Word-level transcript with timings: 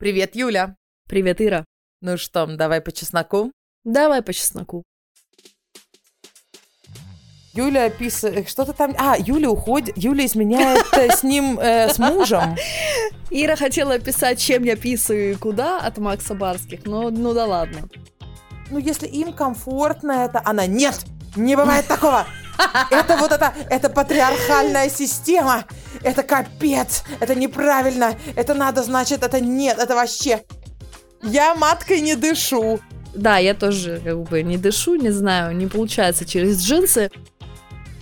Привет, 0.00 0.36
Юля. 0.36 0.76
Привет, 1.08 1.40
Ира. 1.40 1.64
Ну 2.02 2.16
что, 2.16 2.46
давай 2.46 2.80
по 2.80 2.92
чесноку? 2.92 3.50
Давай 3.82 4.22
по 4.22 4.32
чесноку. 4.32 4.84
Юля 7.52 7.90
писает, 7.90 8.48
что-то 8.48 8.74
там... 8.74 8.94
А, 8.96 9.16
Юля 9.18 9.50
уходит, 9.50 9.98
Юля 9.98 10.24
изменяет 10.24 10.86
э, 10.92 11.10
с 11.10 11.24
ним, 11.24 11.58
э, 11.58 11.92
с 11.92 11.98
мужем. 11.98 12.54
Ира 13.30 13.56
хотела 13.56 13.98
писать, 13.98 14.38
чем 14.38 14.62
я 14.62 14.76
писаю 14.76 15.32
и 15.32 15.34
куда 15.34 15.80
от 15.80 15.98
Макса 15.98 16.36
Барских, 16.36 16.86
но 16.86 17.10
ну 17.10 17.34
да 17.34 17.46
ладно. 17.46 17.88
Ну, 18.70 18.78
если 18.78 19.08
им 19.08 19.32
комфортно 19.32 20.12
это... 20.12 20.40
Она, 20.44 20.66
нет, 20.66 21.06
не 21.36 21.56
бывает 21.56 21.86
такого. 21.86 22.26
Это 22.90 23.16
вот 23.16 23.32
это, 23.32 23.54
это 23.70 23.88
патриархальная 23.88 24.90
система. 24.90 25.64
Это 26.02 26.22
капец. 26.22 27.04
Это 27.20 27.34
неправильно. 27.34 28.16
Это 28.34 28.54
надо, 28.54 28.82
значит, 28.82 29.22
это 29.22 29.40
нет. 29.40 29.78
Это 29.78 29.94
вообще... 29.94 30.42
Я 31.22 31.54
маткой 31.54 32.00
не 32.00 32.14
дышу. 32.14 32.80
Да, 33.14 33.38
я 33.38 33.54
тоже 33.54 34.00
как 34.04 34.22
бы 34.22 34.42
не 34.42 34.56
дышу, 34.56 34.94
не 34.94 35.10
знаю, 35.10 35.56
не 35.56 35.66
получается 35.66 36.24
через 36.24 36.60
джинсы. 36.60 37.10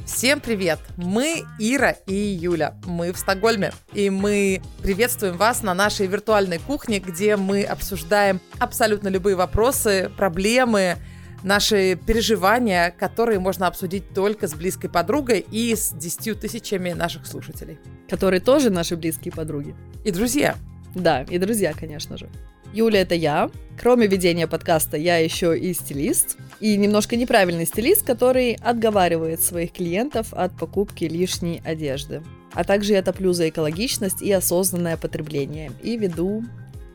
Всем 0.04 0.40
привет! 0.40 0.78
Мы 0.96 1.44
Ира 1.58 1.96
и 2.06 2.14
Юля. 2.14 2.74
Мы 2.84 3.12
в 3.12 3.18
Стокгольме. 3.18 3.72
И 3.92 4.08
мы 4.08 4.62
приветствуем 4.82 5.36
вас 5.36 5.62
на 5.62 5.74
нашей 5.74 6.06
виртуальной 6.06 6.58
кухне, 6.58 7.00
где 7.00 7.36
мы 7.36 7.64
обсуждаем 7.64 8.40
абсолютно 8.58 9.08
любые 9.08 9.34
вопросы, 9.34 10.10
проблемы, 10.16 10.96
наши 11.42 11.98
переживания, 12.06 12.94
которые 12.98 13.38
можно 13.38 13.66
обсудить 13.66 14.12
только 14.14 14.48
с 14.48 14.54
близкой 14.54 14.88
подругой 14.88 15.44
и 15.50 15.74
с 15.74 15.92
десятью 15.92 16.36
тысячами 16.36 16.92
наших 16.92 17.26
слушателей. 17.26 17.78
Которые 18.08 18.40
тоже 18.40 18.70
наши 18.70 18.96
близкие 18.96 19.32
подруги. 19.32 19.74
И 20.04 20.10
друзья. 20.10 20.56
Да, 20.94 21.22
и 21.22 21.38
друзья, 21.38 21.72
конечно 21.78 22.16
же. 22.16 22.28
Юля 22.72 23.02
это 23.02 23.14
я. 23.14 23.50
Кроме 23.80 24.06
ведения 24.06 24.46
подкаста, 24.46 24.96
я 24.96 25.18
еще 25.18 25.58
и 25.58 25.72
стилист. 25.72 26.36
И 26.60 26.76
немножко 26.76 27.16
неправильный 27.16 27.66
стилист, 27.66 28.04
который 28.04 28.54
отговаривает 28.54 29.40
своих 29.40 29.72
клиентов 29.72 30.32
от 30.32 30.56
покупки 30.56 31.04
лишней 31.04 31.62
одежды. 31.64 32.22
А 32.52 32.64
также 32.64 32.94
я 32.94 33.02
топлю 33.02 33.32
за 33.32 33.48
экологичность 33.48 34.22
и 34.22 34.32
осознанное 34.32 34.96
потребление. 34.96 35.72
И 35.82 35.96
веду 35.96 36.44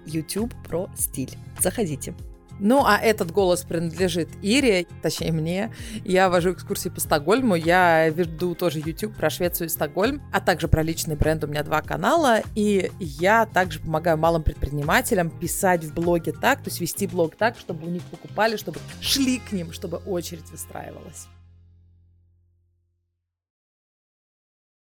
YouTube 0.05 0.53
про 0.67 0.89
стиль. 0.97 1.31
Заходите. 1.59 2.15
Ну, 2.63 2.85
а 2.85 2.99
этот 2.99 3.31
голос 3.31 3.63
принадлежит 3.63 4.29
Ире, 4.43 4.85
точнее 5.01 5.31
мне. 5.31 5.73
Я 6.05 6.29
вожу 6.29 6.53
экскурсии 6.53 6.89
по 6.89 6.99
Стокгольму, 6.99 7.55
я 7.55 8.07
веду 8.09 8.53
тоже 8.53 8.77
YouTube 8.85 9.15
про 9.15 9.31
Швецию 9.31 9.65
и 9.65 9.69
Стокгольм, 9.69 10.21
а 10.31 10.39
также 10.39 10.67
про 10.67 10.83
личный 10.83 11.15
бренд. 11.15 11.43
У 11.43 11.47
меня 11.47 11.63
два 11.63 11.81
канала, 11.81 12.43
и 12.53 12.91
я 12.99 13.47
также 13.47 13.79
помогаю 13.79 14.19
малым 14.19 14.43
предпринимателям 14.43 15.31
писать 15.31 15.83
в 15.83 15.95
блоге 15.95 16.33
так, 16.33 16.61
то 16.61 16.69
есть 16.69 16.79
вести 16.79 17.07
блог 17.07 17.35
так, 17.35 17.57
чтобы 17.57 17.87
у 17.87 17.89
них 17.89 18.03
покупали, 18.03 18.57
чтобы 18.57 18.77
шли 19.01 19.39
к 19.39 19.51
ним, 19.51 19.73
чтобы 19.73 19.97
очередь 19.97 20.51
выстраивалась. 20.51 21.25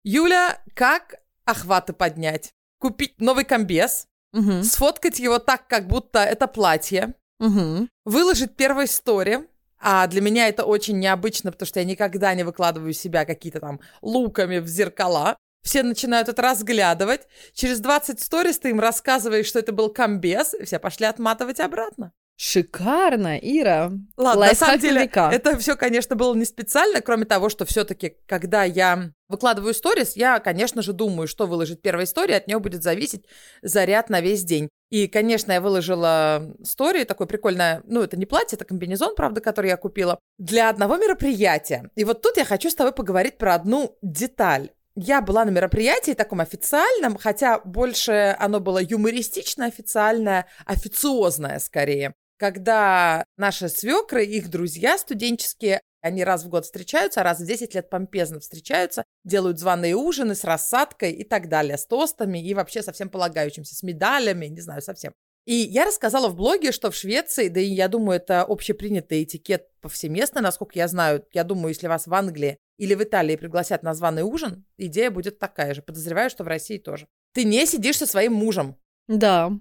Юля, 0.04 0.62
как 0.74 1.22
охваты 1.46 1.94
поднять? 1.94 2.54
Купить 2.80 3.22
новый 3.22 3.46
комбез, 3.46 4.08
угу. 4.34 4.62
сфоткать 4.62 5.20
его 5.20 5.40
так, 5.40 5.68
как 5.68 5.88
будто 5.88 6.20
это 6.20 6.48
платье, 6.48 7.14
Угу. 7.42 7.88
Выложить 8.06 8.56
первой 8.56 8.86
истории. 8.86 9.40
А 9.84 10.06
для 10.06 10.22
меня 10.22 10.48
это 10.48 10.64
очень 10.64 11.00
необычно, 11.00 11.52
потому 11.52 11.68
что 11.68 11.80
я 11.80 11.86
никогда 11.86 12.34
не 12.36 12.44
выкладываю 12.44 12.94
себя 12.94 13.26
какие-то 13.26 13.60
там 13.60 13.80
луками 14.02 14.60
в 14.60 14.68
зеркала. 14.68 15.38
Все 15.64 15.82
начинают 15.84 16.30
это 16.30 16.42
разглядывать. 16.42 17.22
Через 17.54 17.80
20 17.80 18.20
сторис 18.20 18.60
ты 18.60 18.70
им 18.70 18.80
рассказываешь, 18.80 19.48
что 19.48 19.60
это 19.60 19.72
был 19.74 19.90
комбез, 19.90 20.54
и 20.54 20.66
все 20.66 20.80
пошли 20.80 21.08
отматывать 21.08 21.60
обратно. 21.60 22.14
Шикарно, 22.38 23.38
Ира. 23.38 23.92
Ладно, 24.18 24.40
Лайфхак 24.40 24.60
на 24.62 24.66
самом 24.66 24.80
деле, 24.80 25.02
века. 25.04 25.30
это 25.32 25.58
все, 25.60 25.76
конечно, 25.76 26.16
было 26.16 26.34
не 26.34 26.46
специально, 26.46 27.00
кроме 27.02 27.26
того, 27.26 27.50
что 27.50 27.66
все-таки, 27.66 28.18
когда 28.26 28.64
я 28.64 29.12
выкладываю 29.28 29.76
сторис, 29.76 30.16
я, 30.16 30.40
конечно 30.40 30.82
же, 30.82 30.94
думаю, 30.94 31.28
что 31.28 31.46
выложить 31.46 31.84
первая 31.84 32.06
история, 32.06 32.38
от 32.38 32.48
нее 32.48 32.58
будет 32.58 32.82
зависеть 32.82 33.26
заряд 33.62 34.10
на 34.10 34.22
весь 34.22 34.44
день. 34.44 34.70
И, 34.92 35.08
конечно, 35.08 35.54
я 35.54 35.62
выложила 35.62 36.54
историю 36.60 37.06
такой 37.06 37.26
прикольная, 37.26 37.82
ну, 37.86 38.02
это 38.02 38.18
не 38.18 38.26
платье, 38.26 38.58
это 38.58 38.66
комбинезон, 38.66 39.16
правда, 39.16 39.40
который 39.40 39.70
я 39.70 39.78
купила, 39.78 40.20
для 40.38 40.70
одного 40.70 40.98
мероприятия. 40.98 41.90
И 41.96 42.04
вот 42.04 42.22
тут 42.22 42.38
я 42.38 42.46
хочу 42.46 42.70
с 42.70 42.76
тобой 42.76 42.92
поговорить 42.94 43.38
про 43.38 43.56
одну 43.56 43.98
деталь. 44.02 44.72
Я 44.96 45.22
была 45.22 45.46
на 45.46 45.50
мероприятии 45.50 46.12
таком 46.12 46.42
официальном, 46.42 47.18
хотя 47.18 47.60
больше 47.60 48.36
оно 48.38 48.60
было 48.60 48.80
юмористично 48.80 49.66
официальное, 49.66 50.46
официозное 50.66 51.60
скорее 51.60 52.14
когда 52.42 53.24
наши 53.38 53.70
свекры, 53.70 54.26
их 54.26 54.50
друзья 54.50 54.98
студенческие, 54.98 55.80
они 56.02 56.24
раз 56.24 56.44
в 56.44 56.50
год 56.50 56.66
встречаются, 56.66 57.22
а 57.22 57.24
раз 57.24 57.40
в 57.40 57.46
10 57.46 57.74
лет 57.76 57.90
помпезно 57.90 58.40
встречаются, 58.40 59.04
делают 59.24 59.60
званые 59.60 59.96
ужины 59.96 60.36
с 60.36 60.44
рассадкой 60.44 61.12
и 61.12 61.24
так 61.24 61.50
далее, 61.50 61.78
с 61.78 61.86
тостами 61.86 62.40
и 62.40 62.54
вообще 62.54 62.82
совсем 62.82 63.10
полагающимся, 63.10 63.76
с 63.76 63.84
медалями, 63.84 64.48
не 64.48 64.62
знаю, 64.62 64.82
совсем. 64.82 65.14
И 65.46 65.56
я 65.56 65.86
рассказала 65.86 66.28
в 66.28 66.36
блоге, 66.36 66.72
что 66.72 66.92
в 66.92 66.96
Швеции, 66.96 67.48
да 67.48 67.60
и 67.60 67.66
я 67.66 67.88
думаю, 67.88 68.18
это 68.18 68.44
общепринятый 68.44 69.24
этикет 69.24 69.68
повсеместно, 69.82 70.40
насколько 70.40 70.78
я 70.78 70.88
знаю. 70.88 71.26
Я 71.34 71.44
думаю, 71.44 71.70
если 71.70 71.88
вас 71.88 72.06
в 72.06 72.14
Англии 72.14 72.58
или 72.78 72.94
в 72.94 73.04
Италии 73.04 73.36
пригласят 73.36 73.82
на 73.82 73.96
званый 73.96 74.22
ужин, 74.22 74.66
идея 74.78 75.10
будет 75.10 75.40
такая 75.40 75.74
же. 75.74 75.82
Подозреваю, 75.82 76.30
что 76.30 76.44
в 76.44 76.48
России 76.48 76.78
тоже. 76.78 77.08
Ты 77.34 77.44
не 77.44 77.66
сидишь 77.66 77.98
со 77.98 78.06
своим 78.06 78.34
мужем. 78.34 78.78
Да, 79.08 79.52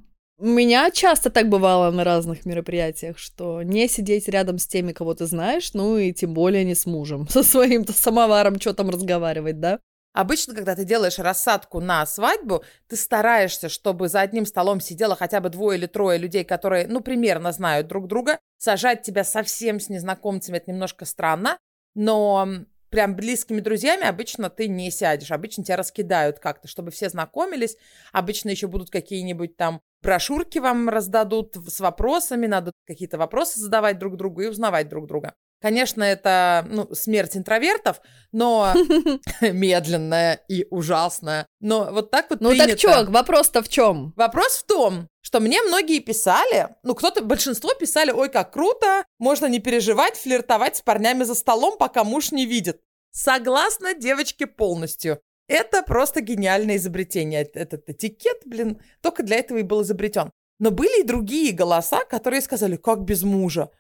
у 0.41 0.47
меня 0.47 0.91
часто 0.91 1.29
так 1.31 1.49
бывало 1.49 1.91
на 1.91 2.03
разных 2.03 2.47
мероприятиях, 2.47 3.19
что 3.19 3.63
не 3.63 3.89
сидеть 3.89 4.27
рядом 4.29 4.59
с 4.59 4.67
теми, 4.67 4.93
кого 4.93 5.15
ты 5.15 5.27
знаешь, 5.27 5.75
ну 5.75 5.99
и 5.99 6.13
тем 6.13 6.33
более 6.33 6.65
не 6.65 6.75
с 6.75 6.87
мужем, 6.87 7.29
со 7.31 7.43
своим-то 7.43 7.93
самоваром, 7.93 8.59
что 8.59 8.73
там 8.73 8.89
разговаривать, 8.91 9.61
да? 9.61 9.81
Обычно, 10.13 10.55
когда 10.55 10.75
ты 10.75 10.85
делаешь 10.85 11.19
рассадку 11.19 11.81
на 11.81 12.05
свадьбу, 12.05 12.65
ты 12.89 12.97
стараешься, 12.97 13.69
чтобы 13.69 14.09
за 14.09 14.23
одним 14.23 14.45
столом 14.45 14.81
сидело 14.81 15.15
хотя 15.15 15.41
бы 15.41 15.51
двое 15.51 15.79
или 15.79 15.87
трое 15.87 16.19
людей, 16.19 16.43
которые, 16.43 16.89
ну, 16.89 17.01
примерно 17.01 17.53
знают 17.53 17.87
друг 17.87 18.09
друга. 18.09 18.39
Сажать 18.59 19.03
тебя 19.03 19.23
совсем 19.23 19.79
с 19.79 19.89
незнакомцами– 19.89 20.57
это 20.59 20.73
немножко 20.73 21.05
странно, 21.05 21.59
но 21.95 22.49
прям 22.89 23.15
близкими 23.15 23.61
друзьями 23.61 24.05
обычно 24.05 24.51
ты 24.51 24.67
не 24.67 24.91
сядешь. 24.91 25.31
Обычно 25.31 25.63
тебя 25.63 25.77
раскидают 25.77 26.41
как-то, 26.41 26.67
чтобы 26.67 26.91
все 26.91 27.09
знакомились. 27.09 27.77
Обычно 28.13 28.51
еще 28.51 28.67
будут 28.67 28.91
какие-нибудь 28.91 29.57
там 29.57 29.81
брошюрки 30.03 30.59
вам 30.59 30.89
раздадут 30.89 31.57
с 31.69 31.81
вопросами, 31.81 32.47
надо 32.47 32.73
какие-то 32.87 33.19
вопросы 33.19 33.61
задавать 33.61 33.99
друг 33.99 34.17
другу 34.17 34.43
и 34.43 34.47
узнавать 34.49 34.89
друг 34.89 35.07
друга. 35.07 35.35
Конечно, 35.61 36.03
это 36.03 36.67
ну, 36.71 36.89
смерть 36.95 37.37
интровертов, 37.37 38.01
но 38.33 38.73
медленная 39.43 40.41
и 40.49 40.67
ужасная. 40.71 41.47
Но 41.61 41.91
вот 41.93 42.11
так 42.11 42.31
вот 42.31 42.41
Ну 42.41 42.51
принято. 42.51 42.71
так 42.71 42.79
что, 42.79 43.05
вопрос-то 43.11 43.63
в 43.63 43.69
чем? 43.69 44.15
Вопрос 44.17 44.57
в 44.57 44.67
том, 44.67 45.09
что 45.21 45.41
мне 45.41 45.61
многие 45.63 46.01
писали, 46.01 46.69
ну 46.83 46.95
кто-то, 46.95 47.23
большинство 47.23 47.75
писали, 47.75 48.11
ой, 48.11 48.31
как 48.31 48.53
круто, 48.53 49.05
можно 49.19 49.47
не 49.47 49.59
переживать, 49.59 50.17
флиртовать 50.17 50.77
с 50.77 50.81
парнями 50.81 51.25
за 51.25 51.35
столом, 51.35 51.77
пока 51.77 52.05
муж 52.05 52.33
не 52.33 52.47
видит. 52.47 52.81
Согласна, 53.13 53.93
девочки, 53.93 54.45
полностью. 54.45 55.21
Это 55.51 55.83
просто 55.83 56.21
гениальное 56.21 56.77
изобретение. 56.77 57.43
Этот 57.43 57.91
этикет, 57.91 58.43
блин, 58.47 58.81
только 59.01 59.25
для 59.25 59.39
этого 59.39 59.59
и 59.59 59.65
был 59.65 59.83
изобретен. 59.83 60.31
Но 60.61 60.71
были 60.71 61.01
и 61.01 61.07
другие 61.07 61.53
голоса, 61.53 62.05
которые 62.05 62.41
сказали, 62.41 62.77
как 62.77 63.01
без 63.01 63.25
мужа? 63.25 63.71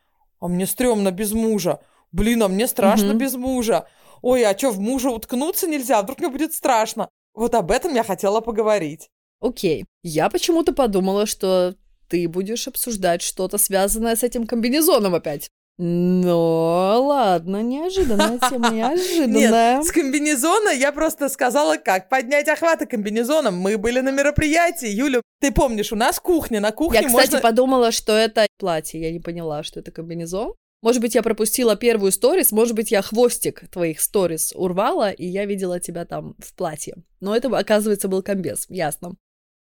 А 0.41 0.49
мне 0.49 0.67
стрёмно 0.67 1.13
без 1.13 1.33
мужа. 1.33 1.79
Блин, 2.11 2.43
а 2.43 2.49
мне 2.49 2.67
страшно 2.67 3.11
угу. 3.11 3.19
без 3.19 3.35
мужа. 3.35 3.87
Ой, 4.21 4.45
а 4.45 4.59
что, 4.59 4.73
в 4.73 4.81
мужа 4.81 5.11
уткнуться 5.11 5.69
нельзя? 5.69 6.03
Вдруг 6.03 6.19
мне 6.19 6.29
будет 6.29 6.55
страшно? 6.55 7.09
Вот 7.35 7.55
об 7.55 7.71
этом 7.71 7.95
я 7.95 8.03
хотела 8.03 8.41
поговорить. 8.41 9.09
Окей. 9.41 9.85
Я 10.03 10.29
почему-то 10.29 10.73
подумала, 10.73 11.25
что 11.25 11.77
ты 12.09 12.29
будешь 12.29 12.67
обсуждать 12.67 13.23
что-то 13.23 13.59
связанное 13.59 14.17
с 14.17 14.25
этим 14.25 14.45
комбинезоном 14.45 15.15
опять. 15.15 15.51
Ну, 15.83 17.07
ладно, 17.07 17.63
неожиданная 17.63 18.39
тема, 18.51 18.69
неожиданная. 18.75 19.77
Нет, 19.79 19.87
с 19.87 19.91
комбинезона 19.91 20.69
я 20.69 20.93
просто 20.93 21.31
сказала, 21.31 21.79
как 21.79 22.11
поднять 22.11 22.49
охваты 22.49 22.85
комбинезоном. 22.85 23.57
Мы 23.57 23.79
были 23.79 24.01
на 24.01 24.11
мероприятии. 24.11 24.89
Юля, 24.89 25.23
ты 25.41 25.51
помнишь, 25.51 25.91
у 25.91 25.97
нас 25.97 26.21
кухня, 26.21 26.61
на 26.61 26.71
кухне 26.71 27.01
Я, 27.01 27.07
кстати, 27.07 27.31
можно... 27.31 27.41
подумала, 27.41 27.93
что 27.93 28.13
это 28.13 28.47
платье. 28.59 29.01
Я 29.01 29.11
не 29.11 29.21
поняла, 29.21 29.63
что 29.63 29.81
это 29.81 29.91
комбинезон. 29.91 30.53
Может 30.83 31.01
быть, 31.01 31.15
я 31.15 31.23
пропустила 31.23 31.77
первую 31.77 32.13
сторис, 32.13 32.53
может 32.53 32.75
быть, 32.75 32.91
я 32.91 33.01
хвостик 33.01 33.67
твоих 33.71 34.01
сторис 34.01 34.53
урвала, 34.55 35.11
и 35.11 35.25
я 35.25 35.47
видела 35.47 35.81
тебя 35.81 36.05
там 36.05 36.35
в 36.39 36.55
платье. 36.55 36.97
Но 37.21 37.35
это, 37.35 37.49
оказывается, 37.57 38.09
был 38.09 38.23
комбез, 38.23 38.67
ясно. 38.69 39.15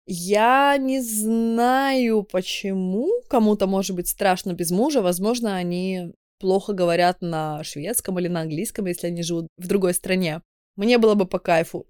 Я 0.06 0.76
не 0.78 1.00
знаю, 1.00 2.24
почему 2.24 3.08
кому-то 3.28 3.66
может 3.66 3.94
быть 3.94 4.08
страшно 4.08 4.52
без 4.54 4.70
мужа. 4.70 5.02
Возможно, 5.02 5.56
они 5.56 6.12
плохо 6.38 6.72
говорят 6.72 7.20
на 7.20 7.62
шведском 7.62 8.18
или 8.18 8.28
на 8.28 8.40
английском, 8.40 8.86
если 8.86 9.08
они 9.08 9.22
живут 9.22 9.46
в 9.56 9.68
другой 9.68 9.94
стране. 9.94 10.42
Мне 10.76 10.98
было 10.98 11.14
бы 11.14 11.26
по 11.26 11.38
кайфу 11.38 11.86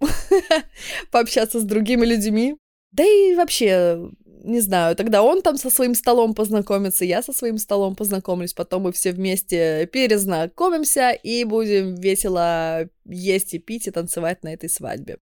пообщаться 1.10 1.60
с 1.60 1.64
другими 1.64 2.04
людьми. 2.04 2.56
Да 2.92 3.04
и 3.04 3.36
вообще, 3.36 4.10
не 4.42 4.60
знаю, 4.60 4.96
тогда 4.96 5.22
он 5.22 5.42
там 5.42 5.56
со 5.56 5.70
своим 5.70 5.94
столом 5.94 6.34
познакомится, 6.34 7.04
я 7.04 7.22
со 7.22 7.32
своим 7.32 7.56
столом 7.56 7.94
познакомлюсь, 7.94 8.52
потом 8.52 8.82
мы 8.82 8.92
все 8.92 9.12
вместе 9.12 9.86
перезнакомимся 9.86 11.10
и 11.12 11.44
будем 11.44 11.94
весело 11.94 12.88
есть 13.04 13.54
и 13.54 13.60
пить 13.60 13.86
и 13.86 13.92
танцевать 13.92 14.42
на 14.42 14.52
этой 14.52 14.68
свадьбе. 14.68 15.18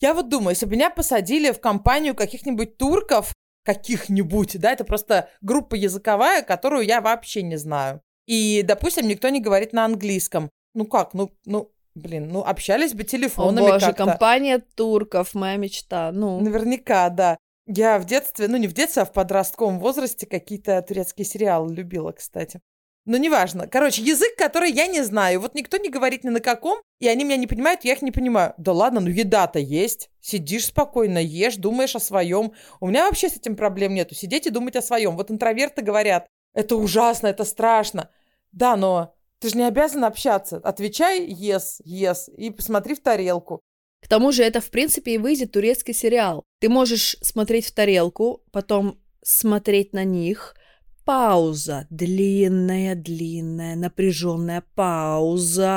Я 0.00 0.14
вот 0.14 0.28
думаю, 0.28 0.50
если 0.50 0.66
бы 0.66 0.72
меня 0.72 0.90
посадили 0.90 1.50
в 1.52 1.60
компанию 1.60 2.14
каких-нибудь 2.14 2.76
турков, 2.76 3.32
каких-нибудь, 3.64 4.58
да, 4.60 4.72
это 4.72 4.84
просто 4.84 5.28
группа 5.40 5.74
языковая, 5.74 6.42
которую 6.42 6.84
я 6.84 7.00
вообще 7.00 7.42
не 7.42 7.56
знаю. 7.56 8.00
И, 8.26 8.62
допустим, 8.62 9.08
никто 9.08 9.28
не 9.28 9.40
говорит 9.40 9.72
на 9.72 9.84
английском. 9.84 10.50
Ну 10.74 10.84
как, 10.84 11.14
ну, 11.14 11.32
ну, 11.46 11.72
блин, 11.94 12.28
ну 12.28 12.44
общались 12.44 12.94
бы 12.94 13.04
телефонами 13.04 13.68
О 13.68 13.72
боже, 13.72 13.86
как-то. 13.86 14.04
компания 14.04 14.62
турков, 14.76 15.34
моя 15.34 15.56
мечта, 15.56 16.12
ну. 16.12 16.40
Наверняка, 16.40 17.08
да. 17.08 17.38
Я 17.66 17.98
в 17.98 18.04
детстве, 18.04 18.46
ну 18.48 18.56
не 18.56 18.68
в 18.68 18.74
детстве, 18.74 19.02
а 19.02 19.06
в 19.06 19.12
подростковом 19.12 19.80
возрасте 19.80 20.26
какие-то 20.26 20.80
турецкие 20.82 21.24
сериалы 21.24 21.74
любила, 21.74 22.12
кстати. 22.12 22.60
Но 23.06 23.18
неважно. 23.18 23.68
Короче, 23.68 24.02
язык, 24.02 24.34
который 24.36 24.72
я 24.72 24.88
не 24.88 25.02
знаю. 25.02 25.40
Вот 25.40 25.54
никто 25.54 25.76
не 25.76 25.88
говорит 25.88 26.24
ни 26.24 26.28
на 26.28 26.40
каком, 26.40 26.82
и 26.98 27.06
они 27.06 27.22
меня 27.22 27.36
не 27.36 27.46
понимают, 27.46 27.84
я 27.84 27.92
их 27.92 28.02
не 28.02 28.10
понимаю. 28.10 28.52
Да 28.58 28.72
ладно, 28.72 28.98
ну 28.98 29.08
еда-то 29.08 29.60
есть. 29.60 30.10
Сидишь 30.20 30.66
спокойно, 30.66 31.18
ешь, 31.18 31.54
думаешь 31.54 31.94
о 31.94 32.00
своем. 32.00 32.52
У 32.80 32.88
меня 32.88 33.06
вообще 33.06 33.28
с 33.28 33.36
этим 33.36 33.54
проблем 33.54 33.94
нету. 33.94 34.16
Сидеть 34.16 34.48
и 34.48 34.50
думать 34.50 34.74
о 34.74 34.82
своем. 34.82 35.16
Вот 35.16 35.30
интроверты 35.30 35.82
говорят, 35.82 36.26
это 36.52 36.74
ужасно, 36.74 37.28
это 37.28 37.44
страшно. 37.44 38.10
Да, 38.50 38.74
но 38.74 39.14
ты 39.38 39.50
же 39.50 39.56
не 39.56 39.68
обязан 39.68 40.04
общаться. 40.04 40.56
Отвечай 40.56 41.28
yes, 41.28 41.80
yes, 41.86 42.28
и 42.36 42.50
посмотри 42.50 42.96
в 42.96 43.00
тарелку. 43.00 43.60
К 44.02 44.08
тому 44.08 44.32
же 44.32 44.42
это, 44.42 44.60
в 44.60 44.70
принципе, 44.70 45.14
и 45.14 45.18
выйдет 45.18 45.52
турецкий 45.52 45.94
сериал. 45.94 46.42
Ты 46.60 46.68
можешь 46.68 47.16
смотреть 47.22 47.66
в 47.66 47.72
тарелку, 47.72 48.42
потом 48.50 49.00
смотреть 49.22 49.92
на 49.92 50.02
них– 50.02 50.56
Пауза. 51.06 51.86
Длинная, 51.88 52.96
длинная, 52.96 53.76
напряженная 53.76 54.64
пауза. 54.74 55.70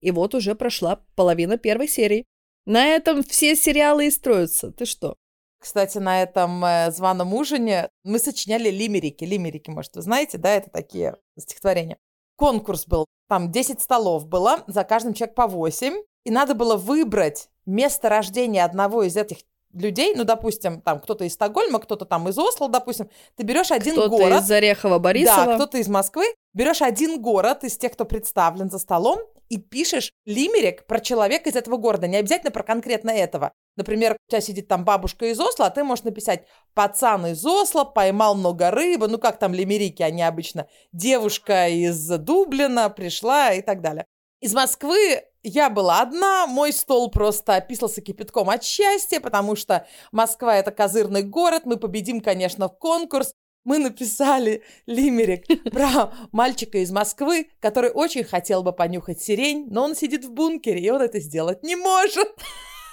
И 0.00 0.10
вот 0.10 0.34
уже 0.34 0.54
прошла 0.54 1.04
половина 1.16 1.58
первой 1.58 1.86
серии. 1.86 2.24
На 2.64 2.86
этом 2.86 3.22
все 3.22 3.54
сериалы 3.54 4.06
и 4.06 4.10
строятся. 4.10 4.72
Ты 4.72 4.86
что? 4.86 5.16
Кстати, 5.58 5.98
на 5.98 6.22
этом 6.22 6.64
э, 6.64 6.90
званом 6.92 7.34
ужине 7.34 7.90
мы 8.02 8.18
сочиняли 8.18 8.70
лимерики. 8.70 9.24
Лимерики, 9.24 9.68
может, 9.68 9.94
вы 9.96 10.00
знаете, 10.00 10.38
да, 10.38 10.54
это 10.54 10.70
такие 10.70 11.16
стихотворения. 11.38 11.98
Конкурс 12.36 12.86
был. 12.86 13.04
Там 13.28 13.52
10 13.52 13.82
столов 13.82 14.26
было, 14.26 14.64
за 14.66 14.82
каждым 14.84 15.12
человек 15.12 15.34
по 15.34 15.46
8. 15.46 15.92
И 16.24 16.30
надо 16.30 16.54
было 16.54 16.76
выбрать 16.76 17.50
место 17.66 18.08
рождения 18.08 18.64
одного 18.64 19.02
из 19.02 19.18
этих 19.18 19.40
людей, 19.72 20.14
ну, 20.14 20.24
допустим, 20.24 20.80
там 20.80 21.00
кто-то 21.00 21.24
из 21.24 21.34
Стокгольма, 21.34 21.78
кто-то 21.78 22.04
там 22.04 22.28
из 22.28 22.38
Осло, 22.38 22.68
допустим, 22.68 23.08
ты 23.36 23.42
берешь 23.42 23.70
один 23.70 23.94
кто-то 23.94 24.08
город. 24.08 24.26
Кто-то 24.26 24.44
из 24.44 24.50
Орехова, 24.50 24.98
Борисова. 24.98 25.46
Да, 25.46 25.54
кто-то 25.54 25.78
из 25.78 25.88
Москвы. 25.88 26.24
Берешь 26.52 26.82
один 26.82 27.20
город 27.20 27.64
из 27.64 27.76
тех, 27.76 27.92
кто 27.92 28.04
представлен 28.04 28.70
за 28.70 28.78
столом, 28.78 29.20
и 29.50 29.58
пишешь 29.58 30.12
лимерик 30.24 30.86
про 30.86 31.00
человека 31.00 31.50
из 31.50 31.56
этого 31.56 31.76
города, 31.76 32.06
не 32.06 32.16
обязательно 32.16 32.52
про 32.52 32.62
конкретно 32.62 33.10
этого. 33.10 33.52
Например, 33.76 34.12
у 34.12 34.30
тебя 34.30 34.40
сидит 34.40 34.68
там 34.68 34.84
бабушка 34.84 35.26
из 35.26 35.40
Осло, 35.40 35.66
а 35.66 35.70
ты 35.70 35.82
можешь 35.82 36.04
написать 36.04 36.44
«пацан 36.72 37.26
из 37.26 37.44
Осло, 37.44 37.84
поймал 37.84 38.36
много 38.36 38.70
рыбы», 38.70 39.08
ну 39.08 39.18
как 39.18 39.38
там 39.38 39.52
лимерики, 39.52 40.02
они 40.02 40.22
обычно 40.22 40.68
«девушка 40.92 41.68
из 41.68 42.06
Дублина 42.06 42.90
пришла» 42.90 43.52
и 43.52 43.60
так 43.60 43.80
далее. 43.80 44.06
Из 44.40 44.54
Москвы 44.54 45.24
я 45.42 45.70
была 45.70 46.00
одна, 46.00 46.46
мой 46.46 46.72
стол 46.72 47.10
просто 47.10 47.56
описался 47.56 48.00
кипятком 48.00 48.50
от 48.50 48.64
счастья, 48.64 49.20
потому 49.20 49.56
что 49.56 49.86
Москва— 50.12 50.56
это 50.58 50.70
козырный 50.70 51.22
город, 51.22 51.62
мы 51.64 51.76
победим, 51.76 52.20
конечно, 52.20 52.68
в 52.68 52.78
конкурс. 52.78 53.34
Мы 53.64 53.78
написали 53.78 54.62
лимерик 54.86 55.46
про 55.70 56.12
мальчика 56.32 56.78
из 56.78 56.90
Москвы, 56.90 57.50
который 57.60 57.90
очень 57.90 58.24
хотел 58.24 58.62
бы 58.62 58.72
понюхать 58.72 59.20
сирень, 59.20 59.66
но 59.70 59.84
он 59.84 59.94
сидит 59.94 60.24
в 60.24 60.32
бункере, 60.32 60.80
и 60.80 60.90
он 60.90 61.02
это 61.02 61.20
сделать 61.20 61.62
не 61.62 61.76
может. 61.76 62.28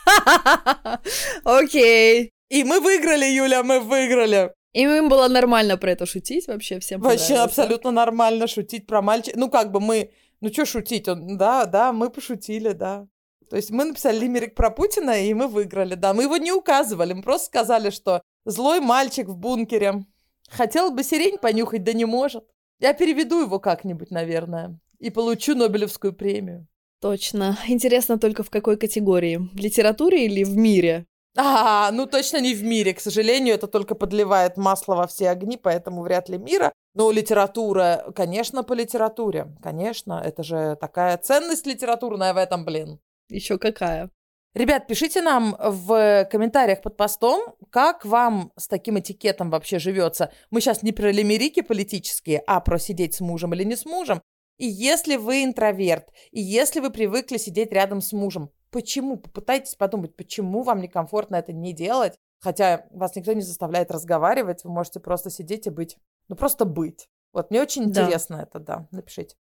Окей. 1.43 2.31
И 2.49 2.63
мы 2.63 2.79
выиграли, 2.79 3.25
Юля, 3.25 3.63
мы 3.63 3.79
выиграли. 3.79 4.51
И 4.73 4.81
им 4.81 5.09
было 5.09 5.27
нормально 5.27 5.77
про 5.77 5.91
это 5.91 6.05
шутить 6.05 6.47
вообще 6.47 6.79
всем 6.79 7.01
Вообще 7.01 7.35
абсолютно 7.35 7.91
нормально 7.91 8.47
шутить 8.47 8.85
про 8.85 9.01
мальчика. 9.01 9.37
Ну, 9.39 9.49
как 9.49 9.71
бы 9.71 9.79
мы 9.79 10.11
ну, 10.41 10.51
что 10.51 10.65
шутить? 10.65 11.07
Он, 11.07 11.37
да, 11.37 11.65
да, 11.65 11.91
мы 11.93 12.09
пошутили, 12.09 12.73
да. 12.73 13.07
То 13.49 13.55
есть 13.55 13.71
мы 13.71 13.85
написали 13.85 14.19
лимерик 14.19 14.55
про 14.55 14.69
Путина, 14.69 15.21
и 15.21 15.33
мы 15.33 15.47
выиграли, 15.47 15.95
да. 15.95 16.13
Мы 16.13 16.23
его 16.23 16.37
не 16.37 16.51
указывали, 16.51 17.13
мы 17.13 17.23
просто 17.23 17.47
сказали, 17.47 17.89
что 17.89 18.21
злой 18.45 18.79
мальчик 18.79 19.27
в 19.27 19.37
бункере. 19.37 20.05
Хотел 20.49 20.91
бы 20.91 21.03
сирень 21.03 21.37
понюхать, 21.37 21.83
да 21.83 21.93
не 21.93 22.05
может. 22.05 22.45
Я 22.79 22.93
переведу 22.93 23.41
его 23.41 23.59
как-нибудь, 23.59 24.11
наверное, 24.11 24.79
и 24.99 25.09
получу 25.09 25.55
Нобелевскую 25.55 26.13
премию. 26.13 26.67
Точно. 27.01 27.57
Интересно 27.67 28.17
только 28.17 28.43
в 28.43 28.49
какой 28.49 28.77
категории? 28.77 29.37
В 29.37 29.57
литературе 29.57 30.25
или 30.25 30.43
в 30.43 30.55
мире? 30.55 31.05
А, 31.39 31.91
ну 31.91 32.07
точно 32.07 32.41
не 32.41 32.55
в 32.55 32.63
мире, 32.63 32.95
к 32.95 32.99
сожалению, 32.99 33.53
это 33.53 33.67
только 33.67 33.93
подливает 33.93 34.57
масло 34.57 34.95
во 34.95 35.05
все 35.05 35.29
огни, 35.29 35.55
поэтому 35.55 36.01
вряд 36.01 36.29
ли 36.29 36.39
мира. 36.39 36.73
Но 36.95 37.11
литература, 37.11 38.11
конечно, 38.15 38.63
по 38.63 38.73
литературе, 38.73 39.55
конечно, 39.61 40.19
это 40.25 40.41
же 40.41 40.75
такая 40.81 41.15
ценность 41.19 41.67
литературная 41.67 42.33
в 42.33 42.37
этом, 42.37 42.65
блин. 42.65 42.99
Еще 43.29 43.59
какая. 43.59 44.09
Ребят, 44.55 44.87
пишите 44.87 45.21
нам 45.21 45.55
в 45.59 46.27
комментариях 46.31 46.81
под 46.81 46.97
постом, 46.97 47.53
как 47.69 48.03
вам 48.03 48.51
с 48.57 48.67
таким 48.67 48.97
этикетом 48.97 49.51
вообще 49.51 49.77
живется. 49.77 50.31
Мы 50.49 50.59
сейчас 50.59 50.81
не 50.81 50.91
про 50.91 51.11
лимерики 51.11 51.61
политические, 51.61 52.41
а 52.47 52.59
про 52.61 52.79
сидеть 52.79 53.13
с 53.13 53.19
мужем 53.19 53.53
или 53.53 53.63
не 53.63 53.75
с 53.75 53.85
мужем. 53.85 54.23
И 54.57 54.65
если 54.65 55.17
вы 55.17 55.43
интроверт, 55.43 56.09
и 56.31 56.41
если 56.41 56.79
вы 56.79 56.89
привыкли 56.89 57.37
сидеть 57.37 57.71
рядом 57.71 58.01
с 58.01 58.11
мужем, 58.11 58.49
Почему? 58.69 59.17
Попытайтесь 59.17 59.75
подумать, 59.75 60.15
почему 60.15 60.63
вам 60.63 60.81
некомфортно 60.81 61.37
это 61.37 61.53
не 61.53 61.73
делать, 61.73 62.17
хотя 62.39 62.85
вас 62.91 63.15
никто 63.15 63.33
не 63.33 63.41
заставляет 63.41 63.91
разговаривать, 63.91 64.63
вы 64.63 64.71
можете 64.71 64.99
просто 64.99 65.29
сидеть 65.29 65.67
и 65.67 65.69
быть. 65.69 65.97
Ну, 66.27 66.35
просто 66.35 66.65
быть. 66.65 67.09
Вот 67.33 67.49
мне 67.51 67.61
очень 67.61 67.91
да. 67.91 68.03
интересно 68.03 68.35
это, 68.37 68.59
да. 68.59 68.87
Напишите. 68.91 69.35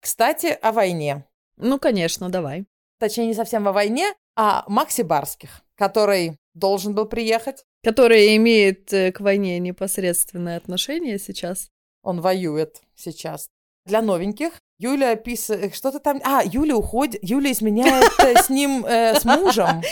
Кстати, 0.00 0.46
о 0.60 0.72
войне. 0.72 1.26
Ну, 1.56 1.78
конечно, 1.78 2.28
давай. 2.28 2.66
Точнее, 2.98 3.26
не 3.26 3.34
совсем 3.34 3.66
о 3.68 3.72
войне, 3.72 4.12
а 4.36 4.64
Макси 4.68 5.02
Барских, 5.02 5.62
который 5.76 6.38
должен 6.54 6.94
был 6.94 7.06
приехать. 7.06 7.64
Который 7.82 8.36
имеет 8.36 8.92
э, 8.92 9.12
к 9.12 9.20
войне 9.20 9.58
непосредственное 9.58 10.56
отношение 10.56 11.18
сейчас. 11.18 11.70
Он 12.02 12.20
воюет 12.20 12.82
сейчас. 12.94 13.50
Для 13.86 14.00
новеньких 14.00 14.52
Юля 14.78 15.14
писает, 15.16 15.74
что-то 15.74 16.00
там... 16.00 16.20
А, 16.24 16.42
Юля 16.44 16.76
уходит, 16.76 17.20
Юля 17.22 17.52
изменяет 17.52 18.10
э, 18.18 18.42
с 18.42 18.48
ним, 18.48 18.84
э, 18.86 19.18
с 19.18 19.24
мужем. 19.24 19.82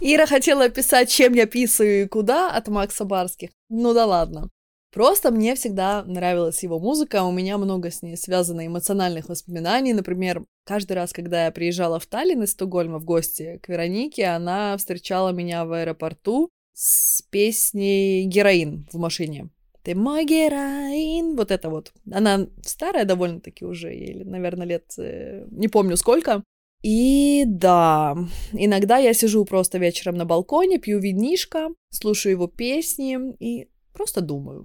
Ира 0.00 0.26
хотела 0.26 0.68
писать, 0.68 1.10
чем 1.10 1.34
я 1.34 1.46
писаю 1.46 2.04
и 2.04 2.08
куда 2.08 2.50
от 2.50 2.68
Макса 2.68 3.04
Барских. 3.04 3.50
Ну 3.68 3.92
да 3.94 4.06
ладно. 4.06 4.48
Просто 4.92 5.30
мне 5.30 5.54
всегда 5.54 6.02
нравилась 6.04 6.62
его 6.62 6.78
музыка, 6.78 7.22
у 7.22 7.30
меня 7.30 7.58
много 7.58 7.90
с 7.90 8.00
ней 8.00 8.16
связано 8.16 8.66
эмоциональных 8.66 9.28
воспоминаний. 9.28 9.92
Например, 9.92 10.44
каждый 10.64 10.94
раз, 10.94 11.12
когда 11.12 11.44
я 11.44 11.50
приезжала 11.50 12.00
в 12.00 12.06
Таллин 12.06 12.42
из 12.42 12.52
Стокгольма 12.52 12.98
в 12.98 13.04
гости 13.04 13.60
к 13.62 13.68
Веронике, 13.68 14.24
она 14.24 14.76
встречала 14.78 15.30
меня 15.30 15.66
в 15.66 15.72
аэропорту 15.72 16.48
с 16.72 17.22
песней 17.30 18.24
«Героин» 18.24 18.88
в 18.90 18.98
машине 18.98 19.50
ты 19.88 19.94
мой 19.94 20.26
героин, 20.26 21.34
вот 21.34 21.50
это 21.50 21.70
вот. 21.70 21.92
Она 22.12 22.46
старая 22.62 23.06
довольно-таки 23.06 23.64
уже, 23.64 23.88
ей, 23.88 24.24
наверное, 24.24 24.66
лет, 24.66 24.84
э, 24.98 25.46
не 25.50 25.68
помню 25.68 25.96
сколько. 25.96 26.42
И 26.82 27.44
да, 27.46 28.14
иногда 28.52 28.98
я 28.98 29.14
сижу 29.14 29.46
просто 29.46 29.78
вечером 29.78 30.16
на 30.16 30.26
балконе, 30.26 30.78
пью 30.78 30.98
винишко, 30.98 31.68
слушаю 31.90 32.32
его 32.32 32.48
песни 32.48 33.18
и 33.40 33.68
просто 33.94 34.20
думаю. 34.20 34.64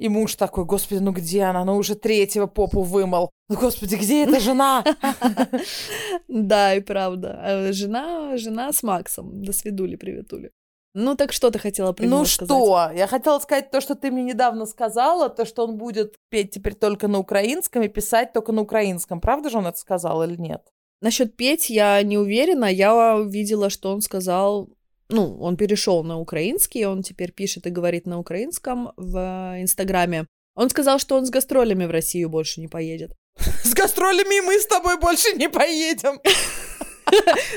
И 0.00 0.08
муж 0.08 0.34
такой, 0.34 0.64
господи, 0.64 0.98
ну 0.98 1.12
где 1.12 1.42
она? 1.42 1.64
Ну 1.64 1.76
уже 1.76 1.94
третьего 1.94 2.48
попу 2.48 2.82
вымыл. 2.82 3.30
Ну, 3.48 3.56
господи, 3.56 3.94
где 3.94 4.24
эта 4.24 4.40
жена? 4.40 4.84
Да, 6.28 6.74
и 6.74 6.80
правда. 6.80 7.40
А 7.42 7.72
жена, 7.72 8.36
жена 8.38 8.72
с 8.72 8.82
Максом. 8.82 9.44
До 9.44 9.52
свидули, 9.52 9.96
приветули. 9.96 10.50
Ну 10.94 11.16
так 11.16 11.32
что 11.32 11.50
ты 11.50 11.58
хотела 11.58 11.92
про 11.92 12.06
Ну 12.06 12.24
сказать? 12.24 12.48
что? 12.48 12.90
Я 12.94 13.06
хотела 13.08 13.40
сказать 13.40 13.70
то, 13.72 13.80
что 13.80 13.96
ты 13.96 14.12
мне 14.12 14.22
недавно 14.22 14.64
сказала, 14.64 15.28
то, 15.28 15.44
что 15.44 15.64
он 15.64 15.76
будет 15.76 16.14
петь 16.30 16.52
теперь 16.52 16.74
только 16.74 17.08
на 17.08 17.18
украинском 17.18 17.82
и 17.82 17.88
писать 17.88 18.32
только 18.32 18.52
на 18.52 18.62
украинском. 18.62 19.20
Правда 19.20 19.50
же 19.50 19.58
он 19.58 19.66
это 19.66 19.76
сказал 19.76 20.22
или 20.22 20.36
нет? 20.36 20.62
Насчет 21.00 21.36
петь 21.36 21.68
я 21.68 22.00
не 22.02 22.16
уверена. 22.16 22.66
Я 22.66 23.18
видела, 23.26 23.70
что 23.70 23.92
он 23.92 24.00
сказал... 24.00 24.70
Ну, 25.10 25.36
он 25.40 25.56
перешел 25.56 26.02
на 26.02 26.18
украинский, 26.18 26.86
он 26.86 27.02
теперь 27.02 27.32
пишет 27.32 27.66
и 27.66 27.70
говорит 27.70 28.06
на 28.06 28.18
украинском 28.18 28.92
в 28.96 29.18
Инстаграме. 29.60 30.26
Он 30.54 30.70
сказал, 30.70 30.98
что 30.98 31.16
он 31.16 31.26
с 31.26 31.30
гастролями 31.30 31.84
в 31.84 31.90
Россию 31.90 32.30
больше 32.30 32.60
не 32.60 32.68
поедет. 32.68 33.12
С 33.64 33.74
гастролями 33.74 34.40
мы 34.46 34.60
с 34.60 34.66
тобой 34.66 34.98
больше 34.98 35.36
не 35.36 35.48
поедем. 35.48 36.20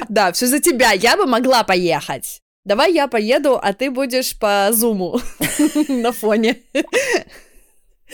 Да, 0.09 0.31
все 0.33 0.45
за 0.45 0.59
тебя. 0.59 0.91
Я 0.91 1.15
бы 1.15 1.25
могла 1.25 1.63
поехать. 1.63 2.41
Давай 2.67 2.91
я 2.91 3.07
поеду, 3.07 3.57
а 3.61 3.71
ты 3.71 3.89
будешь 3.89 4.37
по 4.37 4.67
зуму 4.73 5.21
на 5.87 6.11
фоне. 6.11 6.57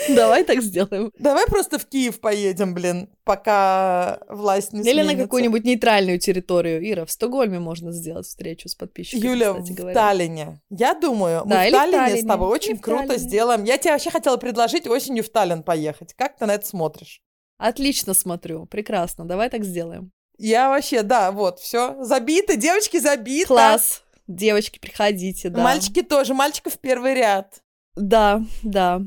Давай 0.10 0.43
так 0.43 0.62
сделаем. 0.62 1.12
Давай 1.17 1.48
просто 1.48 1.79
в 1.79 1.88
Киев 1.88 2.19
поедем, 2.19 2.75
блин, 2.75 3.10
пока 3.24 4.19
власть 4.29 4.72
не 4.72 4.81
Или 4.81 4.91
сменится. 4.91 5.15
на 5.15 5.24
какую-нибудь 5.24 5.63
нейтральную 5.63 6.19
территорию. 6.19 6.88
Ира, 6.88 7.05
в 7.05 7.12
Стокгольме 7.12 7.57
можно 7.57 7.91
сделать 7.91 8.27
встречу 8.27 8.69
с 8.69 8.75
подписчиками, 8.75 9.25
Юля, 9.27 9.53
в 9.53 9.67
говоря. 9.74 9.95
Таллине. 9.95 10.62
Я 10.69 10.93
думаю, 10.93 11.41
да, 11.48 11.62
мы 11.63 11.69
в 11.69 11.72
Таллине, 11.72 11.98
Таллине 11.98 12.22
с 12.22 12.25
тобой 12.27 12.50
очень 12.50 12.77
круто 12.77 13.07
Таллине. 13.07 13.27
сделаем. 13.27 13.63
Я 13.63 13.79
тебе 13.79 13.93
вообще 13.93 14.12
хотела 14.12 14.38
предложить 14.38 14.86
осенью 14.86 15.24
в 15.24 15.29
Таллин 15.29 15.63
поехать. 15.63 16.13
Как 16.15 16.38
ты 16.38 16.45
на 16.45 16.53
это 16.53 16.67
смотришь? 16.67 17.22
Отлично 17.57 18.13
смотрю, 18.13 18.67
прекрасно. 18.67 19.25
Давай 19.25 19.50
так 19.50 19.63
сделаем. 19.63 20.12
Я 20.38 20.69
вообще, 20.69 21.01
да, 21.01 21.31
вот, 21.31 21.60
все, 21.60 21.95
забито, 22.03 22.55
девочки 22.55 23.00
забиты. 23.00 23.48
Класс. 23.48 24.02
Девочки, 24.27 24.80
приходите, 24.80 25.50
да. 25.50 25.62
Мальчики 25.62 26.01
тоже, 26.01 26.34
мальчиков 26.34 26.74
в 26.75 26.80
первый 26.80 27.13
ряд. 27.13 27.62
Да, 27.96 28.44
да. 28.63 29.01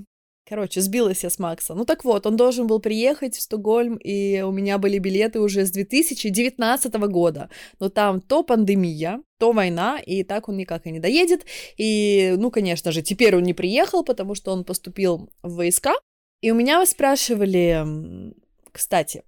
Короче, 0.48 0.80
сбилась 0.80 1.24
я 1.24 1.30
с 1.30 1.40
Макса. 1.40 1.74
Ну 1.74 1.84
так 1.84 2.04
вот, 2.04 2.24
он 2.24 2.36
должен 2.36 2.68
был 2.68 2.78
приехать 2.78 3.34
в 3.34 3.40
Стокгольм, 3.40 3.96
и 3.96 4.42
у 4.42 4.52
меня 4.52 4.78
были 4.78 4.98
билеты 4.98 5.40
уже 5.40 5.66
с 5.66 5.72
2019 5.72 6.94
года. 7.08 7.50
Но 7.80 7.88
там 7.88 8.20
то 8.20 8.44
пандемия, 8.44 9.22
то 9.38 9.50
война, 9.50 9.98
и 9.98 10.22
так 10.22 10.48
он 10.48 10.56
никак 10.56 10.86
и 10.86 10.92
не 10.92 11.00
доедет. 11.00 11.46
И, 11.76 12.34
ну, 12.38 12.52
конечно 12.52 12.92
же, 12.92 13.02
теперь 13.02 13.34
он 13.34 13.42
не 13.42 13.54
приехал, 13.54 14.04
потому 14.04 14.36
что 14.36 14.52
он 14.52 14.64
поступил 14.64 15.30
в 15.42 15.56
войска. 15.56 15.94
И 16.42 16.52
у 16.52 16.54
меня 16.54 16.86
спрашивали, 16.86 18.32
кстати, 18.70 19.24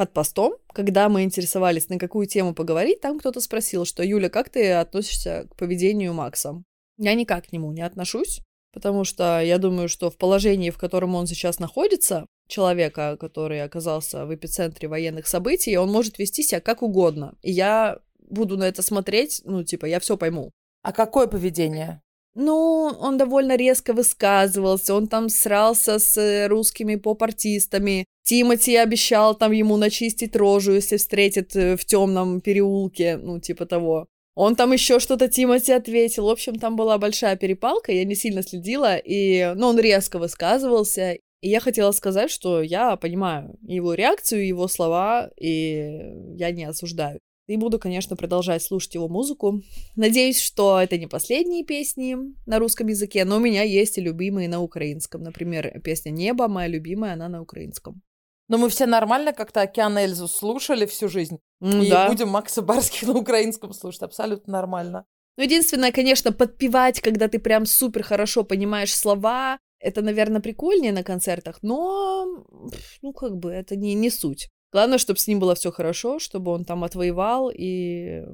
под 0.00 0.14
постом, 0.14 0.54
когда 0.72 1.10
мы 1.10 1.24
интересовались, 1.24 1.90
на 1.90 1.98
какую 1.98 2.26
тему 2.26 2.54
поговорить, 2.54 3.02
там 3.02 3.18
кто-то 3.18 3.40
спросил, 3.40 3.84
что 3.84 4.02
«Юля, 4.02 4.30
как 4.30 4.48
ты 4.48 4.72
относишься 4.72 5.46
к 5.50 5.56
поведению 5.56 6.14
Макса?» 6.14 6.62
Я 6.96 7.14
никак 7.14 7.48
к 7.48 7.52
нему 7.52 7.70
не 7.72 7.82
отношусь 7.82 8.40
потому 8.72 9.04
что 9.04 9.40
я 9.40 9.58
думаю, 9.58 9.88
что 9.88 10.10
в 10.10 10.16
положении, 10.16 10.70
в 10.70 10.78
котором 10.78 11.14
он 11.14 11.26
сейчас 11.26 11.58
находится, 11.58 12.26
человека, 12.48 13.16
который 13.18 13.62
оказался 13.62 14.26
в 14.26 14.34
эпицентре 14.34 14.88
военных 14.88 15.26
событий, 15.26 15.76
он 15.76 15.90
может 15.90 16.18
вести 16.18 16.42
себя 16.42 16.60
как 16.60 16.82
угодно. 16.82 17.34
И 17.42 17.50
я 17.50 17.98
буду 18.18 18.56
на 18.56 18.64
это 18.64 18.82
смотреть, 18.82 19.42
ну, 19.44 19.64
типа, 19.64 19.86
я 19.86 20.00
все 20.00 20.16
пойму. 20.16 20.50
А 20.82 20.92
какое 20.92 21.26
поведение? 21.26 22.00
Ну, 22.34 22.92
он 23.00 23.18
довольно 23.18 23.56
резко 23.56 23.92
высказывался, 23.92 24.94
он 24.94 25.08
там 25.08 25.28
срался 25.28 25.98
с 25.98 26.46
русскими 26.48 26.94
поп-артистами. 26.94 28.04
Тимати 28.22 28.76
обещал 28.76 29.34
там 29.34 29.52
ему 29.52 29.76
начистить 29.76 30.36
рожу, 30.36 30.72
если 30.72 30.96
встретит 30.96 31.56
э, 31.56 31.76
в 31.76 31.84
темном 31.84 32.40
переулке, 32.40 33.16
ну, 33.16 33.40
типа 33.40 33.66
того. 33.66 34.06
Он 34.34 34.56
там 34.56 34.72
еще 34.72 35.00
что-то 35.00 35.28
Тимати 35.28 35.72
ответил. 35.72 36.26
В 36.26 36.30
общем, 36.30 36.54
там 36.54 36.76
была 36.76 36.98
большая 36.98 37.36
перепалка, 37.36 37.92
я 37.92 38.04
не 38.04 38.14
сильно 38.14 38.42
следила, 38.42 38.96
и, 38.96 39.52
ну, 39.56 39.68
он 39.68 39.80
резко 39.80 40.18
высказывался. 40.18 41.18
И 41.42 41.48
я 41.48 41.60
хотела 41.60 41.90
сказать, 41.92 42.30
что 42.30 42.62
я 42.62 42.96
понимаю 42.96 43.58
его 43.62 43.94
реакцию, 43.94 44.46
его 44.46 44.68
слова, 44.68 45.30
и 45.40 46.14
я 46.36 46.50
не 46.52 46.64
осуждаю. 46.64 47.18
И 47.48 47.56
буду, 47.56 47.80
конечно, 47.80 48.14
продолжать 48.14 48.62
слушать 48.62 48.94
его 48.94 49.08
музыку. 49.08 49.60
Надеюсь, 49.96 50.40
что 50.40 50.80
это 50.80 50.96
не 50.96 51.08
последние 51.08 51.64
песни 51.64 52.16
на 52.46 52.60
русском 52.60 52.86
языке, 52.86 53.24
но 53.24 53.38
у 53.38 53.40
меня 53.40 53.62
есть 53.62 53.98
и 53.98 54.00
любимые 54.00 54.48
на 54.48 54.62
украинском. 54.62 55.22
Например, 55.22 55.80
песня 55.80 56.10
«Небо», 56.10 56.46
моя 56.46 56.68
любимая, 56.68 57.14
она 57.14 57.28
на 57.28 57.42
украинском. 57.42 58.02
Но 58.50 58.58
мы 58.58 58.68
все 58.68 58.86
нормально 58.86 59.32
как-то 59.32 59.60
Океан 59.60 59.96
Эльзу 59.96 60.26
слушали 60.26 60.84
всю 60.84 61.08
жизнь. 61.08 61.38
Mm, 61.62 61.84
и 61.84 61.90
да. 61.90 62.08
будем 62.08 62.30
Макса 62.30 62.62
Барских 62.62 63.06
на 63.06 63.16
украинском 63.16 63.72
слушать. 63.72 64.02
Абсолютно 64.02 64.54
нормально. 64.54 65.04
Ну, 65.36 65.44
единственное, 65.44 65.92
конечно, 65.92 66.32
подпевать, 66.32 67.00
когда 67.00 67.28
ты 67.28 67.38
прям 67.38 67.64
супер 67.64 68.02
хорошо 68.02 68.42
понимаешь 68.42 68.92
слова, 68.92 69.60
это, 69.78 70.02
наверное, 70.02 70.40
прикольнее 70.40 70.92
на 70.92 71.04
концертах, 71.04 71.60
но, 71.62 72.26
ну, 73.02 73.12
как 73.12 73.36
бы, 73.36 73.52
это 73.52 73.76
не, 73.76 73.94
не 73.94 74.10
суть. 74.10 74.48
Главное, 74.72 74.98
чтобы 74.98 75.20
с 75.20 75.28
ним 75.28 75.38
было 75.38 75.54
все 75.54 75.70
хорошо, 75.70 76.18
чтобы 76.18 76.50
он 76.50 76.64
там 76.64 76.82
отвоевал 76.82 77.52
и 77.54 78.24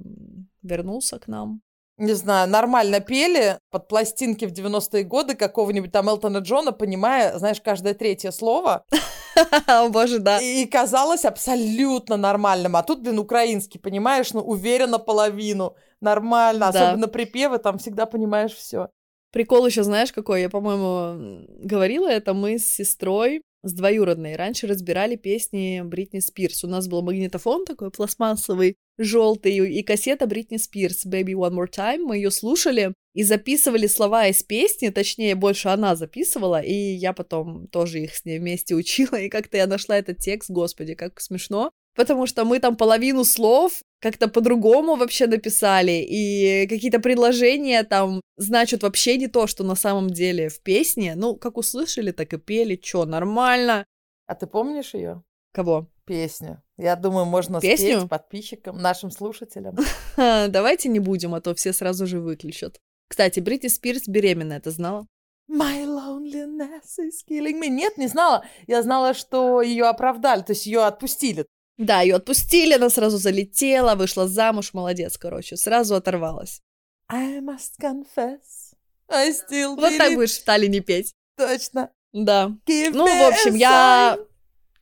вернулся 0.62 1.18
к 1.18 1.28
нам 1.28 1.60
не 1.98 2.12
знаю, 2.12 2.48
нормально 2.48 3.00
пели 3.00 3.58
под 3.70 3.88
пластинки 3.88 4.44
в 4.44 4.52
90-е 4.52 5.02
годы 5.04 5.34
какого-нибудь 5.34 5.92
там 5.92 6.08
Элтона 6.08 6.38
Джона, 6.38 6.72
понимая, 6.72 7.38
знаешь, 7.38 7.60
каждое 7.60 7.94
третье 7.94 8.30
слово. 8.30 8.84
О, 9.66 9.88
боже, 9.88 10.18
да. 10.18 10.40
И 10.40 10.66
казалось 10.66 11.24
абсолютно 11.24 12.16
нормальным. 12.16 12.76
А 12.76 12.82
тут, 12.82 13.00
блин, 13.00 13.18
украинский, 13.18 13.80
понимаешь, 13.80 14.32
ну, 14.32 14.40
уверенно 14.40 14.98
половину. 14.98 15.74
Нормально. 16.00 16.68
Особенно 16.68 17.08
припевы, 17.08 17.58
там 17.58 17.78
всегда 17.78 18.06
понимаешь 18.06 18.52
все. 18.52 18.88
Прикол 19.32 19.66
еще 19.66 19.82
знаешь 19.82 20.12
какой? 20.12 20.42
Я, 20.42 20.50
по-моему, 20.50 21.46
говорила 21.60 22.08
это 22.08 22.32
мы 22.32 22.58
с 22.58 22.66
сестрой 22.66 23.42
с 23.66 23.72
двоюродной. 23.72 24.36
Раньше 24.36 24.66
разбирали 24.66 25.16
песни 25.16 25.82
Бритни 25.84 26.20
Спирс. 26.20 26.64
У 26.64 26.68
нас 26.68 26.88
был 26.88 27.02
магнитофон 27.02 27.64
такой 27.64 27.90
пластмассовый, 27.90 28.76
желтый, 28.98 29.56
и 29.56 29.82
кассета 29.82 30.26
Бритни 30.26 30.56
Спирс 30.56 31.06
«Baby 31.06 31.32
One 31.32 31.54
More 31.54 31.70
Time». 31.70 31.98
Мы 31.98 32.16
ее 32.16 32.30
слушали 32.30 32.94
и 33.14 33.22
записывали 33.22 33.86
слова 33.86 34.26
из 34.26 34.42
песни, 34.42 34.90
точнее, 34.90 35.34
больше 35.34 35.68
она 35.68 35.96
записывала, 35.96 36.60
и 36.60 36.74
я 36.74 37.12
потом 37.12 37.66
тоже 37.68 38.00
их 38.00 38.14
с 38.14 38.24
ней 38.24 38.38
вместе 38.38 38.74
учила, 38.76 39.16
и 39.16 39.28
как-то 39.28 39.56
я 39.56 39.66
нашла 39.66 39.98
этот 39.98 40.18
текст, 40.18 40.50
господи, 40.50 40.94
как 40.94 41.20
смешно 41.20 41.70
потому 41.96 42.26
что 42.26 42.44
мы 42.44 42.60
там 42.60 42.76
половину 42.76 43.24
слов 43.24 43.82
как-то 44.00 44.28
по-другому 44.28 44.96
вообще 44.96 45.26
написали, 45.26 46.04
и 46.08 46.66
какие-то 46.68 47.00
предложения 47.00 47.82
там 47.82 48.20
значат 48.36 48.82
вообще 48.82 49.16
не 49.16 49.26
то, 49.26 49.46
что 49.46 49.64
на 49.64 49.74
самом 49.74 50.10
деле 50.10 50.48
в 50.48 50.60
песне. 50.60 51.14
Ну, 51.16 51.34
как 51.34 51.56
услышали, 51.56 52.12
так 52.12 52.32
и 52.32 52.38
пели, 52.38 52.76
чё, 52.76 53.04
нормально. 53.04 53.84
А 54.26 54.34
ты 54.34 54.46
помнишь 54.46 54.94
ее? 54.94 55.22
Кого? 55.52 55.88
Песню. 56.04 56.62
Я 56.76 56.94
думаю, 56.94 57.24
можно 57.24 57.60
Песню? 57.60 57.98
спеть 57.98 58.10
подписчикам, 58.10 58.78
нашим 58.78 59.10
слушателям. 59.10 59.76
Давайте 60.16 60.88
не 60.88 61.00
будем, 61.00 61.34
а 61.34 61.40
то 61.40 61.54
все 61.54 61.72
сразу 61.72 62.06
же 62.06 62.20
выключат. 62.20 62.78
Кстати, 63.08 63.40
Бритни 63.40 63.68
Спирс 63.68 64.06
беременная, 64.06 64.60
ты 64.60 64.70
знала? 64.70 65.06
My 65.48 65.84
loneliness 65.84 66.98
is 66.98 67.24
killing 67.28 67.60
me. 67.60 67.68
Нет, 67.68 67.98
не 67.98 68.08
знала. 68.08 68.44
Я 68.66 68.82
знала, 68.82 69.14
что 69.14 69.62
ее 69.62 69.84
оправдали, 69.84 70.42
то 70.42 70.52
есть 70.52 70.66
ее 70.66 70.84
отпустили. 70.84 71.46
Да, 71.78 72.00
ее 72.00 72.16
отпустили, 72.16 72.72
она 72.74 72.88
сразу 72.88 73.18
залетела, 73.18 73.94
вышла 73.94 74.26
замуж, 74.26 74.72
молодец, 74.72 75.18
короче, 75.18 75.56
сразу 75.56 75.94
оторвалась. 75.94 76.62
I 77.08 77.40
must 77.40 77.78
confess, 77.80 78.74
I 79.08 79.30
still 79.30 79.76
Вот 79.76 79.96
так 79.98 80.14
будешь 80.14 80.38
в 80.38 80.44
Таллине 80.44 80.80
петь. 80.80 81.14
Точно. 81.36 81.90
Да. 82.12 82.56
Give 82.66 82.92
ну, 82.92 83.06
в 83.06 83.28
общем, 83.28 83.54
я... 83.54 84.18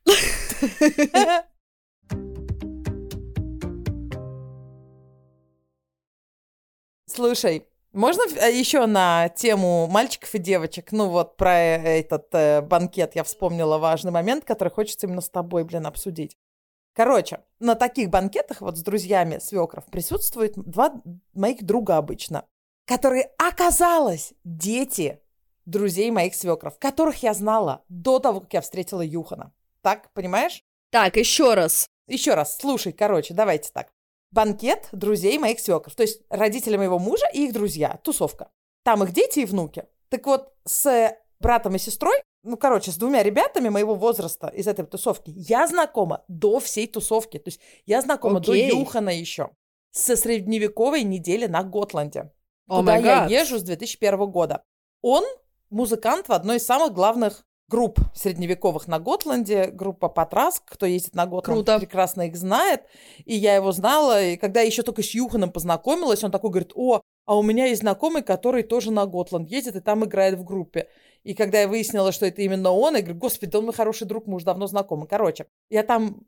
Слушай, 7.07 7.65
можно 7.91 8.23
э, 8.37 8.51
еще 8.51 8.85
на 8.87 9.29
тему 9.29 9.87
мальчиков 9.87 10.35
и 10.35 10.37
девочек? 10.37 10.91
Ну 10.91 11.09
вот 11.09 11.37
про 11.37 11.57
этот 11.57 12.27
э, 12.33 12.61
банкет 12.61 13.15
я 13.15 13.23
вспомнила 13.23 13.77
важный 13.77 14.11
момент, 14.11 14.43
который 14.43 14.69
хочется 14.69 15.07
именно 15.07 15.21
с 15.21 15.29
тобой, 15.29 15.63
блин, 15.63 15.85
обсудить. 15.85 16.37
Короче, 16.95 17.43
на 17.59 17.75
таких 17.75 18.09
банкетах 18.09 18.61
вот 18.61 18.77
с 18.77 18.81
друзьями 18.81 19.39
свекров 19.39 19.85
присутствует 19.85 20.53
два 20.55 20.93
моих 21.33 21.63
друга 21.63 21.97
обычно, 21.97 22.45
которые, 22.85 23.31
оказалось, 23.37 24.33
дети 24.45 25.19
друзей 25.65 26.09
моих 26.09 26.35
свекров, 26.35 26.79
которых 26.79 27.21
я 27.21 27.33
знала 27.33 27.83
до 27.89 28.19
того, 28.19 28.39
как 28.39 28.53
я 28.53 28.61
встретила 28.61 29.01
Юхана. 29.01 29.51
Так, 29.81 30.09
понимаешь? 30.13 30.63
Так, 30.89 31.17
еще 31.17 31.53
раз. 31.53 31.85
Еще 32.07 32.33
раз, 32.33 32.57
слушай, 32.57 32.93
короче, 32.93 33.33
давайте 33.33 33.71
так. 33.73 33.91
Банкет 34.31 34.87
друзей 34.93 35.37
моих 35.37 35.59
свекров, 35.59 35.95
то 35.95 36.03
есть 36.03 36.21
родители 36.29 36.77
моего 36.77 36.97
мужа 36.97 37.25
и 37.33 37.45
их 37.45 37.53
друзья, 37.53 37.99
тусовка. 38.03 38.51
Там 38.83 39.03
их 39.03 39.11
дети 39.11 39.39
и 39.39 39.45
внуки. 39.45 39.85
Так 40.09 40.25
вот, 40.27 40.53
с 40.63 41.13
братом 41.39 41.75
и 41.75 41.79
сестрой 41.79 42.15
ну, 42.45 42.57
короче, 42.57 42.91
с 42.91 42.97
двумя 42.97 43.23
ребятами 43.23 43.69
моего 43.69 43.95
возраста 43.95 44.47
из 44.47 44.67
этой 44.67 44.85
тусовки 44.85 45.33
я 45.35 45.67
знакома 45.67 46.23
до 46.27 46.59
всей 46.59 46.87
тусовки. 46.87 47.39
То 47.39 47.49
есть 47.49 47.59
я 47.85 48.01
знакома 48.01 48.39
okay. 48.39 48.45
до 48.45 48.55
Юхана 48.55 49.09
еще. 49.09 49.49
Со 49.91 50.15
средневековой 50.15 51.03
недели 51.03 51.47
на 51.47 51.63
Готланде. 51.63 52.31
Oh 52.69 52.79
куда 52.79 52.97
я 52.97 53.25
езжу 53.25 53.57
с 53.57 53.63
2001 53.63 54.29
года. 54.29 54.63
Он 55.01 55.23
музыкант 55.69 56.29
в 56.29 56.33
одной 56.33 56.57
из 56.57 56.65
самых 56.65 56.93
главных 56.93 57.45
групп 57.67 57.99
средневековых 58.13 58.87
на 58.87 58.99
Готланде, 58.99 59.71
группа 59.71 60.07
Патраск, 60.07 60.63
кто 60.65 60.85
ездит 60.85 61.15
на 61.15 61.25
Готланд, 61.25 61.65
Круто. 61.65 61.79
прекрасно 61.79 62.27
их 62.27 62.35
знает, 62.35 62.83
и 63.25 63.35
я 63.35 63.55
его 63.55 63.71
знала, 63.71 64.23
и 64.23 64.37
когда 64.37 64.61
я 64.61 64.67
еще 64.67 64.83
только 64.83 65.01
с 65.01 65.09
Юханом 65.11 65.51
познакомилась, 65.51 66.23
он 66.23 66.31
такой 66.31 66.51
говорит, 66.51 66.73
о, 66.75 67.01
а 67.25 67.37
у 67.37 67.41
меня 67.41 67.65
есть 67.65 67.81
знакомый, 67.81 68.21
который 68.21 68.61
тоже 68.63 68.91
на 68.91 69.05
Готланд 69.07 69.49
ездит 69.49 69.75
и 69.75 69.79
там 69.79 70.05
играет 70.05 70.37
в 70.37 70.43
группе. 70.43 70.87
И 71.25 71.33
когда 71.33 71.61
я 71.61 71.67
выяснила, 71.67 72.11
что 72.11 72.27
это 72.27 72.43
именно 72.43 72.71
он, 72.71 72.95
я 72.95 73.01
говорю, 73.01 73.19
господи, 73.19 73.51
да 73.51 73.57
он 73.59 73.65
мой 73.65 73.73
хороший 73.73 74.05
друг, 74.05 74.27
мы 74.27 74.35
уже 74.35 74.45
давно 74.45 74.67
знакомы. 74.67 75.07
Короче, 75.07 75.47
я 75.69 75.81
там 75.81 76.21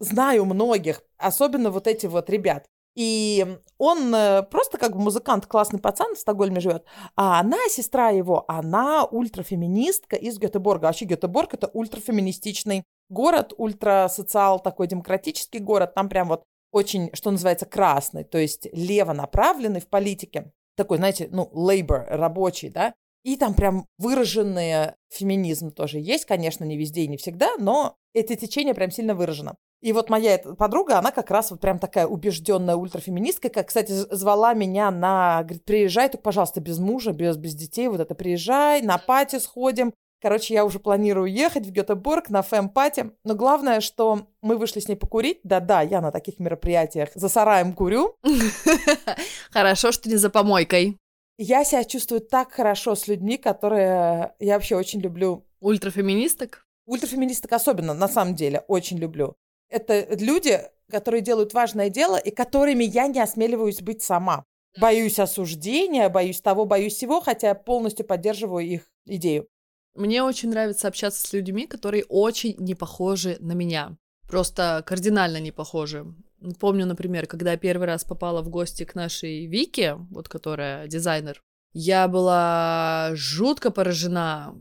знаю 0.00 0.44
многих, 0.44 1.02
особенно 1.16 1.70
вот 1.70 1.86
эти 1.86 2.06
вот 2.06 2.28
ребят. 2.28 2.66
И 2.96 3.46
он 3.78 4.12
э, 4.12 4.42
просто 4.42 4.76
как 4.76 4.96
бы 4.96 5.00
музыкант, 5.00 5.46
классный 5.46 5.78
пацан 5.78 6.16
в 6.16 6.18
Стокгольме 6.18 6.58
живет, 6.58 6.84
а 7.14 7.38
она, 7.38 7.58
сестра 7.68 8.10
его, 8.10 8.44
она 8.48 9.04
ультрафеминистка 9.04 10.16
из 10.16 10.38
Гетеборга. 10.40 10.86
Вообще 10.86 11.04
Гетеборг— 11.04 11.50
это 11.54 11.68
ультрафеминистичный 11.72 12.82
город, 13.08 13.52
ультрасоциал 13.56 14.58
такой 14.58 14.88
демократический 14.88 15.60
город. 15.60 15.94
Там 15.94 16.08
прям 16.08 16.26
вот 16.26 16.42
очень, 16.72 17.10
что 17.14 17.30
называется, 17.30 17.66
красный, 17.66 18.24
то 18.24 18.38
есть 18.38 18.68
лево 18.72 19.12
направленный 19.12 19.80
в 19.80 19.86
политике. 19.86 20.52
Такой, 20.76 20.96
знаете, 20.96 21.28
ну, 21.30 21.48
labor, 21.54 22.04
рабочий, 22.08 22.70
да. 22.70 22.94
И 23.22 23.36
там 23.36 23.54
прям 23.54 23.86
выраженный 23.98 24.92
феминизм 25.10 25.70
тоже 25.72 25.98
есть, 25.98 26.24
конечно, 26.24 26.64
не 26.64 26.76
везде 26.76 27.02
и 27.02 27.08
не 27.08 27.16
всегда, 27.16 27.50
но 27.58 27.96
эти 28.14 28.34
течения 28.34 28.74
прям 28.74 28.90
сильно 28.90 29.14
выражено. 29.14 29.56
И 29.82 29.92
вот 29.92 30.10
моя 30.10 30.38
подруга, 30.38 30.98
она 30.98 31.10
как 31.10 31.30
раз 31.30 31.50
вот 31.50 31.60
прям 31.60 31.78
такая 31.78 32.06
убежденная 32.06 32.76
ультрафеминистка, 32.76 33.48
как, 33.48 33.68
кстати, 33.68 33.92
звала 34.14 34.52
меня 34.52 34.90
на, 34.90 35.42
говорит, 35.42 35.64
приезжай, 35.64 36.08
только, 36.08 36.22
пожалуйста, 36.22 36.60
без 36.60 36.78
мужа, 36.78 37.12
без, 37.12 37.36
без 37.38 37.54
детей, 37.54 37.88
вот 37.88 38.00
это 38.00 38.14
приезжай, 38.14 38.82
на 38.82 38.98
пати 38.98 39.38
сходим. 39.38 39.94
Короче, 40.22 40.52
я 40.52 40.66
уже 40.66 40.80
планирую 40.80 41.32
ехать 41.32 41.64
в 41.66 41.70
Гетеборг 41.70 42.28
на 42.28 42.42
фэм-пати. 42.42 43.12
Но 43.24 43.34
главное, 43.34 43.80
что 43.80 44.26
мы 44.42 44.58
вышли 44.58 44.80
с 44.80 44.86
ней 44.86 44.96
покурить. 44.96 45.40
Да-да, 45.44 45.80
я 45.80 46.02
на 46.02 46.12
таких 46.12 46.38
мероприятиях 46.38 47.08
за 47.14 47.30
сараем 47.30 47.72
курю. 47.72 48.14
Хорошо, 49.50 49.92
что 49.92 50.10
не 50.10 50.16
за 50.16 50.28
помойкой. 50.28 50.98
Я 51.42 51.64
себя 51.64 51.84
чувствую 51.84 52.20
так 52.20 52.52
хорошо 52.52 52.94
с 52.94 53.08
людьми, 53.08 53.38
которые 53.38 54.34
я 54.40 54.54
вообще 54.54 54.76
очень 54.76 55.00
люблю. 55.00 55.46
Ультрафеминисток? 55.60 56.66
Ультрафеминисток 56.84 57.50
особенно, 57.52 57.94
на 57.94 58.08
самом 58.08 58.34
деле, 58.34 58.62
очень 58.68 58.98
люблю. 58.98 59.36
Это 59.70 60.06
люди, 60.16 60.60
которые 60.90 61.22
делают 61.22 61.54
важное 61.54 61.88
дело 61.88 62.16
и 62.18 62.30
которыми 62.30 62.84
я 62.84 63.06
не 63.06 63.20
осмеливаюсь 63.20 63.80
быть 63.80 64.02
сама. 64.02 64.44
Боюсь 64.78 65.18
осуждения, 65.18 66.10
боюсь 66.10 66.42
того, 66.42 66.66
боюсь 66.66 66.94
всего, 66.94 67.22
хотя 67.22 67.48
я 67.48 67.54
полностью 67.54 68.04
поддерживаю 68.04 68.66
их 68.66 68.82
идею. 69.06 69.48
Мне 69.94 70.22
очень 70.22 70.50
нравится 70.50 70.88
общаться 70.88 71.26
с 71.26 71.32
людьми, 71.32 71.66
которые 71.66 72.04
очень 72.04 72.54
не 72.58 72.74
похожи 72.74 73.38
на 73.40 73.52
меня. 73.52 73.96
Просто 74.28 74.84
кардинально 74.86 75.40
не 75.40 75.52
похожи. 75.52 76.04
Помню, 76.58 76.86
например, 76.86 77.26
когда 77.26 77.52
я 77.52 77.58
первый 77.58 77.86
раз 77.86 78.04
попала 78.04 78.42
в 78.42 78.48
гости 78.48 78.84
к 78.84 78.94
нашей 78.94 79.46
Вике, 79.46 79.96
вот 80.10 80.28
которая 80.28 80.86
дизайнер, 80.86 81.42
я 81.72 82.08
была 82.08 83.10
жутко 83.14 83.70
поражена 83.70 84.54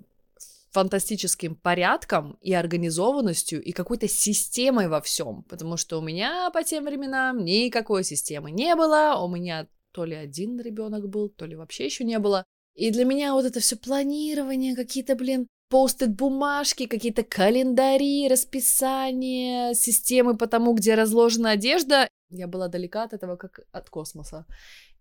фантастическим 0.71 1.55
порядком 1.55 2.38
и 2.41 2.53
организованностью 2.53 3.62
и 3.62 3.71
какой-то 3.71 4.07
системой 4.07 4.88
во 4.88 5.01
всем, 5.01 5.43
потому 5.43 5.77
что 5.77 5.98
у 5.98 6.01
меня 6.01 6.50
по 6.51 6.63
тем 6.63 6.86
временам 6.86 7.43
никакой 7.43 8.03
системы 8.03 8.51
не 8.51 8.75
было, 8.75 9.19
у 9.19 9.27
меня 9.27 9.67
то 9.91 10.05
ли 10.05 10.15
один 10.15 10.59
ребенок 10.59 11.09
был, 11.09 11.29
то 11.29 11.45
ли 11.45 11.55
вообще 11.55 11.86
еще 11.86 12.03
не 12.03 12.19
было. 12.19 12.43
И 12.75 12.91
для 12.91 13.03
меня 13.03 13.33
вот 13.33 13.45
это 13.45 13.59
все 13.59 13.75
планирование, 13.75 14.75
какие-то, 14.75 15.15
блин, 15.15 15.48
постит 15.69 16.15
бумажки, 16.15 16.88
какие-то 16.88 17.23
календари, 17.23 18.27
расписание, 18.27 19.73
системы 19.75 20.35
по 20.38 20.47
тому, 20.47 20.73
где 20.73 20.95
разложена 20.95 21.51
одежда. 21.51 22.07
Я 22.29 22.47
была 22.47 22.67
далека 22.67 23.03
от 23.03 23.13
этого, 23.13 23.38
как 23.38 23.61
от 23.71 23.89
космоса. 23.89 24.45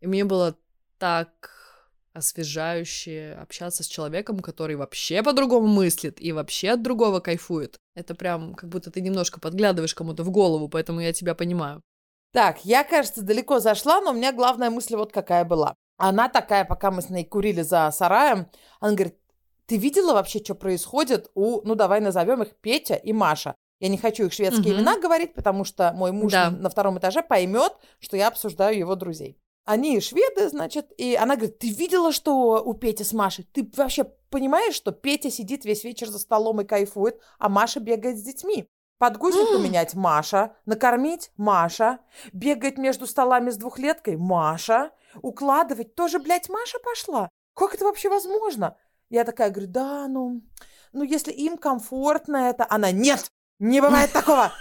И 0.01 0.07
мне 0.07 0.25
было 0.25 0.57
так 0.99 1.51
освежающе 2.13 3.37
общаться 3.41 3.83
с 3.83 3.87
человеком, 3.87 4.41
который 4.41 4.77
вообще 4.77 5.23
по-другому 5.23 5.67
мыслит 5.67 6.21
и 6.21 6.33
вообще 6.33 6.71
от 6.71 6.83
другого 6.83 7.21
кайфует. 7.21 7.77
Это 7.95 8.15
прям 8.15 8.55
как 8.55 8.69
будто 8.69 8.91
ты 8.91 9.01
немножко 9.01 9.41
подглядываешь 9.41 9.95
кому-то 9.95 10.23
в 10.23 10.31
голову, 10.31 10.69
поэтому 10.69 11.01
я 11.01 11.13
тебя 11.13 11.35
понимаю. 11.35 11.83
Так, 12.33 12.65
я, 12.65 12.85
кажется, 12.85 13.23
далеко 13.23 13.59
зашла, 13.59 14.01
но 14.01 14.11
у 14.11 14.15
меня 14.15 14.33
главная 14.33 14.71
мысль 14.71 14.97
вот 14.97 15.13
какая 15.13 15.45
была. 15.45 15.75
Она 15.97 16.29
такая, 16.29 16.65
пока 16.65 16.91
мы 16.91 17.03
с 17.03 17.09
ней 17.09 17.25
курили 17.25 17.63
за 17.63 17.91
сараем, 17.91 18.47
она 18.81 18.95
говорит, 18.95 19.18
ты 19.69 19.77
видела 19.77 20.15
вообще, 20.15 20.39
что 20.43 20.55
происходит 20.55 21.31
у, 21.35 21.61
ну 21.63 21.75
давай 21.75 22.01
назовем 22.01 22.43
их 22.43 22.57
Петя 22.57 22.95
и 22.95 23.13
Маша. 23.13 23.55
Я 23.81 23.89
не 23.89 23.99
хочу 23.99 24.25
их 24.25 24.33
шведские 24.33 24.73
угу. 24.73 24.81
имена 24.81 24.99
говорить, 24.99 25.35
потому 25.35 25.65
что 25.65 25.93
мой 25.93 26.11
муж 26.11 26.33
да. 26.33 26.51
на 26.51 26.71
втором 26.71 26.99
этаже 26.99 27.23
поймет, 27.23 27.75
что 28.01 28.17
я 28.17 28.29
обсуждаю 28.29 28.77
его 28.77 28.95
друзей. 28.95 29.39
Они 29.67 30.01
шведы, 30.01 30.49
значит, 30.49 30.91
и 30.97 31.15
она 31.15 31.37
говорит, 31.37 31.59
ты 31.59 31.69
видела, 31.69 32.11
что 32.11 32.63
у 32.65 32.73
Пети 32.73 33.05
с 33.05 33.13
Машей? 33.13 33.47
Ты 33.53 33.71
вообще 33.77 34.05
понимаешь, 34.31 34.75
что 34.75 34.91
Петя 34.91 35.31
сидит 35.31 35.67
весь 35.67 35.85
вечер 35.85 36.09
за 36.09 36.19
столом 36.19 36.63
и 36.63 36.65
кайфует, 36.65 37.21
а 37.39 37.51
Маша 37.51 37.79
бегает 37.79 38.19
с 38.19 38.23
детьми? 38.23 38.67
Подгузник 38.97 39.53
поменять 39.53 39.95
Маша, 39.95 40.57
накормить 40.65 41.31
Маша, 41.37 41.99
бегать 42.33 42.79
между 42.79 43.07
столами 43.07 43.51
с 43.51 43.59
двухлеткой 43.59 44.17
Маша, 44.17 44.91
укладывать 45.21 45.95
тоже, 45.95 46.19
блядь, 46.19 46.49
Маша 46.49 46.79
пошла. 46.83 47.29
Как 47.55 47.75
это 47.75 47.85
вообще 47.85 48.09
возможно? 48.09 48.77
Я 49.11 49.25
такая 49.25 49.51
говорю, 49.51 49.69
да, 49.69 50.09
ну, 50.09 50.43
ну 50.93 51.03
если 51.03 51.33
им 51.33 51.57
комфортно 51.57 52.51
это, 52.51 52.67
она, 52.69 52.91
нет, 52.91 53.31
не 53.59 53.81
бывает 53.81 54.13
такого. 54.13 54.53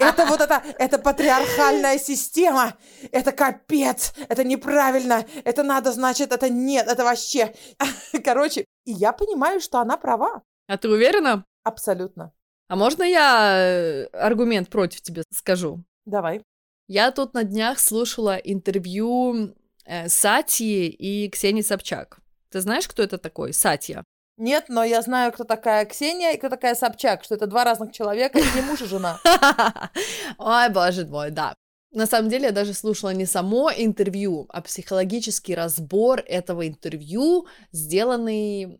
Это 0.00 0.26
вот 0.26 0.40
это, 0.40 0.62
это 0.78 0.98
патриархальная 0.98 1.98
система. 1.98 2.74
Это 3.12 3.32
капец. 3.32 4.12
Это 4.28 4.42
неправильно. 4.42 5.24
Это 5.44 5.62
надо, 5.62 5.92
значит, 5.92 6.32
это 6.32 6.48
нет. 6.48 6.88
Это 6.88 7.04
вообще. 7.04 7.54
Короче, 8.24 8.66
и 8.84 8.92
я 8.92 9.12
понимаю, 9.12 9.60
что 9.60 9.78
она 9.78 9.96
права. 9.96 10.42
А 10.66 10.76
ты 10.76 10.88
уверена? 10.88 11.44
Абсолютно. 11.62 12.32
А 12.68 12.76
можно 12.76 13.04
я 13.04 13.54
э, 13.58 14.04
аргумент 14.12 14.68
против 14.68 15.02
тебе 15.02 15.22
скажу? 15.30 15.84
Давай. 16.04 16.42
Я 16.88 17.10
тут 17.12 17.34
на 17.34 17.44
днях 17.44 17.78
слушала 17.78 18.36
интервью 18.36 19.54
э, 19.84 20.08
Сати 20.08 20.88
и 20.88 21.28
Ксении 21.30 21.62
Собчак. 21.62 22.21
Ты 22.52 22.60
знаешь, 22.60 22.86
кто 22.86 23.02
это 23.02 23.18
такой? 23.18 23.52
Сатья. 23.52 24.04
Нет, 24.36 24.66
но 24.68 24.84
я 24.84 25.02
знаю, 25.02 25.32
кто 25.32 25.44
такая 25.44 25.84
Ксения 25.84 26.32
и 26.32 26.38
кто 26.38 26.48
такая 26.48 26.74
Собчак, 26.74 27.24
что 27.24 27.34
это 27.34 27.46
два 27.46 27.64
разных 27.64 27.92
человека, 27.92 28.38
и 28.38 28.56
не 28.56 28.62
муж 28.62 28.82
и 28.82 28.86
жена. 28.86 29.20
Ой, 30.38 30.68
боже 30.70 31.06
мой, 31.06 31.30
да. 31.30 31.54
На 31.92 32.06
самом 32.06 32.30
деле 32.30 32.46
я 32.46 32.52
даже 32.52 32.72
слушала 32.72 33.10
не 33.10 33.26
само 33.26 33.70
интервью, 33.70 34.46
а 34.48 34.62
психологический 34.62 35.54
разбор 35.54 36.22
этого 36.26 36.66
интервью, 36.66 37.46
сделанный 37.72 38.78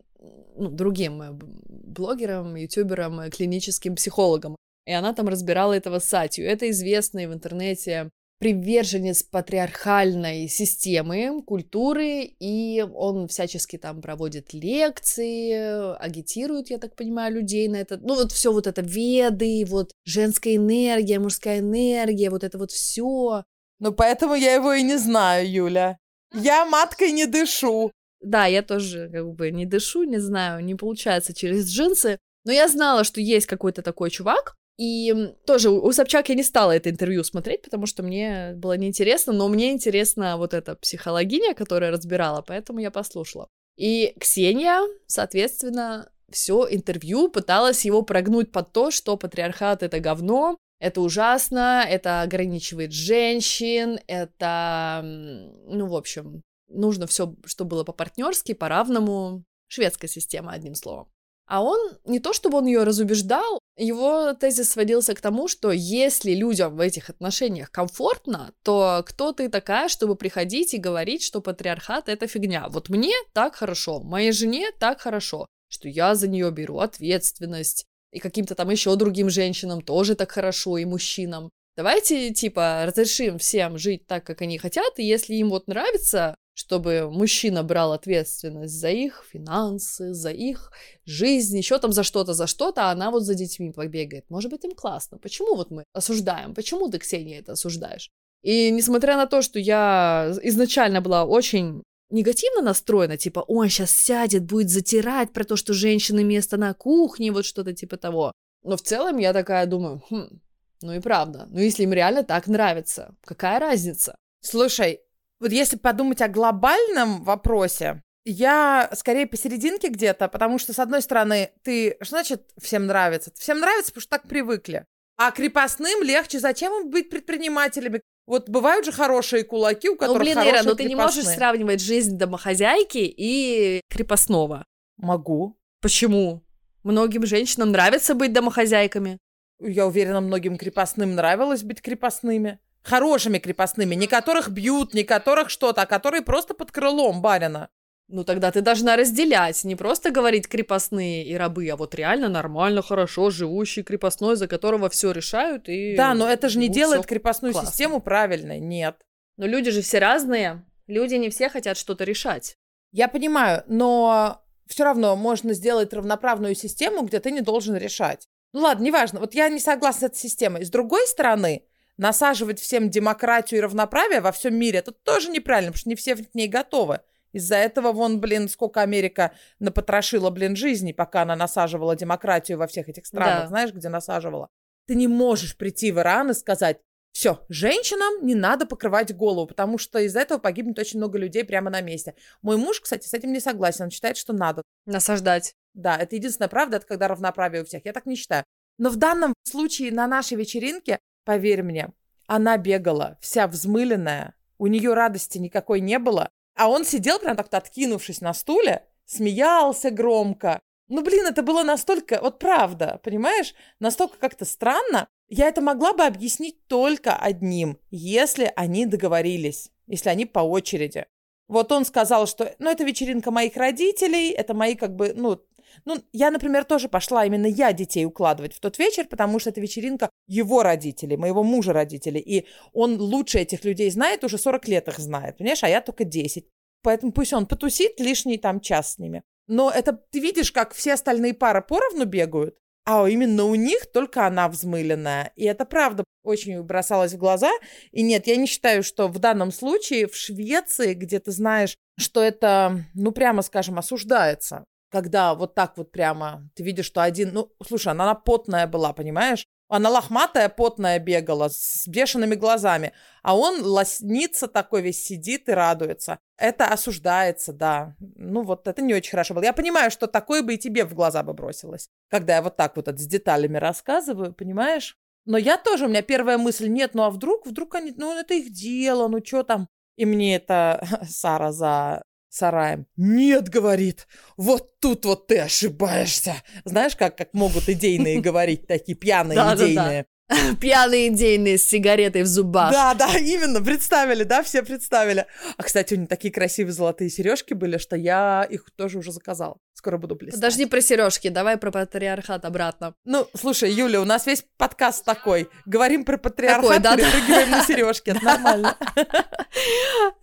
ну, 0.56 0.70
другим 0.70 1.22
э, 1.22 1.30
блогером, 1.32 2.56
ютубером, 2.56 3.20
э, 3.20 3.30
клиническим 3.30 3.96
психологом. 3.96 4.56
И 4.86 4.92
она 4.92 5.12
там 5.12 5.28
разбирала 5.28 5.74
этого 5.74 5.98
Сатью. 5.98 6.46
Это 6.46 6.70
известный 6.70 7.26
в 7.26 7.32
интернете 7.32 8.10
приверженец 8.42 9.22
патриархальной 9.22 10.48
системы, 10.48 11.44
культуры, 11.46 12.24
и 12.40 12.84
он 12.92 13.28
всячески 13.28 13.78
там 13.78 14.02
проводит 14.02 14.52
лекции, 14.52 15.96
агитирует, 15.96 16.68
я 16.68 16.78
так 16.78 16.96
понимаю, 16.96 17.34
людей 17.34 17.68
на 17.68 17.76
это. 17.76 17.98
Ну, 17.98 18.16
вот 18.16 18.32
все 18.32 18.52
вот 18.52 18.66
это 18.66 18.82
веды, 18.82 19.64
вот 19.68 19.92
женская 20.04 20.56
энергия, 20.56 21.20
мужская 21.20 21.60
энергия, 21.60 22.30
вот 22.30 22.42
это 22.42 22.58
вот 22.58 22.72
все. 22.72 23.44
Ну, 23.78 23.92
поэтому 23.92 24.34
я 24.34 24.54
его 24.54 24.72
и 24.72 24.82
не 24.82 24.98
знаю, 24.98 25.48
Юля. 25.48 25.98
Я 26.34 26.66
маткой 26.66 27.12
не 27.12 27.26
дышу. 27.26 27.92
Да, 28.20 28.46
я 28.46 28.62
тоже 28.62 29.08
как 29.12 29.34
бы 29.34 29.52
не 29.52 29.66
дышу, 29.66 30.02
не 30.02 30.18
знаю, 30.18 30.64
не 30.64 30.74
получается 30.74 31.32
через 31.32 31.70
джинсы. 31.70 32.18
Но 32.44 32.50
я 32.50 32.66
знала, 32.66 33.04
что 33.04 33.20
есть 33.20 33.46
какой-то 33.46 33.82
такой 33.82 34.10
чувак, 34.10 34.56
и 34.82 35.34
тоже 35.46 35.70
у 35.70 35.92
Собчак 35.92 36.28
я 36.28 36.34
не 36.34 36.42
стала 36.42 36.72
это 36.72 36.90
интервью 36.90 37.22
смотреть, 37.22 37.62
потому 37.62 37.86
что 37.86 38.02
мне 38.02 38.54
было 38.56 38.76
неинтересно, 38.76 39.32
но 39.32 39.46
мне 39.46 39.70
интересна 39.70 40.36
вот 40.36 40.54
эта 40.54 40.74
психологиня, 40.74 41.54
которая 41.54 41.92
разбирала, 41.92 42.42
поэтому 42.42 42.80
я 42.80 42.90
послушала. 42.90 43.46
И 43.76 44.12
Ксения, 44.18 44.80
соответственно, 45.06 46.10
все 46.32 46.66
интервью 46.68 47.28
пыталась 47.28 47.84
его 47.84 48.02
прогнуть 48.02 48.50
под 48.50 48.72
то, 48.72 48.90
что 48.90 49.16
патриархат— 49.16 49.82
это 49.84 50.00
говно, 50.00 50.56
это 50.80 51.00
ужасно, 51.00 51.86
это 51.88 52.22
ограничивает 52.22 52.90
женщин, 52.90 54.00
это, 54.08 55.00
ну, 55.04 55.86
в 55.86 55.94
общем, 55.94 56.42
нужно 56.66 57.06
все, 57.06 57.36
что 57.44 57.64
было 57.64 57.84
по-партнерски, 57.84 58.54
по-равному. 58.54 59.44
Шведская 59.68 60.08
система, 60.08 60.50
одним 60.50 60.74
словом. 60.74 61.08
А 61.46 61.62
он, 61.62 61.78
не 62.04 62.20
то 62.20 62.32
чтобы 62.32 62.58
он 62.58 62.66
ее 62.66 62.84
разубеждал, 62.84 63.58
его 63.76 64.32
тезис 64.34 64.70
сводился 64.70 65.14
к 65.14 65.20
тому, 65.20 65.48
что 65.48 65.70
если 65.72 66.34
людям 66.34 66.76
в 66.76 66.80
этих 66.80 67.10
отношениях 67.10 67.70
комфортно, 67.70 68.52
то 68.62 69.02
кто 69.06 69.32
ты 69.32 69.48
такая, 69.48 69.88
чтобы 69.88 70.14
приходить 70.14 70.74
и 70.74 70.78
говорить, 70.78 71.22
что 71.22 71.40
патриархат 71.40 72.08
это 72.08 72.26
фигня. 72.26 72.68
Вот 72.68 72.88
мне 72.88 73.14
так 73.32 73.56
хорошо, 73.56 74.00
моей 74.00 74.32
жене 74.32 74.70
так 74.78 75.00
хорошо, 75.00 75.46
что 75.68 75.88
я 75.88 76.14
за 76.14 76.28
нее 76.28 76.50
беру 76.50 76.78
ответственность, 76.78 77.84
и 78.12 78.18
каким-то 78.18 78.54
там 78.54 78.70
еще 78.70 78.94
другим 78.94 79.30
женщинам 79.30 79.80
тоже 79.80 80.14
так 80.14 80.30
хорошо, 80.30 80.76
и 80.78 80.84
мужчинам. 80.84 81.50
Давайте, 81.76 82.34
типа, 82.34 82.84
разрешим 82.86 83.38
всем 83.38 83.78
жить 83.78 84.06
так, 84.06 84.24
как 84.24 84.42
они 84.42 84.58
хотят, 84.58 84.98
и 84.98 85.04
если 85.04 85.34
им 85.34 85.48
вот 85.48 85.66
нравится 85.66 86.34
чтобы 86.54 87.08
мужчина 87.10 87.62
брал 87.62 87.92
ответственность 87.92 88.74
за 88.74 88.90
их 88.90 89.24
финансы, 89.30 90.12
за 90.12 90.30
их 90.30 90.72
жизнь, 91.04 91.56
еще 91.56 91.78
там 91.78 91.92
за 91.92 92.02
что-то, 92.02 92.34
за 92.34 92.46
что-то, 92.46 92.88
а 92.88 92.92
она 92.92 93.10
вот 93.10 93.22
за 93.22 93.34
детьми 93.34 93.72
побегает. 93.72 94.28
Может 94.28 94.50
быть, 94.50 94.64
им 94.64 94.74
классно. 94.74 95.18
Почему 95.18 95.54
вот 95.54 95.70
мы 95.70 95.84
осуждаем? 95.92 96.54
Почему 96.54 96.88
ты, 96.90 96.98
Ксения, 96.98 97.40
это 97.40 97.52
осуждаешь? 97.52 98.10
И 98.42 98.70
несмотря 98.70 99.16
на 99.16 99.26
то, 99.26 99.40
что 99.40 99.58
я 99.58 100.32
изначально 100.42 101.00
была 101.00 101.24
очень 101.24 101.82
негативно 102.10 102.62
настроена, 102.62 103.16
типа, 103.16 103.40
он 103.40 103.68
сейчас 103.68 103.90
сядет, 103.92 104.44
будет 104.44 104.68
затирать 104.68 105.32
про 105.32 105.44
то, 105.44 105.56
что 105.56 105.72
женщины 105.72 106.22
место 106.24 106.56
на 106.56 106.74
кухне, 106.74 107.32
вот 107.32 107.46
что-то 107.46 107.72
типа 107.72 107.96
того. 107.96 108.32
Но 108.62 108.76
в 108.76 108.82
целом 108.82 109.18
я 109.18 109.32
такая 109.32 109.66
думаю, 109.66 110.02
хм, 110.10 110.40
ну 110.82 110.92
и 110.92 111.00
правда. 111.00 111.46
Ну 111.50 111.60
если 111.60 111.84
им 111.84 111.92
реально 111.92 112.22
так 112.24 112.46
нравится, 112.46 113.14
какая 113.24 113.58
разница? 113.58 114.16
Слушай, 114.40 115.00
вот 115.42 115.52
если 115.52 115.76
подумать 115.76 116.22
о 116.22 116.28
глобальном 116.28 117.24
вопросе, 117.24 118.00
я 118.24 118.88
скорее 118.94 119.26
посерединке 119.26 119.88
где-то, 119.88 120.28
потому 120.28 120.58
что, 120.58 120.72
с 120.72 120.78
одной 120.78 121.02
стороны, 121.02 121.50
ты... 121.64 121.96
Что 122.00 122.16
значит 122.16 122.52
всем 122.60 122.86
нравится? 122.86 123.32
Всем 123.36 123.58
нравится, 123.58 123.90
потому 123.90 124.02
что 124.02 124.10
так 124.10 124.28
привыкли. 124.28 124.86
А 125.16 125.32
крепостным 125.32 126.02
легче. 126.02 126.38
Зачем 126.38 126.72
им 126.72 126.90
быть 126.90 127.10
предпринимателями? 127.10 128.00
Вот 128.26 128.48
бывают 128.48 128.84
же 128.84 128.92
хорошие 128.92 129.42
кулаки, 129.42 129.88
у 129.88 129.96
которых 129.96 130.20
Ну, 130.20 130.24
блин, 130.24 130.38
Ира, 130.38 130.62
ну 130.62 130.76
ты 130.76 130.84
не 130.84 130.94
можешь 130.94 131.24
сравнивать 131.24 131.80
жизнь 131.80 132.16
домохозяйки 132.16 132.98
и 132.98 133.80
крепостного. 133.90 134.64
Могу. 134.96 135.58
Почему? 135.80 136.42
Многим 136.84 137.26
женщинам 137.26 137.72
нравится 137.72 138.14
быть 138.14 138.32
домохозяйками. 138.32 139.18
Я 139.60 139.86
уверена, 139.88 140.20
многим 140.20 140.56
крепостным 140.56 141.16
нравилось 141.16 141.64
быть 141.64 141.82
крепостными. 141.82 142.60
Хорошими 142.82 143.38
крепостными, 143.38 143.94
не 143.94 144.06
которых 144.06 144.50
бьют, 144.50 144.92
не 144.94 145.04
которых 145.04 145.50
что-то, 145.50 145.82
а 145.82 145.86
которые 145.86 146.22
просто 146.22 146.54
под 146.54 146.72
крылом 146.72 147.22
барина. 147.22 147.68
Ну 148.08 148.24
тогда 148.24 148.50
ты 148.50 148.60
должна 148.60 148.96
разделять, 148.96 149.64
не 149.64 149.74
просто 149.74 150.10
говорить 150.10 150.46
крепостные 150.48 151.24
и 151.24 151.34
рабы, 151.34 151.68
а 151.68 151.76
вот 151.76 151.94
реально 151.94 152.28
нормально, 152.28 152.82
хорошо 152.82 153.30
живущий 153.30 153.82
крепостной, 153.82 154.36
за 154.36 154.48
которого 154.48 154.90
все 154.90 155.12
решают 155.12 155.68
и... 155.68 155.96
Да, 155.96 156.12
но 156.12 156.28
это 156.28 156.48
же 156.48 156.58
не 156.58 156.68
делает 156.68 157.06
крепостную 157.06 157.52
классно. 157.52 157.70
систему 157.70 158.00
правильной, 158.00 158.60
нет. 158.60 158.96
Но 159.38 159.46
люди 159.46 159.70
же 159.70 159.80
все 159.80 159.98
разные, 159.98 160.62
люди 160.86 161.14
не 161.14 161.30
все 161.30 161.48
хотят 161.48 161.78
что-то 161.78 162.04
решать. 162.04 162.58
Я 162.90 163.08
понимаю, 163.08 163.64
но 163.66 164.44
все 164.66 164.84
равно 164.84 165.16
можно 165.16 165.54
сделать 165.54 165.94
равноправную 165.94 166.54
систему, 166.54 167.02
где 167.02 167.18
ты 167.18 167.30
не 167.30 167.40
должен 167.40 167.76
решать. 167.76 168.28
Ну 168.52 168.60
ладно, 168.60 168.84
неважно, 168.84 169.20
вот 169.20 169.34
я 169.34 169.48
не 169.48 169.60
согласна 169.60 170.08
с 170.08 170.10
этой 170.10 170.18
системой. 170.18 170.64
С 170.66 170.70
другой 170.70 171.06
стороны, 171.06 171.64
насаживать 171.96 172.60
всем 172.60 172.90
демократию 172.90 173.58
и 173.58 173.62
равноправие 173.62 174.20
во 174.20 174.32
всем 174.32 174.54
мире, 174.54 174.80
это 174.80 174.92
тоже 174.92 175.30
неправильно, 175.30 175.72
потому 175.72 175.80
что 175.80 175.88
не 175.88 175.96
все 175.96 176.16
к 176.16 176.34
ней 176.34 176.48
готовы. 176.48 177.00
Из-за 177.32 177.56
этого 177.56 177.92
вон, 177.92 178.20
блин, 178.20 178.48
сколько 178.48 178.82
Америка 178.82 179.32
напотрошила, 179.58 180.30
блин, 180.30 180.54
жизни, 180.54 180.92
пока 180.92 181.22
она 181.22 181.34
насаживала 181.34 181.96
демократию 181.96 182.58
во 182.58 182.66
всех 182.66 182.88
этих 182.88 183.06
странах. 183.06 183.44
Да. 183.44 183.48
Знаешь, 183.48 183.72
где 183.72 183.88
насаживала? 183.88 184.48
Ты 184.86 184.94
не 184.94 185.08
можешь 185.08 185.56
прийти 185.56 185.92
в 185.92 185.98
Иран 185.98 186.30
и 186.30 186.34
сказать, 186.34 186.80
все, 187.12 187.44
женщинам 187.50 188.26
не 188.26 188.34
надо 188.34 188.66
покрывать 188.66 189.14
голову, 189.14 189.46
потому 189.46 189.76
что 189.76 189.98
из-за 189.98 190.20
этого 190.20 190.38
погибнет 190.38 190.78
очень 190.78 190.98
много 190.98 191.18
людей 191.18 191.44
прямо 191.44 191.70
на 191.70 191.82
месте. 191.82 192.14
Мой 192.40 192.56
муж, 192.56 192.80
кстати, 192.80 193.06
с 193.06 193.12
этим 193.12 193.32
не 193.32 193.40
согласен. 193.40 193.84
Он 193.84 193.90
считает, 193.90 194.16
что 194.16 194.32
надо. 194.32 194.62
Насаждать. 194.86 195.54
Да, 195.74 195.96
это 195.96 196.16
единственная 196.16 196.48
правда, 196.48 196.78
это 196.78 196.86
когда 196.86 197.08
равноправие 197.08 197.62
у 197.62 197.64
всех. 197.66 197.84
Я 197.84 197.92
так 197.92 198.06
не 198.06 198.16
считаю. 198.16 198.44
Но 198.78 198.88
в 198.88 198.96
данном 198.96 199.34
случае 199.44 199.92
на 199.92 200.06
нашей 200.06 200.38
вечеринке 200.38 200.98
Поверь 201.24 201.62
мне, 201.62 201.90
она 202.26 202.56
бегала, 202.56 203.18
вся 203.20 203.46
взмыленная, 203.46 204.34
у 204.58 204.66
нее 204.66 204.94
радости 204.94 205.38
никакой 205.38 205.80
не 205.80 205.98
было, 205.98 206.28
а 206.54 206.68
он 206.68 206.84
сидел 206.84 207.18
прям 207.18 207.36
так-то 207.36 207.58
откинувшись 207.58 208.20
на 208.20 208.34
стуле, 208.34 208.86
смеялся 209.04 209.90
громко. 209.90 210.60
Ну, 210.88 211.02
блин, 211.02 211.26
это 211.26 211.42
было 211.42 211.62
настолько, 211.62 212.20
вот 212.20 212.38
правда, 212.38 213.00
понимаешь, 213.02 213.54
настолько 213.80 214.18
как-то 214.18 214.44
странно. 214.44 215.08
Я 215.28 215.48
это 215.48 215.60
могла 215.60 215.94
бы 215.94 216.04
объяснить 216.04 216.66
только 216.66 217.16
одним, 217.16 217.78
если 217.90 218.52
они 218.56 218.86
договорились, 218.86 219.70
если 219.86 220.10
они 220.10 220.26
по 220.26 220.40
очереди. 220.40 221.06
Вот 221.48 221.72
он 221.72 221.84
сказал, 221.84 222.26
что, 222.26 222.54
ну, 222.58 222.70
это 222.70 222.84
вечеринка 222.84 223.30
моих 223.30 223.56
родителей, 223.56 224.30
это 224.30 224.54
мои, 224.54 224.74
как 224.74 224.94
бы, 224.94 225.12
ну, 225.14 225.40
ну, 225.84 225.98
я, 226.12 226.30
например, 226.30 226.64
тоже 226.64 226.88
пошла 226.88 227.24
именно 227.24 227.46
я 227.46 227.72
детей 227.72 228.04
укладывать 228.04 228.54
в 228.54 228.60
тот 228.60 228.78
вечер, 228.78 229.06
потому 229.06 229.38
что 229.38 229.50
это 229.50 229.60
вечеринка 229.60 230.10
его 230.26 230.62
родителей, 230.62 231.16
моего 231.16 231.42
мужа 231.42 231.72
родителей. 231.72 232.20
И 232.20 232.46
он 232.72 233.00
лучше 233.00 233.38
этих 233.38 233.64
людей 233.64 233.90
знает, 233.90 234.24
уже 234.24 234.38
40 234.38 234.68
лет 234.68 234.88
их 234.88 234.98
знает, 234.98 235.38
понимаешь, 235.38 235.64
а 235.64 235.68
я 235.68 235.80
только 235.80 236.04
10. 236.04 236.46
Поэтому 236.82 237.12
пусть 237.12 237.32
он 237.32 237.46
потусит 237.46 238.00
лишний 238.00 238.38
там 238.38 238.60
час 238.60 238.94
с 238.94 238.98
ними. 238.98 239.22
Но 239.46 239.70
это 239.70 239.92
ты 239.92 240.20
видишь, 240.20 240.52
как 240.52 240.72
все 240.72 240.94
остальные 240.94 241.34
пары 241.34 241.62
поровну 241.62 242.04
бегают, 242.04 242.56
а 242.84 243.08
именно 243.08 243.44
у 243.44 243.54
них 243.54 243.86
только 243.92 244.26
она 244.26 244.48
взмыленная. 244.48 245.32
И 245.36 245.44
это 245.44 245.64
правда 245.64 246.04
очень 246.24 246.62
бросалось 246.62 247.12
в 247.12 247.18
глаза. 247.18 247.50
И 247.90 248.02
нет, 248.02 248.26
я 248.26 248.36
не 248.36 248.46
считаю, 248.46 248.82
что 248.82 249.08
в 249.08 249.18
данном 249.18 249.52
случае 249.52 250.08
в 250.08 250.16
Швеции, 250.16 250.94
где 250.94 251.20
ты 251.20 251.30
знаешь, 251.30 251.76
что 251.98 252.22
это, 252.22 252.84
ну, 252.94 253.12
прямо 253.12 253.42
скажем, 253.42 253.78
осуждается 253.78 254.64
когда 254.92 255.34
вот 255.34 255.54
так 255.54 255.76
вот 255.78 255.90
прямо 255.90 256.48
ты 256.54 256.62
видишь, 256.62 256.84
что 256.84 257.02
один... 257.02 257.32
Ну, 257.32 257.50
слушай, 257.66 257.88
она, 257.88 258.04
она 258.04 258.14
потная 258.14 258.66
была, 258.66 258.92
понимаешь? 258.92 259.46
Она 259.68 259.88
лохматая, 259.88 260.50
потная 260.50 260.98
бегала, 260.98 261.48
с 261.48 261.88
бешеными 261.88 262.34
глазами. 262.34 262.92
А 263.22 263.34
он 263.34 263.62
лоснится 263.62 264.48
такой 264.48 264.82
весь, 264.82 265.02
сидит 265.02 265.48
и 265.48 265.52
радуется. 265.52 266.18
Это 266.36 266.66
осуждается, 266.66 267.54
да. 267.54 267.96
Ну, 267.98 268.42
вот 268.42 268.68
это 268.68 268.82
не 268.82 268.92
очень 268.92 269.12
хорошо 269.12 269.32
было. 269.32 269.44
Я 269.44 269.54
понимаю, 269.54 269.90
что 269.90 270.06
такое 270.06 270.42
бы 270.42 270.54
и 270.54 270.58
тебе 270.58 270.84
в 270.84 270.92
глаза 270.92 271.22
бы 271.22 271.32
бросилось. 271.32 271.88
Когда 272.10 272.36
я 272.36 272.42
вот 272.42 272.56
так 272.56 272.76
вот 272.76 272.86
это 272.86 272.98
с 272.98 273.06
деталями 273.06 273.56
рассказываю, 273.56 274.34
понимаешь? 274.34 274.98
Но 275.24 275.38
я 275.38 275.56
тоже, 275.56 275.86
у 275.86 275.88
меня 275.88 276.02
первая 276.02 276.36
мысль, 276.36 276.68
нет, 276.68 276.94
ну 276.94 277.04
а 277.04 277.10
вдруг, 277.10 277.46
вдруг 277.46 277.74
они, 277.76 277.94
ну 277.96 278.18
это 278.18 278.34
их 278.34 278.52
дело, 278.52 279.08
ну 279.08 279.24
что 279.24 279.42
там? 279.42 279.68
И 279.96 280.04
мне 280.04 280.36
это 280.36 280.86
Сара 281.08 281.50
за 281.52 282.02
сараем. 282.34 282.86
«Нет,— 282.96 283.48
говорит,— 283.50 284.06
вот 284.36 284.78
тут 284.80 285.04
вот 285.04 285.26
ты 285.26 285.38
ошибаешься». 285.38 286.34
Знаешь, 286.64 286.96
как, 286.96 287.16
как 287.16 287.34
могут 287.34 287.68
идейные 287.68 288.20
говорить, 288.22 288.66
такие 288.66 288.96
пьяные 288.96 289.38
идейные. 289.54 290.06
Пьяные 290.60 291.08
идейные 291.08 291.58
с 291.58 291.64
сигаретой 291.64 292.22
в 292.22 292.26
зубах. 292.26 292.72
Да, 292.72 292.94
да, 292.94 293.18
именно, 293.18 293.62
представили, 293.62 294.24
да, 294.24 294.42
все 294.42 294.62
представили. 294.62 295.26
А, 295.56 295.62
кстати, 295.62 295.94
у 295.94 295.96
них 295.98 296.08
такие 296.08 296.32
красивые 296.32 296.72
золотые 296.72 297.10
сережки 297.10 297.54
были, 297.54 297.78
что 297.78 297.96
я 297.96 298.46
их 298.48 298.66
тоже 298.76 298.98
уже 298.98 299.12
заказал. 299.12 299.60
Скоро 299.74 299.98
буду 299.98 300.14
блистать. 300.14 300.40
Подожди 300.40 300.66
про 300.66 300.80
сережки, 300.80 301.28
давай 301.28 301.56
про 301.56 301.70
патриархат 301.70 302.44
обратно. 302.44 302.94
Ну, 303.04 303.26
слушай, 303.34 303.70
Юля, 303.70 304.00
у 304.00 304.04
нас 304.04 304.26
весь 304.26 304.44
подкаст 304.56 305.04
такой. 305.04 305.48
Говорим 305.66 306.04
про 306.04 306.18
патриархат, 306.18 306.62
такой, 306.62 306.78
да, 306.78 306.96
перепрыгиваем 306.96 307.50
да. 307.50 307.58
на 307.58 307.64
сережки, 307.64 308.10
это 308.10 308.24
нормально. 308.24 308.76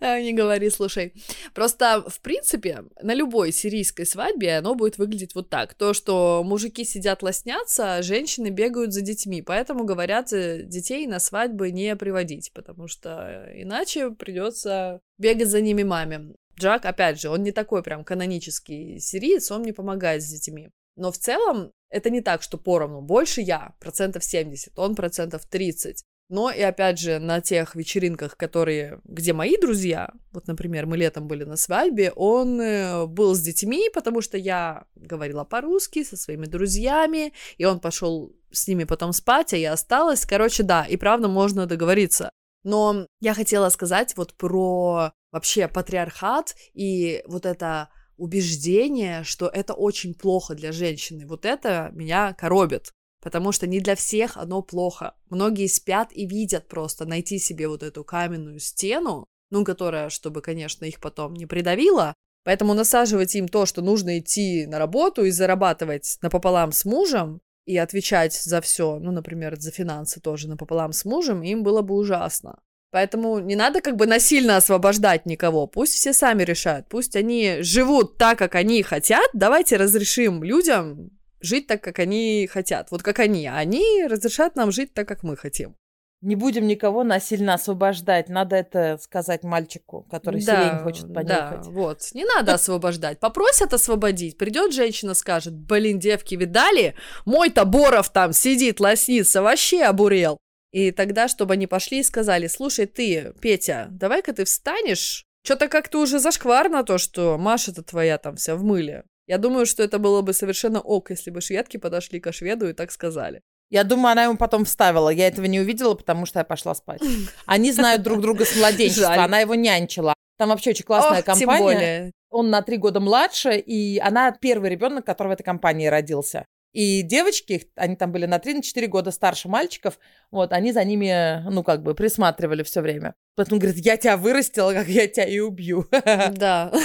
Не 0.00 0.32
говори, 0.32 0.70
слушай. 0.70 1.12
Просто, 1.54 2.04
в 2.08 2.20
принципе, 2.20 2.84
на 3.02 3.12
любой 3.12 3.52
сирийской 3.52 4.04
свадьбе 4.04 4.58
оно 4.58 4.74
будет 4.74 4.98
выглядеть 4.98 5.34
вот 5.34 5.50
так. 5.50 5.74
То, 5.74 5.92
что 5.92 6.42
мужики 6.44 6.84
сидят 6.84 7.22
лоснятся, 7.22 7.96
а 7.96 8.02
женщины 8.02 8.48
бегают 8.48 8.92
за 8.92 9.02
детьми. 9.02 9.42
Поэтому 9.42 9.84
говорят, 9.90 10.32
э, 10.32 10.62
детей 10.62 11.06
на 11.06 11.18
свадьбы 11.18 11.70
не 11.72 11.96
приводить, 11.96 12.52
потому 12.52 12.88
что 12.88 13.50
иначе 13.54 14.10
придется 14.10 15.00
бегать 15.18 15.48
за 15.48 15.60
ними 15.60 15.82
маме. 15.82 16.34
Джак, 16.58 16.84
опять 16.84 17.20
же, 17.20 17.30
он 17.30 17.42
не 17.42 17.52
такой 17.52 17.82
прям 17.82 18.04
канонический 18.04 19.00
сириец, 19.00 19.50
он 19.50 19.62
мне 19.62 19.72
помогает 19.72 20.22
с 20.22 20.26
детьми. 20.26 20.70
Но 20.96 21.10
в 21.10 21.18
целом 21.18 21.72
это 21.88 22.10
не 22.10 22.20
так, 22.20 22.42
что 22.42 22.58
поровну. 22.58 23.00
Больше 23.00 23.40
я, 23.40 23.74
процентов 23.80 24.22
70, 24.22 24.78
он 24.78 24.94
процентов 24.94 25.46
30. 25.46 26.04
Но 26.30 26.48
и 26.48 26.60
опять 26.60 27.00
же, 27.00 27.18
на 27.18 27.40
тех 27.40 27.74
вечеринках, 27.74 28.36
которые, 28.36 29.00
где 29.04 29.32
мои 29.32 29.56
друзья, 29.56 30.12
вот, 30.30 30.46
например, 30.46 30.86
мы 30.86 30.96
летом 30.96 31.26
были 31.26 31.42
на 31.42 31.56
свадьбе, 31.56 32.12
он 32.14 32.60
э, 32.60 33.06
был 33.06 33.34
с 33.34 33.40
детьми, 33.40 33.90
потому 33.92 34.20
что 34.20 34.38
я 34.38 34.84
говорила 34.94 35.42
по-русски 35.42 36.04
со 36.04 36.16
своими 36.16 36.46
друзьями, 36.46 37.32
и 37.58 37.64
он 37.64 37.80
пошел 37.80 38.32
с 38.52 38.68
ними 38.68 38.84
потом 38.84 39.12
спать, 39.12 39.52
а 39.52 39.56
я 39.56 39.72
осталась. 39.72 40.26
Короче, 40.26 40.62
да, 40.62 40.84
и 40.84 40.96
правда 40.96 41.28
можно 41.28 41.66
договориться. 41.66 42.30
Но 42.62 43.06
я 43.20 43.34
хотела 43.34 43.68
сказать 43.70 44.16
вот 44.16 44.34
про 44.34 45.12
вообще 45.32 45.68
патриархат 45.68 46.54
и 46.74 47.22
вот 47.26 47.46
это 47.46 47.90
убеждение, 48.16 49.24
что 49.24 49.48
это 49.48 49.72
очень 49.72 50.14
плохо 50.14 50.54
для 50.54 50.72
женщины. 50.72 51.26
Вот 51.26 51.46
это 51.46 51.90
меня 51.92 52.34
коробит. 52.34 52.92
Потому 53.22 53.52
что 53.52 53.66
не 53.66 53.80
для 53.80 53.96
всех 53.96 54.36
оно 54.36 54.62
плохо. 54.62 55.14
Многие 55.28 55.66
спят 55.68 56.10
и 56.12 56.26
видят 56.26 56.68
просто 56.68 57.04
найти 57.04 57.38
себе 57.38 57.68
вот 57.68 57.82
эту 57.82 58.02
каменную 58.02 58.58
стену, 58.60 59.26
ну, 59.50 59.64
которая, 59.64 60.08
чтобы, 60.08 60.40
конечно, 60.40 60.84
их 60.84 61.00
потом 61.00 61.34
не 61.34 61.46
придавила. 61.46 62.14
Поэтому 62.44 62.72
насаживать 62.72 63.34
им 63.34 63.48
то, 63.48 63.66
что 63.66 63.82
нужно 63.82 64.18
идти 64.18 64.66
на 64.66 64.78
работу 64.78 65.24
и 65.24 65.30
зарабатывать 65.30 66.18
напополам 66.22 66.72
с 66.72 66.86
мужем, 66.86 67.40
и 67.70 67.76
отвечать 67.76 68.34
за 68.34 68.60
все, 68.60 68.98
ну, 68.98 69.12
например, 69.12 69.56
за 69.58 69.70
финансы 69.70 70.20
тоже 70.20 70.48
напополам 70.48 70.92
с 70.92 71.04
мужем, 71.04 71.42
им 71.42 71.62
было 71.62 71.82
бы 71.82 71.94
ужасно. 71.94 72.58
Поэтому 72.90 73.38
не 73.38 73.54
надо 73.54 73.80
как 73.80 73.94
бы 73.94 74.06
насильно 74.06 74.56
освобождать 74.56 75.24
никого. 75.24 75.68
Пусть 75.68 75.94
все 75.94 76.12
сами 76.12 76.42
решают. 76.42 76.88
Пусть 76.88 77.14
они 77.14 77.58
живут 77.60 78.18
так, 78.18 78.38
как 78.38 78.56
они 78.56 78.82
хотят. 78.82 79.30
Давайте 79.32 79.76
разрешим 79.76 80.42
людям 80.42 81.10
жить 81.40 81.68
так, 81.68 81.82
как 81.82 82.00
они 82.00 82.48
хотят. 82.50 82.90
Вот 82.90 83.02
как 83.02 83.20
они. 83.20 83.46
Они 83.46 84.04
разрешат 84.08 84.56
нам 84.56 84.72
жить 84.72 84.92
так, 84.92 85.06
как 85.06 85.22
мы 85.22 85.36
хотим. 85.36 85.76
Не 86.22 86.36
будем 86.36 86.66
никого 86.66 87.02
насильно 87.02 87.54
освобождать. 87.54 88.28
Надо 88.28 88.56
это 88.56 88.98
сказать 89.00 89.42
мальчику, 89.42 90.06
который 90.10 90.44
да, 90.44 90.64
сирень 90.64 90.82
хочет 90.82 91.14
понюхать. 91.14 91.62
Да, 91.64 91.70
вот. 91.70 92.00
Не 92.12 92.26
надо 92.26 92.54
освобождать. 92.54 93.18
Попросят 93.20 93.72
освободить. 93.72 94.36
Придет 94.36 94.74
женщина, 94.74 95.14
скажет, 95.14 95.54
блин, 95.54 95.98
девки, 95.98 96.34
видали? 96.34 96.94
Мой 97.24 97.48
Таборов 97.48 98.10
там 98.10 98.34
сидит, 98.34 98.80
лоснится, 98.80 99.40
вообще 99.40 99.84
обурел. 99.84 100.36
И 100.72 100.90
тогда, 100.90 101.26
чтобы 101.26 101.54
они 101.54 101.66
пошли 101.66 102.00
и 102.00 102.04
сказали, 102.04 102.46
слушай, 102.48 102.86
ты, 102.86 103.32
Петя, 103.40 103.88
давай-ка 103.90 104.34
ты 104.34 104.44
встанешь. 104.44 105.24
Что-то 105.42 105.68
как-то 105.68 106.00
уже 106.00 106.18
зашкварно 106.18 106.84
то, 106.84 106.98
что 106.98 107.38
Маша-то 107.38 107.82
твоя 107.82 108.18
там 108.18 108.36
вся 108.36 108.56
в 108.56 108.62
мыле. 108.62 109.04
Я 109.26 109.38
думаю, 109.38 109.64
что 109.64 109.82
это 109.82 109.98
было 109.98 110.20
бы 110.20 110.34
совершенно 110.34 110.80
ок, 110.80 111.10
если 111.10 111.30
бы 111.30 111.40
шведки 111.40 111.76
подошли 111.76 112.20
к 112.20 112.30
шведу 112.32 112.68
и 112.68 112.72
так 112.72 112.90
сказали. 112.92 113.40
Я 113.70 113.84
думаю, 113.84 114.12
она 114.12 114.24
ему 114.24 114.36
потом 114.36 114.64
вставила. 114.64 115.08
Я 115.10 115.28
этого 115.28 115.46
не 115.46 115.60
увидела, 115.60 115.94
потому 115.94 116.26
что 116.26 116.40
я 116.40 116.44
пошла 116.44 116.74
спать. 116.74 117.00
Они 117.46 117.72
знают 117.72 118.02
друг 118.02 118.20
друга 118.20 118.44
с 118.44 118.56
младенчества. 118.56 119.14
Жаль. 119.14 119.18
Она 119.20 119.40
его 119.40 119.54
нянчила. 119.54 120.12
Там 120.38 120.48
вообще 120.48 120.70
очень 120.70 120.84
классная 120.84 121.20
Ох, 121.20 121.24
компания. 121.24 121.56
Тем 121.56 121.62
более. 121.62 122.12
Он 122.30 122.50
на 122.50 122.62
три 122.62 122.76
года 122.76 123.00
младше, 123.00 123.58
и 123.58 123.98
она 123.98 124.32
первый 124.32 124.70
ребенок, 124.70 125.04
который 125.04 125.28
в 125.28 125.32
этой 125.32 125.44
компании 125.44 125.86
родился. 125.86 126.44
И 126.72 127.02
девочки, 127.02 127.68
они 127.74 127.96
там 127.96 128.12
были 128.12 128.26
на 128.26 128.38
3-4 128.38 128.86
года 128.86 129.10
старше 129.10 129.48
мальчиков, 129.48 129.98
вот, 130.30 130.52
они 130.52 130.72
за 130.72 130.84
ними, 130.84 131.42
ну, 131.50 131.64
как 131.64 131.82
бы 131.82 131.94
присматривали 131.94 132.62
все 132.62 132.80
время. 132.80 133.14
Потом 133.34 133.58
говорит, 133.58 133.84
я 133.84 133.96
тебя 133.96 134.16
вырастила, 134.16 134.72
как 134.72 134.86
я 134.86 135.08
тебя 135.08 135.26
и 135.26 135.40
убью. 135.40 135.86
Да. 135.90 136.72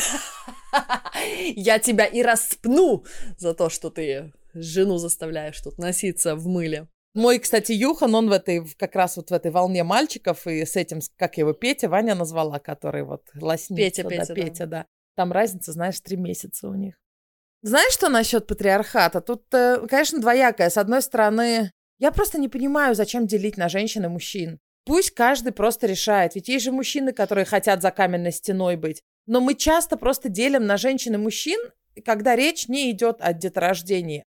Я 1.55 1.79
тебя 1.79 2.05
и 2.05 2.21
распну 2.21 3.05
за 3.37 3.53
то, 3.53 3.69
что 3.69 3.89
ты 3.89 4.33
жену 4.55 4.97
заставляешь 4.97 5.59
тут 5.61 5.77
носиться 5.77 6.35
в 6.35 6.47
мыле. 6.47 6.87
Мой, 7.13 7.39
кстати, 7.39 7.71
Юхан, 7.71 8.13
он 8.13 8.29
в 8.29 8.33
этой, 8.33 8.65
как 8.77 8.95
раз 8.95 9.15
вот 9.15 9.29
в 9.29 9.33
этой 9.33 9.49
волне 9.51 9.83
мальчиков, 9.83 10.47
и 10.47 10.65
с 10.65 10.75
этим, 10.75 10.99
как 11.15 11.37
его 11.37 11.53
Петя, 11.53 11.87
Ваня 11.87 12.13
назвала, 12.13 12.59
который 12.59 13.03
вот 13.03 13.23
лоснится. 13.39 14.03
Петя, 14.03 14.09
Петя, 14.09 14.25
да, 14.27 14.33
Петя, 14.33 14.65
да. 14.67 14.85
Там 15.15 15.31
разница, 15.31 15.71
знаешь, 15.71 15.99
три 16.01 16.17
месяца 16.17 16.67
у 16.67 16.73
них. 16.73 16.95
Знаешь, 17.61 17.93
что 17.93 18.09
насчет 18.09 18.47
патриархата? 18.47 19.21
Тут, 19.21 19.45
э, 19.53 19.87
конечно, 19.89 20.19
двоякое. 20.19 20.69
С 20.69 20.77
одной 20.77 21.01
стороны, 21.01 21.71
я 21.99 22.11
просто 22.11 22.37
не 22.37 22.49
понимаю, 22.49 22.95
зачем 22.95 23.25
делить 23.27 23.55
на 23.55 23.69
женщин 23.69 24.03
и 24.03 24.09
мужчин. 24.09 24.59
Пусть 24.85 25.11
каждый 25.11 25.53
просто 25.53 25.87
решает. 25.87 26.35
Ведь 26.35 26.49
есть 26.49 26.65
же 26.65 26.71
мужчины, 26.71 27.11
которые 27.13 27.45
хотят 27.45 27.81
за 27.81 27.91
каменной 27.91 28.31
стеной 28.31 28.75
быть. 28.75 29.01
Но 29.25 29.39
мы 29.39 29.55
часто 29.55 29.97
просто 29.97 30.29
делим 30.29 30.65
на 30.65 30.77
женщин 30.77 31.15
и 31.15 31.17
мужчин, 31.17 31.59
когда 32.03 32.35
речь 32.35 32.67
не 32.67 32.91
идет 32.91 33.17
о 33.19 33.33
деторождении, 33.33 34.25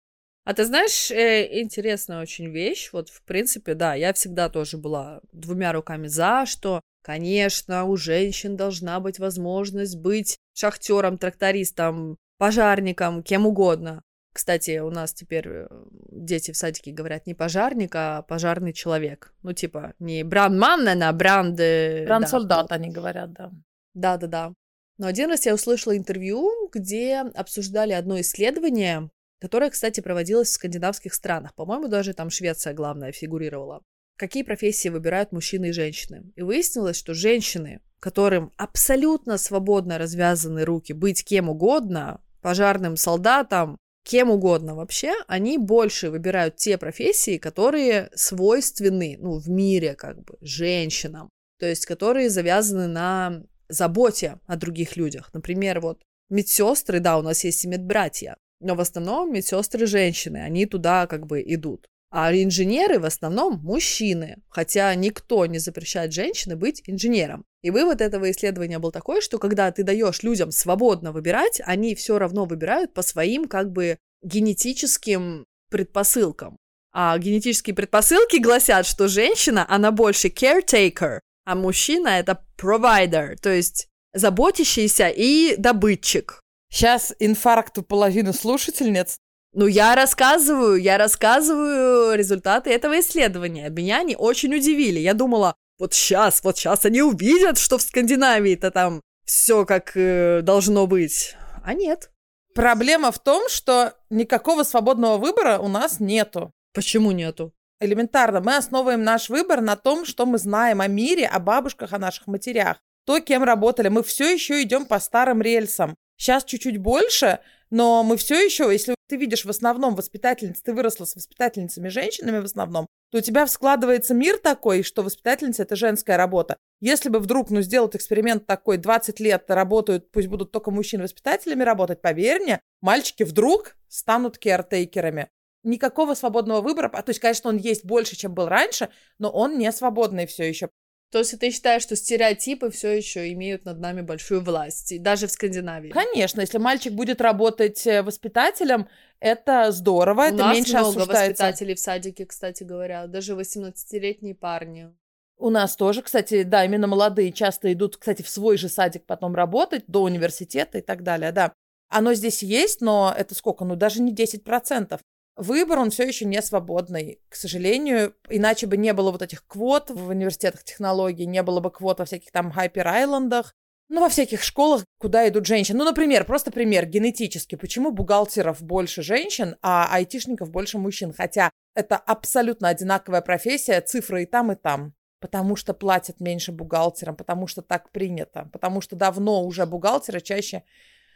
а 0.46 0.54
ты 0.54 0.64
знаешь, 0.64 1.10
э, 1.10 1.60
интересная 1.60 2.22
очень 2.22 2.50
вещь. 2.50 2.90
Вот, 2.92 3.08
в 3.08 3.20
принципе, 3.22 3.74
да, 3.74 3.94
я 3.94 4.12
всегда 4.12 4.48
тоже 4.48 4.78
была 4.78 5.20
двумя 5.32 5.72
руками 5.72 6.06
за, 6.06 6.46
что, 6.46 6.80
конечно, 7.02 7.84
у 7.84 7.96
женщин 7.96 8.56
должна 8.56 9.00
быть 9.00 9.18
возможность 9.18 9.96
быть 9.96 10.38
шахтером, 10.54 11.18
трактористом, 11.18 12.16
пожарником, 12.38 13.24
кем 13.24 13.44
угодно. 13.44 14.04
Кстати, 14.32 14.78
у 14.78 14.90
нас 14.90 15.12
теперь 15.12 15.48
э, 15.48 15.66
дети 16.12 16.52
в 16.52 16.56
садике 16.56 16.92
говорят 16.92 17.26
не 17.26 17.34
пожарник, 17.34 17.92
а 17.96 18.22
пожарный 18.22 18.72
человек. 18.72 19.34
Ну, 19.42 19.52
типа, 19.52 19.94
не 19.98 20.22
брандманнен, 20.22 21.02
а 21.02 21.12
бранд... 21.12 21.56
Бранд-солдат, 21.56 22.68
да. 22.68 22.74
они 22.76 22.90
говорят, 22.90 23.32
да. 23.32 23.50
Да-да-да. 23.94 24.52
Но 24.98 25.08
один 25.08 25.28
раз 25.28 25.44
я 25.44 25.54
услышала 25.54 25.96
интервью, 25.96 26.70
где 26.72 27.22
обсуждали 27.34 27.94
одно 27.94 28.20
исследование, 28.20 29.10
которая, 29.40 29.70
кстати, 29.70 30.00
проводилась 30.00 30.48
в 30.48 30.52
скандинавских 30.52 31.14
странах. 31.14 31.54
По-моему, 31.54 31.88
даже 31.88 32.14
там 32.14 32.30
Швеция 32.30 32.74
главная 32.74 33.12
фигурировала. 33.12 33.82
Какие 34.16 34.42
профессии 34.44 34.88
выбирают 34.88 35.32
мужчины 35.32 35.68
и 35.68 35.72
женщины? 35.72 36.32
И 36.36 36.42
выяснилось, 36.42 36.96
что 36.96 37.12
женщины, 37.12 37.80
которым 38.00 38.50
абсолютно 38.56 39.36
свободно 39.36 39.98
развязаны 39.98 40.64
руки 40.64 40.92
быть 40.94 41.22
кем 41.22 41.50
угодно, 41.50 42.22
пожарным 42.40 42.96
солдатом, 42.96 43.76
кем 44.04 44.30
угодно 44.30 44.74
вообще, 44.74 45.12
они 45.26 45.58
больше 45.58 46.10
выбирают 46.10 46.56
те 46.56 46.78
профессии, 46.78 47.38
которые 47.38 48.08
свойственны, 48.14 49.16
ну, 49.20 49.38
в 49.38 49.48
мире 49.48 49.94
как 49.94 50.22
бы, 50.22 50.38
женщинам. 50.40 51.28
То 51.58 51.66
есть, 51.66 51.86
которые 51.86 52.30
завязаны 52.30 52.86
на 52.86 53.42
заботе 53.68 54.38
о 54.46 54.56
других 54.56 54.96
людях. 54.96 55.30
Например, 55.34 55.80
вот 55.80 56.02
медсестры, 56.30 57.00
да, 57.00 57.18
у 57.18 57.22
нас 57.22 57.44
есть 57.44 57.64
и 57.64 57.68
медбратья. 57.68 58.36
Но 58.60 58.74
в 58.74 58.80
основном 58.80 59.32
медсестры 59.32 59.86
женщины, 59.86 60.38
они 60.38 60.66
туда 60.66 61.06
как 61.06 61.26
бы 61.26 61.42
идут. 61.42 61.86
А 62.10 62.32
инженеры 62.32 62.98
в 62.98 63.04
основном 63.04 63.58
мужчины, 63.62 64.36
хотя 64.48 64.94
никто 64.94 65.44
не 65.46 65.58
запрещает 65.58 66.12
женщине 66.12 66.56
быть 66.56 66.82
инженером. 66.86 67.44
И 67.62 67.70
вывод 67.70 68.00
этого 68.00 68.30
исследования 68.30 68.78
был 68.78 68.92
такой, 68.92 69.20
что 69.20 69.38
когда 69.38 69.70
ты 69.72 69.82
даешь 69.82 70.22
людям 70.22 70.52
свободно 70.52 71.12
выбирать, 71.12 71.60
они 71.64 71.94
все 71.94 72.18
равно 72.18 72.44
выбирают 72.44 72.94
по 72.94 73.02
своим 73.02 73.46
как 73.46 73.72
бы 73.72 73.98
генетическим 74.22 75.46
предпосылкам. 75.68 76.58
А 76.92 77.18
генетические 77.18 77.74
предпосылки 77.74 78.36
гласят, 78.36 78.86
что 78.86 79.08
женщина, 79.08 79.66
она 79.68 79.90
больше 79.90 80.28
caretaker, 80.28 81.20
а 81.44 81.54
мужчина 81.54 82.08
это 82.08 82.42
provider, 82.56 83.36
то 83.36 83.50
есть 83.50 83.88
заботящийся 84.14 85.08
и 85.08 85.56
добытчик. 85.58 86.40
Сейчас 86.70 87.14
инфаркт 87.18 87.78
у 87.78 87.82
половины 87.82 88.32
слушательниц. 88.32 89.18
Ну, 89.52 89.66
я 89.66 89.94
рассказываю, 89.94 90.76
я 90.76 90.98
рассказываю 90.98 92.16
результаты 92.16 92.70
этого 92.70 93.00
исследования. 93.00 93.70
Меня 93.70 94.00
они 94.00 94.14
очень 94.14 94.54
удивили. 94.54 94.98
Я 94.98 95.14
думала, 95.14 95.54
вот 95.78 95.94
сейчас, 95.94 96.42
вот 96.44 96.58
сейчас 96.58 96.84
они 96.84 97.02
увидят, 97.02 97.58
что 97.58 97.78
в 97.78 97.82
Скандинавии-то 97.82 98.70
там 98.70 99.00
все 99.24 99.64
как 99.64 99.92
э, 99.96 100.40
должно 100.42 100.86
быть. 100.86 101.36
А 101.64 101.74
нет. 101.74 102.10
Проблема 102.54 103.12
в 103.12 103.18
том, 103.18 103.48
что 103.48 103.94
никакого 104.08 104.62
свободного 104.62 105.18
выбора 105.18 105.58
у 105.58 105.68
нас 105.68 106.00
нету. 106.00 106.52
Почему 106.72 107.12
нету? 107.12 107.52
Элементарно. 107.80 108.40
Мы 108.40 108.56
основываем 108.56 109.02
наш 109.02 109.28
выбор 109.28 109.60
на 109.60 109.76
том, 109.76 110.06
что 110.06 110.24
мы 110.24 110.38
знаем 110.38 110.80
о 110.80 110.86
мире, 110.86 111.26
о 111.26 111.38
бабушках, 111.38 111.92
о 111.92 111.98
наших 111.98 112.26
матерях. 112.26 112.78
То, 113.04 113.20
кем 113.20 113.42
работали. 113.42 113.88
Мы 113.88 114.02
все 114.02 114.32
еще 114.32 114.62
идем 114.62 114.86
по 114.86 114.98
старым 114.98 115.42
рельсам. 115.42 115.96
Сейчас 116.16 116.44
чуть-чуть 116.44 116.78
больше, 116.78 117.40
но 117.70 118.02
мы 118.02 118.16
все 118.16 118.36
еще, 118.36 118.70
если 118.72 118.94
ты 119.08 119.16
видишь 119.16 119.44
в 119.44 119.50
основном 119.50 119.94
воспитательниц, 119.94 120.62
ты 120.62 120.72
выросла 120.72 121.04
с 121.04 121.16
воспитательницами 121.16 121.88
женщинами 121.88 122.38
в 122.38 122.44
основном, 122.44 122.86
то 123.10 123.18
у 123.18 123.20
тебя 123.20 123.46
складывается 123.46 124.14
мир 124.14 124.38
такой, 124.38 124.82
что 124.82 125.02
воспитательница– 125.02 125.62
это 125.64 125.76
женская 125.76 126.16
работа. 126.16 126.56
Если 126.80 127.08
бы 127.08 127.18
вдруг, 127.18 127.50
ну, 127.50 127.62
сделать 127.62 127.96
эксперимент 127.96 128.46
такой, 128.46 128.78
20 128.78 129.20
лет 129.20 129.44
работают, 129.48 130.10
пусть 130.10 130.28
будут 130.28 130.52
только 130.52 130.70
мужчины 130.70 131.04
воспитателями 131.04 131.62
работать, 131.62 132.02
поверь 132.02 132.42
мне, 132.42 132.60
мальчики 132.80 133.22
вдруг 133.22 133.76
станут 133.88 134.38
кертейкерами. 134.38 135.28
Никакого 135.62 136.14
свободного 136.14 136.60
выбора, 136.60 136.88
то 136.88 137.10
есть, 137.10 137.20
конечно, 137.20 137.50
он 137.50 137.56
есть 137.56 137.84
больше, 137.84 138.14
чем 138.16 138.34
был 138.34 138.48
раньше, 138.48 138.88
но 139.18 139.30
он 139.30 139.58
не 139.58 139.70
свободный 139.72 140.26
все 140.26 140.48
еще. 140.48 140.70
То 141.12 141.18
есть 141.18 141.38
ты 141.38 141.50
считаешь, 141.50 141.82
что 141.82 141.94
стереотипы 141.94 142.70
все 142.70 142.90
еще 142.96 143.32
имеют 143.32 143.64
над 143.64 143.78
нами 143.78 144.00
большую 144.00 144.42
власть, 144.42 145.00
даже 145.02 145.28
в 145.28 145.30
Скандинавии? 145.30 145.90
Конечно, 145.90 146.40
если 146.40 146.58
мальчик 146.58 146.92
будет 146.92 147.20
работать 147.20 147.86
э, 147.86 148.02
воспитателем, 148.02 148.88
это 149.20 149.70
здорово, 149.70 150.22
У 150.22 150.24
это 150.24 150.36
нас 150.36 150.54
меньше 150.54 150.72
много 150.72 150.88
осуждается. 150.88 151.44
воспитателей 151.44 151.74
в 151.74 151.80
садике, 151.80 152.26
кстати 152.26 152.64
говоря, 152.64 153.06
даже 153.06 153.34
18-летние 153.34 154.34
парни. 154.34 154.92
У 155.38 155.50
нас 155.50 155.76
тоже, 155.76 156.02
кстати, 156.02 156.42
да, 156.42 156.64
именно 156.64 156.86
молодые 156.86 157.30
часто 157.30 157.72
идут, 157.72 157.98
кстати, 157.98 158.22
в 158.22 158.28
свой 158.28 158.56
же 158.56 158.68
садик 158.68 159.04
потом 159.04 159.34
работать, 159.34 159.84
до 159.86 160.02
университета 160.02 160.78
и 160.78 160.82
так 160.82 161.02
далее, 161.02 161.30
да. 161.30 161.52
Оно 161.88 162.14
здесь 162.14 162.42
есть, 162.42 162.80
но 162.80 163.14
это 163.16 163.34
сколько? 163.34 163.64
Ну, 163.64 163.76
даже 163.76 164.02
не 164.02 164.12
10% 164.12 164.98
выбор, 165.36 165.78
он 165.78 165.90
все 165.90 166.04
еще 166.04 166.24
не 166.24 166.40
свободный, 166.42 167.20
к 167.28 167.36
сожалению. 167.36 168.14
Иначе 168.28 168.66
бы 168.66 168.76
не 168.76 168.92
было 168.92 169.10
вот 169.12 169.22
этих 169.22 169.46
квот 169.46 169.90
в 169.90 170.08
университетах 170.08 170.64
технологий, 170.64 171.26
не 171.26 171.42
было 171.42 171.60
бы 171.60 171.70
квот 171.70 171.98
во 171.98 172.04
всяких 172.04 172.32
там 172.32 172.50
хайпер-айлендах, 172.50 173.52
ну, 173.88 174.00
во 174.00 174.08
всяких 174.08 174.42
школах, 174.42 174.84
куда 174.98 175.28
идут 175.28 175.46
женщины. 175.46 175.78
Ну, 175.78 175.84
например, 175.84 176.24
просто 176.24 176.50
пример 176.50 176.86
генетически. 176.86 177.54
Почему 177.54 177.92
бухгалтеров 177.92 178.60
больше 178.60 179.02
женщин, 179.02 179.56
а 179.62 179.88
айтишников 179.92 180.50
больше 180.50 180.78
мужчин? 180.78 181.12
Хотя 181.12 181.50
это 181.74 181.96
абсолютно 181.96 182.68
одинаковая 182.68 183.20
профессия, 183.20 183.80
цифры 183.80 184.24
и 184.24 184.26
там, 184.26 184.50
и 184.50 184.56
там. 184.56 184.94
Потому 185.20 185.54
что 185.54 185.72
платят 185.72 186.20
меньше 186.20 186.50
бухгалтерам, 186.50 187.16
потому 187.16 187.46
что 187.46 187.62
так 187.62 187.90
принято, 187.90 188.48
потому 188.52 188.80
что 188.80 188.96
давно 188.96 189.44
уже 189.44 189.66
бухгалтеры 189.66 190.20
чаще... 190.20 190.64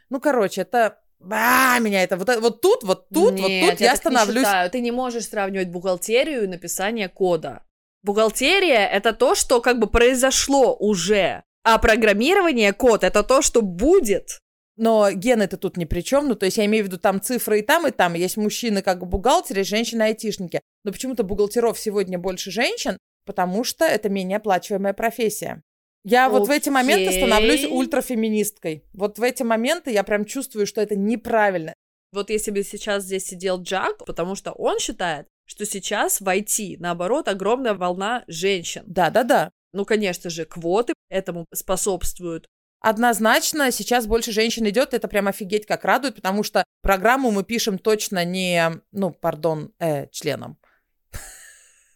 Ну, 0.09 0.21
короче, 0.21 0.63
это 0.63 1.01
а, 1.29 1.79
меня 1.81 2.03
это 2.03 2.17
вот, 2.17 2.29
вот 2.41 2.61
тут, 2.61 2.83
вот 2.83 3.09
тут, 3.09 3.35
Нет, 3.35 3.63
вот 3.63 3.71
тут 3.71 3.81
я, 3.81 3.91
я 3.91 3.97
становлюсь. 3.97 4.37
Не 4.39 4.45
считаю. 4.45 4.71
Ты 4.71 4.81
не 4.81 4.91
можешь 4.91 5.29
сравнивать 5.29 5.69
бухгалтерию 5.69 6.45
и 6.45 6.47
написание 6.47 7.09
кода. 7.09 7.65
Бухгалтерия— 8.03 8.87
это 8.93 9.13
то, 9.13 9.35
что 9.35 9.61
как 9.61 9.79
бы 9.79 9.87
произошло 9.87 10.75
уже, 10.75 11.43
а 11.63 11.79
программирование, 11.79 12.73
код— 12.73 13.05
это 13.05 13.23
то, 13.23 13.43
что 13.43 13.61
будет. 13.61 14.41
Но 14.77 15.11
гены-то 15.11 15.59
тут 15.59 15.77
ни 15.77 15.85
при 15.85 16.01
чем. 16.01 16.29
Ну, 16.29 16.35
то 16.35 16.47
есть 16.47 16.57
я 16.57 16.65
имею 16.65 16.85
в 16.85 16.87
виду 16.87 16.97
там 16.97 17.21
цифры 17.21 17.59
и 17.59 17.63
там, 17.63 17.87
и 17.87 17.91
там. 17.91 18.15
Есть 18.15 18.39
мужчины 18.39 18.81
как 18.81 19.07
бухгалтеры, 19.07 19.63
женщины-айтишники. 19.63 20.63
Но 20.85 20.93
почему-то 20.93 21.23
бухгалтеров 21.23 21.79
сегодня 21.79 22.19
больше 22.19 22.51
женщин, 22.51 22.97
потому 23.27 23.63
что 23.63 23.85
это 23.85 24.09
менее 24.09 24.39
оплачиваемая 24.39 24.95
профессия. 24.95 25.63
Я 26.05 26.27
Окей. 26.27 26.39
вот 26.39 26.49
в 26.49 26.51
эти 26.51 26.69
моменты 26.71 27.13
становлюсь 27.13 27.65
ультрафеминисткой. 27.65 28.85
Вот 28.93 29.19
в 29.19 29.23
эти 29.23 29.43
моменты 29.43 29.91
я 29.91 30.03
прям 30.03 30.25
чувствую, 30.25 30.67
что 30.67 30.81
это 30.81 30.97
неправильно. 30.97 31.75
Вот 32.13 32.31
если 32.31 32.51
бы 32.51 32.63
сейчас 32.63 33.05
здесь 33.05 33.27
сидел 33.27 33.61
Джак, 33.63 34.05
потому 34.05 34.35
что 34.35 34.53
он 34.53 34.79
считает, 34.79 35.27
что 35.47 35.67
сейчас 35.67 36.21
в 36.21 36.27
IT, 36.27 36.77
наоборот, 36.79 37.29
огромная 37.29 37.75
волна 37.75 38.25
женщин. 38.27 38.83
Да-да-да. 38.87 39.51
Ну, 39.73 39.85
конечно 39.85 40.31
же, 40.31 40.45
квоты 40.45 40.95
этому 41.09 41.47
способствуют. 41.53 42.47
Однозначно, 42.81 43.71
сейчас 43.71 44.07
больше 44.07 44.33
женщин 44.33 44.67
идет, 44.69 44.95
это 44.95 45.07
прям 45.07 45.29
офигеть 45.29 45.67
как 45.67 45.85
радует, 45.85 46.15
потому 46.15 46.43
что 46.43 46.65
программу 46.83 47.31
мы 47.31 47.45
пишем 47.45 47.79
точно 47.79 48.25
не, 48.25 48.81
ну, 48.91 49.11
пардон, 49.11 49.73
э, 49.79 50.07
членом. 50.09 50.57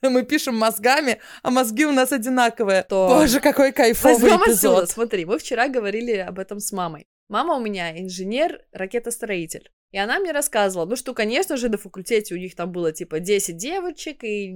Мы 0.11 0.23
пишем 0.23 0.57
мозгами, 0.57 1.19
а 1.43 1.51
мозги 1.51 1.87
у 1.87 1.93
нас 1.93 2.13
одинаковые. 2.13 2.83
То... 2.83 3.09
Боже, 3.09 3.41
какой 3.41 3.73
кайфовый 3.73 4.31
Возьмем 4.31 4.41
эпизод. 4.43 4.85
Отсюда. 4.85 4.93
Смотри, 4.93 5.25
мы 5.25 5.39
вчера 5.39 5.69
говорили 5.69 6.17
об 6.17 6.39
этом 6.39 6.61
с 6.61 6.73
мамой. 6.73 7.07
Мама 7.29 7.55
у 7.57 7.61
меня 7.61 7.99
инженер, 7.99 8.63
ракетостроитель. 8.73 9.71
И 9.93 9.99
она 9.99 10.19
мне 10.19 10.33
рассказывала, 10.33 10.87
ну 10.87 10.97
что, 10.97 11.15
конечно 11.15 11.57
же, 11.57 11.69
на 11.69 11.79
факультете 11.79 12.35
у 12.35 12.39
них 12.39 12.57
там 12.57 12.73
было 12.73 12.93
типа 12.93 13.21
10 13.21 13.57
девочек 13.57 14.25
и 14.25 14.53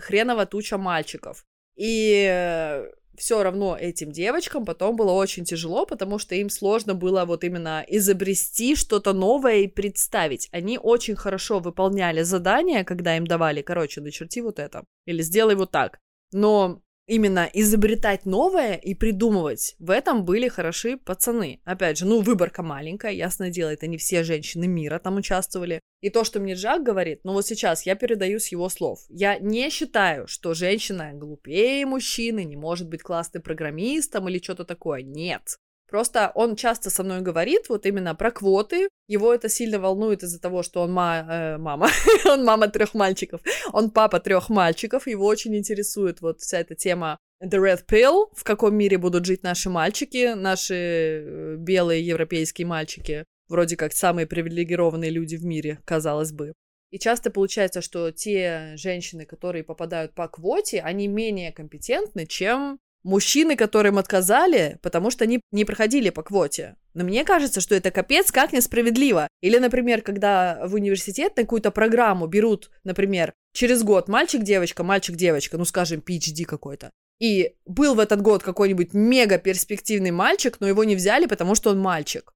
хреново 0.00 0.46
туча 0.46 0.76
мальчиков. 0.76 1.44
И 1.74 2.26
э, 2.30 2.86
все 3.16 3.42
равно 3.42 3.76
этим 3.76 4.12
девочкам 4.12 4.64
потом 4.64 4.96
было 4.96 5.12
очень 5.12 5.44
тяжело, 5.44 5.86
потому 5.86 6.18
что 6.18 6.34
им 6.34 6.50
сложно 6.50 6.94
было 6.94 7.24
вот 7.24 7.44
именно 7.44 7.84
изобрести 7.88 8.76
что-то 8.76 9.12
новое 9.12 9.60
и 9.60 9.68
представить. 9.68 10.48
Они 10.52 10.78
очень 10.78 11.16
хорошо 11.16 11.58
выполняли 11.58 12.22
задания, 12.22 12.84
когда 12.84 13.16
им 13.16 13.26
давали, 13.26 13.62
короче, 13.62 14.00
начерти 14.00 14.40
вот 14.40 14.58
это, 14.58 14.84
или 15.06 15.22
сделай 15.22 15.54
вот 15.54 15.70
так. 15.70 15.98
Но 16.32 16.82
именно 17.06 17.48
изобретать 17.52 18.26
новое 18.26 18.74
и 18.74 18.94
придумывать. 18.94 19.74
В 19.78 19.90
этом 19.90 20.24
были 20.24 20.48
хороши 20.48 20.96
пацаны. 20.96 21.60
Опять 21.64 21.98
же, 21.98 22.06
ну, 22.06 22.20
выборка 22.20 22.62
маленькая, 22.62 23.12
ясное 23.12 23.50
дело, 23.50 23.70
это 23.70 23.86
не 23.86 23.98
все 23.98 24.22
женщины 24.24 24.66
мира 24.66 24.98
там 24.98 25.16
участвовали. 25.16 25.80
И 26.00 26.10
то, 26.10 26.24
что 26.24 26.40
мне 26.40 26.54
Джак 26.54 26.82
говорит, 26.82 27.20
ну 27.24 27.32
вот 27.32 27.46
сейчас 27.46 27.86
я 27.86 27.94
передаю 27.94 28.38
с 28.38 28.48
его 28.48 28.68
слов. 28.68 29.00
Я 29.08 29.38
не 29.38 29.70
считаю, 29.70 30.26
что 30.26 30.54
женщина 30.54 31.12
глупее 31.14 31.86
мужчины, 31.86 32.44
не 32.44 32.56
может 32.56 32.88
быть 32.88 33.02
классным 33.02 33.42
программистом 33.42 34.28
или 34.28 34.42
что-то 34.42 34.64
такое. 34.64 35.02
Нет. 35.02 35.56
Просто 35.88 36.32
он 36.34 36.56
часто 36.56 36.90
со 36.90 37.04
мной 37.04 37.20
говорит 37.20 37.68
вот 37.68 37.86
именно 37.86 38.14
про 38.14 38.30
квоты. 38.30 38.88
Его 39.06 39.32
это 39.32 39.48
сильно 39.48 39.78
волнует 39.78 40.22
из-за 40.22 40.40
того, 40.40 40.62
что 40.62 40.82
он 40.82 40.92
ма- 40.92 41.26
э, 41.28 41.58
мама, 41.58 41.88
он 42.24 42.44
мама 42.44 42.68
трех 42.68 42.94
мальчиков, 42.94 43.40
он 43.72 43.90
папа 43.90 44.20
трех 44.20 44.48
мальчиков. 44.48 45.06
Его 45.06 45.26
очень 45.26 45.56
интересует 45.56 46.20
вот 46.20 46.40
вся 46.40 46.60
эта 46.60 46.74
тема 46.74 47.18
The 47.42 47.58
Red 47.58 47.84
Pill, 47.86 48.28
в 48.34 48.44
каком 48.44 48.74
мире 48.74 48.98
будут 48.98 49.26
жить 49.26 49.42
наши 49.42 49.68
мальчики, 49.68 50.34
наши 50.34 50.74
э, 50.74 51.56
белые 51.58 52.06
европейские 52.06 52.66
мальчики, 52.66 53.24
вроде 53.48 53.76
как 53.76 53.92
самые 53.92 54.26
привилегированные 54.26 55.10
люди 55.10 55.36
в 55.36 55.44
мире, 55.44 55.78
казалось 55.84 56.32
бы. 56.32 56.54
И 56.90 56.98
часто 56.98 57.30
получается, 57.30 57.82
что 57.82 58.12
те 58.12 58.74
женщины, 58.76 59.26
которые 59.26 59.64
попадают 59.64 60.14
по 60.14 60.28
квоте, 60.28 60.80
они 60.80 61.08
менее 61.08 61.50
компетентны, 61.50 62.24
чем 62.24 62.78
мужчины, 63.04 63.54
которым 63.54 63.98
отказали, 63.98 64.78
потому 64.82 65.10
что 65.10 65.24
они 65.24 65.40
не 65.52 65.64
проходили 65.64 66.10
по 66.10 66.22
квоте. 66.22 66.76
Но 66.94 67.04
мне 67.04 67.24
кажется, 67.24 67.60
что 67.60 67.74
это 67.74 67.90
капец 67.90 68.32
как 68.32 68.52
несправедливо. 68.52 69.28
Или, 69.42 69.58
например, 69.58 70.02
когда 70.02 70.60
в 70.66 70.74
университет 70.74 71.36
на 71.36 71.42
какую-то 71.42 71.70
программу 71.70 72.26
берут, 72.26 72.70
например, 72.82 73.32
через 73.52 73.82
год 73.82 74.08
мальчик-девочка, 74.08 74.82
мальчик-девочка, 74.82 75.58
ну, 75.58 75.64
скажем, 75.64 76.00
PhD 76.00 76.44
какой-то. 76.44 76.90
И 77.20 77.54
был 77.66 77.94
в 77.94 78.00
этот 78.00 78.22
год 78.22 78.42
какой-нибудь 78.42 78.92
мега 78.92 79.38
перспективный 79.38 80.10
мальчик, 80.10 80.56
но 80.60 80.66
его 80.66 80.82
не 80.84 80.96
взяли, 80.96 81.26
потому 81.26 81.54
что 81.54 81.70
он 81.70 81.78
мальчик. 81.78 82.32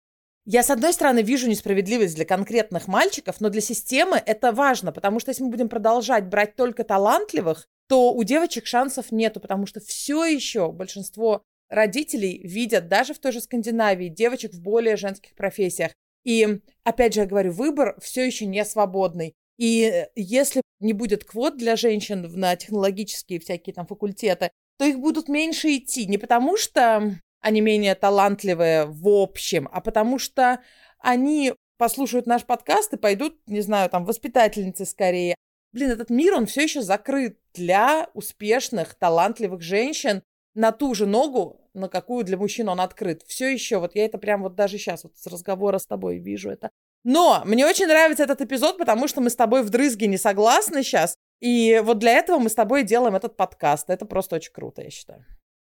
Я, 0.50 0.62
с 0.62 0.70
одной 0.70 0.94
стороны, 0.94 1.20
вижу 1.20 1.48
несправедливость 1.48 2.14
для 2.14 2.24
конкретных 2.24 2.88
мальчиков, 2.88 3.36
но 3.40 3.50
для 3.50 3.60
системы 3.60 4.22
это 4.24 4.50
важно, 4.50 4.92
потому 4.92 5.20
что 5.20 5.30
если 5.30 5.42
мы 5.42 5.50
будем 5.50 5.68
продолжать 5.68 6.26
брать 6.26 6.56
только 6.56 6.84
талантливых, 6.84 7.68
то 7.88 8.12
у 8.12 8.22
девочек 8.22 8.66
шансов 8.66 9.10
нету, 9.10 9.40
потому 9.40 9.66
что 9.66 9.80
все 9.80 10.24
еще 10.24 10.70
большинство 10.70 11.42
родителей 11.68 12.40
видят 12.44 12.88
даже 12.88 13.14
в 13.14 13.18
той 13.18 13.32
же 13.32 13.40
Скандинавии 13.40 14.08
девочек 14.08 14.52
в 14.52 14.62
более 14.62 14.96
женских 14.96 15.34
профессиях. 15.34 15.92
И, 16.24 16.60
опять 16.84 17.14
же, 17.14 17.20
я 17.20 17.26
говорю, 17.26 17.52
выбор 17.52 17.96
все 18.00 18.26
еще 18.26 18.46
не 18.46 18.64
свободный. 18.64 19.34
И 19.58 20.06
если 20.14 20.62
не 20.80 20.92
будет 20.92 21.24
квот 21.24 21.56
для 21.56 21.76
женщин 21.76 22.22
на 22.34 22.54
технологические 22.56 23.40
всякие 23.40 23.74
там 23.74 23.86
факультеты, 23.86 24.50
то 24.78 24.84
их 24.84 24.98
будут 25.00 25.28
меньше 25.28 25.76
идти. 25.76 26.06
Не 26.06 26.18
потому 26.18 26.56
что 26.56 27.18
они 27.40 27.60
менее 27.60 27.94
талантливые 27.94 28.86
в 28.86 29.08
общем, 29.08 29.68
а 29.72 29.80
потому 29.80 30.18
что 30.18 30.60
они 31.00 31.54
послушают 31.76 32.26
наш 32.26 32.44
подкаст 32.44 32.92
и 32.92 32.98
пойдут, 32.98 33.38
не 33.46 33.60
знаю, 33.60 33.88
там, 33.90 34.04
воспитательницы 34.04 34.84
скорее, 34.84 35.36
блин, 35.72 35.90
этот 35.90 36.10
мир, 36.10 36.34
он 36.34 36.46
все 36.46 36.62
еще 36.62 36.82
закрыт 36.82 37.38
для 37.58 38.08
успешных, 38.14 38.94
талантливых 38.94 39.60
женщин 39.60 40.22
на 40.54 40.72
ту 40.72 40.94
же 40.94 41.06
ногу, 41.06 41.60
на 41.74 41.88
какую 41.88 42.24
для 42.24 42.36
мужчин 42.36 42.68
он 42.68 42.80
открыт. 42.80 43.22
Все 43.26 43.52
еще, 43.52 43.78
вот 43.78 43.94
я 43.94 44.04
это 44.04 44.18
прям 44.18 44.42
вот 44.42 44.54
даже 44.54 44.78
сейчас 44.78 45.04
вот 45.04 45.16
с 45.16 45.26
разговора 45.26 45.78
с 45.78 45.86
тобой 45.86 46.18
вижу 46.18 46.50
это. 46.50 46.70
Но 47.04 47.42
мне 47.44 47.66
очень 47.66 47.86
нравится 47.86 48.24
этот 48.24 48.40
эпизод, 48.40 48.78
потому 48.78 49.08
что 49.08 49.20
мы 49.20 49.30
с 49.30 49.36
тобой 49.36 49.62
вдрызги 49.62 50.06
не 50.06 50.18
согласны 50.18 50.82
сейчас. 50.82 51.16
И 51.40 51.80
вот 51.84 51.98
для 51.98 52.12
этого 52.12 52.38
мы 52.38 52.48
с 52.48 52.54
тобой 52.54 52.82
делаем 52.82 53.14
этот 53.14 53.36
подкаст. 53.36 53.90
Это 53.90 54.04
просто 54.04 54.36
очень 54.36 54.52
круто, 54.52 54.82
я 54.82 54.90
считаю. 54.90 55.24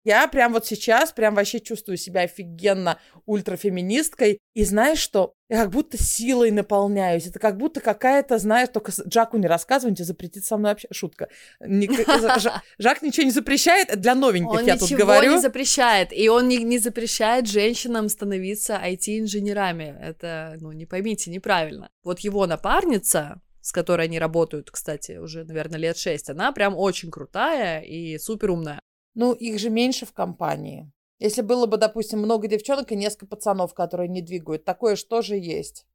Я 0.04 0.28
прям 0.28 0.54
вот 0.54 0.68
сейчас 0.68 1.12
прям 1.12 1.34
вообще 1.34 1.60
чувствую 1.60 1.98
себя 1.98 2.22
офигенно 2.22 3.00
ультрафеминисткой. 3.26 4.40
И 4.54 4.64
знаешь 4.64 5.00
что? 5.00 5.34
Я 5.48 5.62
как 5.62 5.70
будто 5.70 5.98
силой 5.98 6.50
наполняюсь. 6.50 7.28
Это 7.28 7.38
как 7.38 7.58
будто 7.58 7.80
какая-то, 7.80 8.40
знаешь, 8.40 8.70
только 8.70 8.92
Жаку 9.12 9.38
не 9.38 9.46
рассказывайте, 9.46 10.04
запретит 10.04 10.44
со 10.44 10.58
мной 10.58 10.72
вообще. 10.72 10.88
Шутка. 10.92 11.30
Жак 12.80 13.02
ничего 13.04 13.26
не 13.26 13.32
запрещает 13.32 14.00
для 14.00 14.16
новеньких, 14.16 14.60
он 14.60 14.66
я 14.66 14.76
тут 14.76 14.90
говорю. 14.92 15.30
Он 15.30 15.36
не 15.36 15.42
запрещает. 15.42 16.12
И 16.12 16.28
он 16.30 16.48
не, 16.48 16.58
не 16.58 16.80
запрещает 16.80 17.48
женщинам 17.48 18.10
становиться 18.10 18.82
IT-инженерами. 18.84 19.96
Это, 20.02 20.58
ну, 20.60 20.72
не 20.72 20.88
поймите 20.88 21.30
неправильно. 21.30 21.90
Вот 22.04 22.20
его 22.22 22.48
напарница, 22.48 23.40
с 23.62 23.72
которой 23.72 24.08
они 24.08 24.18
работают, 24.18 24.72
кстати, 24.72 25.18
уже, 25.18 25.44
наверное, 25.44 25.80
лет 25.80 25.98
шесть, 25.98 26.30
она 26.30 26.52
прям 26.54 26.76
очень 26.76 27.12
крутая 27.12 27.82
и 27.82 28.18
супер 28.18 28.50
умная. 28.50 28.80
Ну, 29.14 29.34
их 29.34 29.60
же 29.60 29.70
меньше 29.70 30.08
в 30.08 30.12
компании. 30.12 30.92
Если 31.20 31.42
было 31.42 31.66
бы, 31.66 31.78
допустим, 31.78 32.20
много 32.20 32.48
девчонок 32.48 32.92
и 32.92 32.96
несколько 32.96 33.28
пацанов, 33.28 33.74
которые 33.74 34.10
не 34.10 34.22
двигают, 34.22 34.66
такое 34.66 34.96
что 34.96 35.22
же 35.22 35.36
есть? 35.36 35.86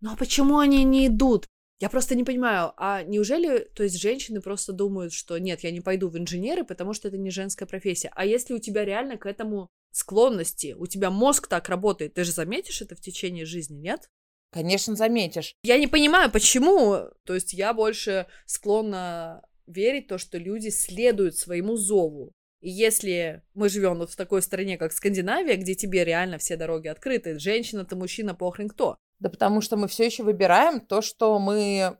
Ну 0.00 0.12
а 0.12 0.16
почему 0.16 0.58
они 0.58 0.84
не 0.84 1.08
идут? 1.08 1.46
Я 1.80 1.88
просто 1.88 2.14
не 2.14 2.24
понимаю, 2.24 2.74
а 2.76 3.02
неужели, 3.02 3.60
то 3.74 3.82
есть 3.82 3.98
женщины 3.98 4.42
просто 4.42 4.72
думают, 4.72 5.14
что 5.14 5.38
нет, 5.38 5.60
я 5.60 5.70
не 5.70 5.80
пойду 5.80 6.10
в 6.10 6.18
инженеры, 6.18 6.62
потому 6.62 6.92
что 6.92 7.08
это 7.08 7.16
не 7.16 7.30
женская 7.30 7.64
профессия. 7.64 8.10
А 8.14 8.26
если 8.26 8.52
у 8.52 8.58
тебя 8.58 8.84
реально 8.84 9.16
к 9.16 9.24
этому 9.24 9.68
склонности, 9.90 10.76
у 10.78 10.86
тебя 10.86 11.10
мозг 11.10 11.46
так 11.46 11.70
работает, 11.70 12.14
ты 12.14 12.24
же 12.24 12.32
заметишь 12.32 12.82
это 12.82 12.96
в 12.96 13.00
течение 13.00 13.46
жизни, 13.46 13.78
нет? 13.78 14.10
Конечно, 14.52 14.94
заметишь. 14.94 15.54
Я 15.62 15.78
не 15.78 15.86
понимаю, 15.86 16.30
почему. 16.30 17.08
То 17.24 17.34
есть 17.34 17.54
я 17.54 17.72
больше 17.72 18.26
склонна 18.46 19.42
верить 19.66 20.06
в 20.06 20.08
то, 20.08 20.18
что 20.18 20.38
люди 20.38 20.68
следуют 20.68 21.36
своему 21.36 21.76
зову. 21.76 22.32
Если 22.60 23.42
мы 23.54 23.68
живем 23.68 24.06
в 24.06 24.16
такой 24.16 24.42
стране, 24.42 24.76
как 24.76 24.92
Скандинавия, 24.92 25.56
где 25.56 25.74
тебе 25.74 26.04
реально 26.04 26.38
все 26.38 26.56
дороги 26.56 26.88
открыты, 26.88 27.38
женщина 27.38 27.84
ты, 27.84 27.96
мужчина, 27.96 28.34
похрен 28.34 28.68
кто. 28.68 28.98
Да 29.18 29.30
потому 29.30 29.60
что 29.60 29.76
мы 29.76 29.88
все 29.88 30.04
еще 30.04 30.22
выбираем 30.22 30.80
то, 30.80 31.00
что 31.00 31.38
мы 31.38 31.96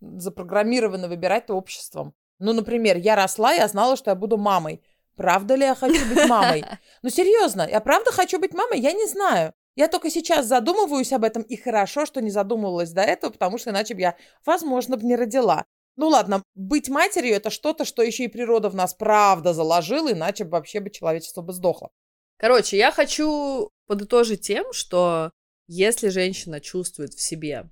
запрограммированы 0.00 1.08
выбирать 1.08 1.50
обществом. 1.50 2.14
Ну, 2.38 2.52
например, 2.52 2.96
я 2.98 3.16
росла, 3.16 3.52
я 3.52 3.66
знала, 3.66 3.96
что 3.96 4.10
я 4.10 4.14
буду 4.14 4.36
мамой. 4.36 4.82
Правда 5.16 5.56
ли 5.56 5.64
я 5.64 5.74
хочу 5.74 6.06
быть 6.08 6.28
мамой? 6.28 6.64
Ну, 7.02 7.10
серьезно, 7.10 7.66
я 7.68 7.80
правда 7.80 8.12
хочу 8.12 8.38
быть 8.38 8.54
мамой? 8.54 8.78
Я 8.80 8.92
не 8.92 9.06
знаю. 9.06 9.52
Я 9.74 9.88
только 9.88 10.10
сейчас 10.10 10.46
задумываюсь 10.46 11.12
об 11.12 11.24
этом, 11.24 11.42
и 11.42 11.56
хорошо, 11.56 12.04
что 12.04 12.20
не 12.20 12.30
задумывалась 12.30 12.90
до 12.90 13.02
этого, 13.02 13.30
потому 13.30 13.58
что 13.58 13.70
иначе 13.70 13.94
бы 13.94 14.00
я, 14.00 14.16
возможно, 14.44 14.96
бы 14.96 15.04
не 15.04 15.16
родила. 15.16 15.64
Ну 15.98 16.06
ладно, 16.06 16.44
быть 16.54 16.88
матерью 16.88 17.34
это 17.34 17.50
что-то, 17.50 17.84
что 17.84 18.02
еще 18.02 18.24
и 18.24 18.28
природа 18.28 18.70
в 18.70 18.74
нас 18.76 18.94
правда 18.94 19.52
заложила, 19.52 20.12
иначе 20.12 20.44
вообще 20.44 20.78
бы 20.78 20.90
человечество 20.90 21.42
бы 21.42 21.52
сдохло. 21.52 21.90
Короче, 22.36 22.76
я 22.76 22.92
хочу 22.92 23.70
подытожить 23.88 24.42
тем, 24.42 24.72
что 24.72 25.32
если 25.66 26.08
женщина 26.10 26.60
чувствует 26.60 27.14
в 27.14 27.20
себе 27.20 27.68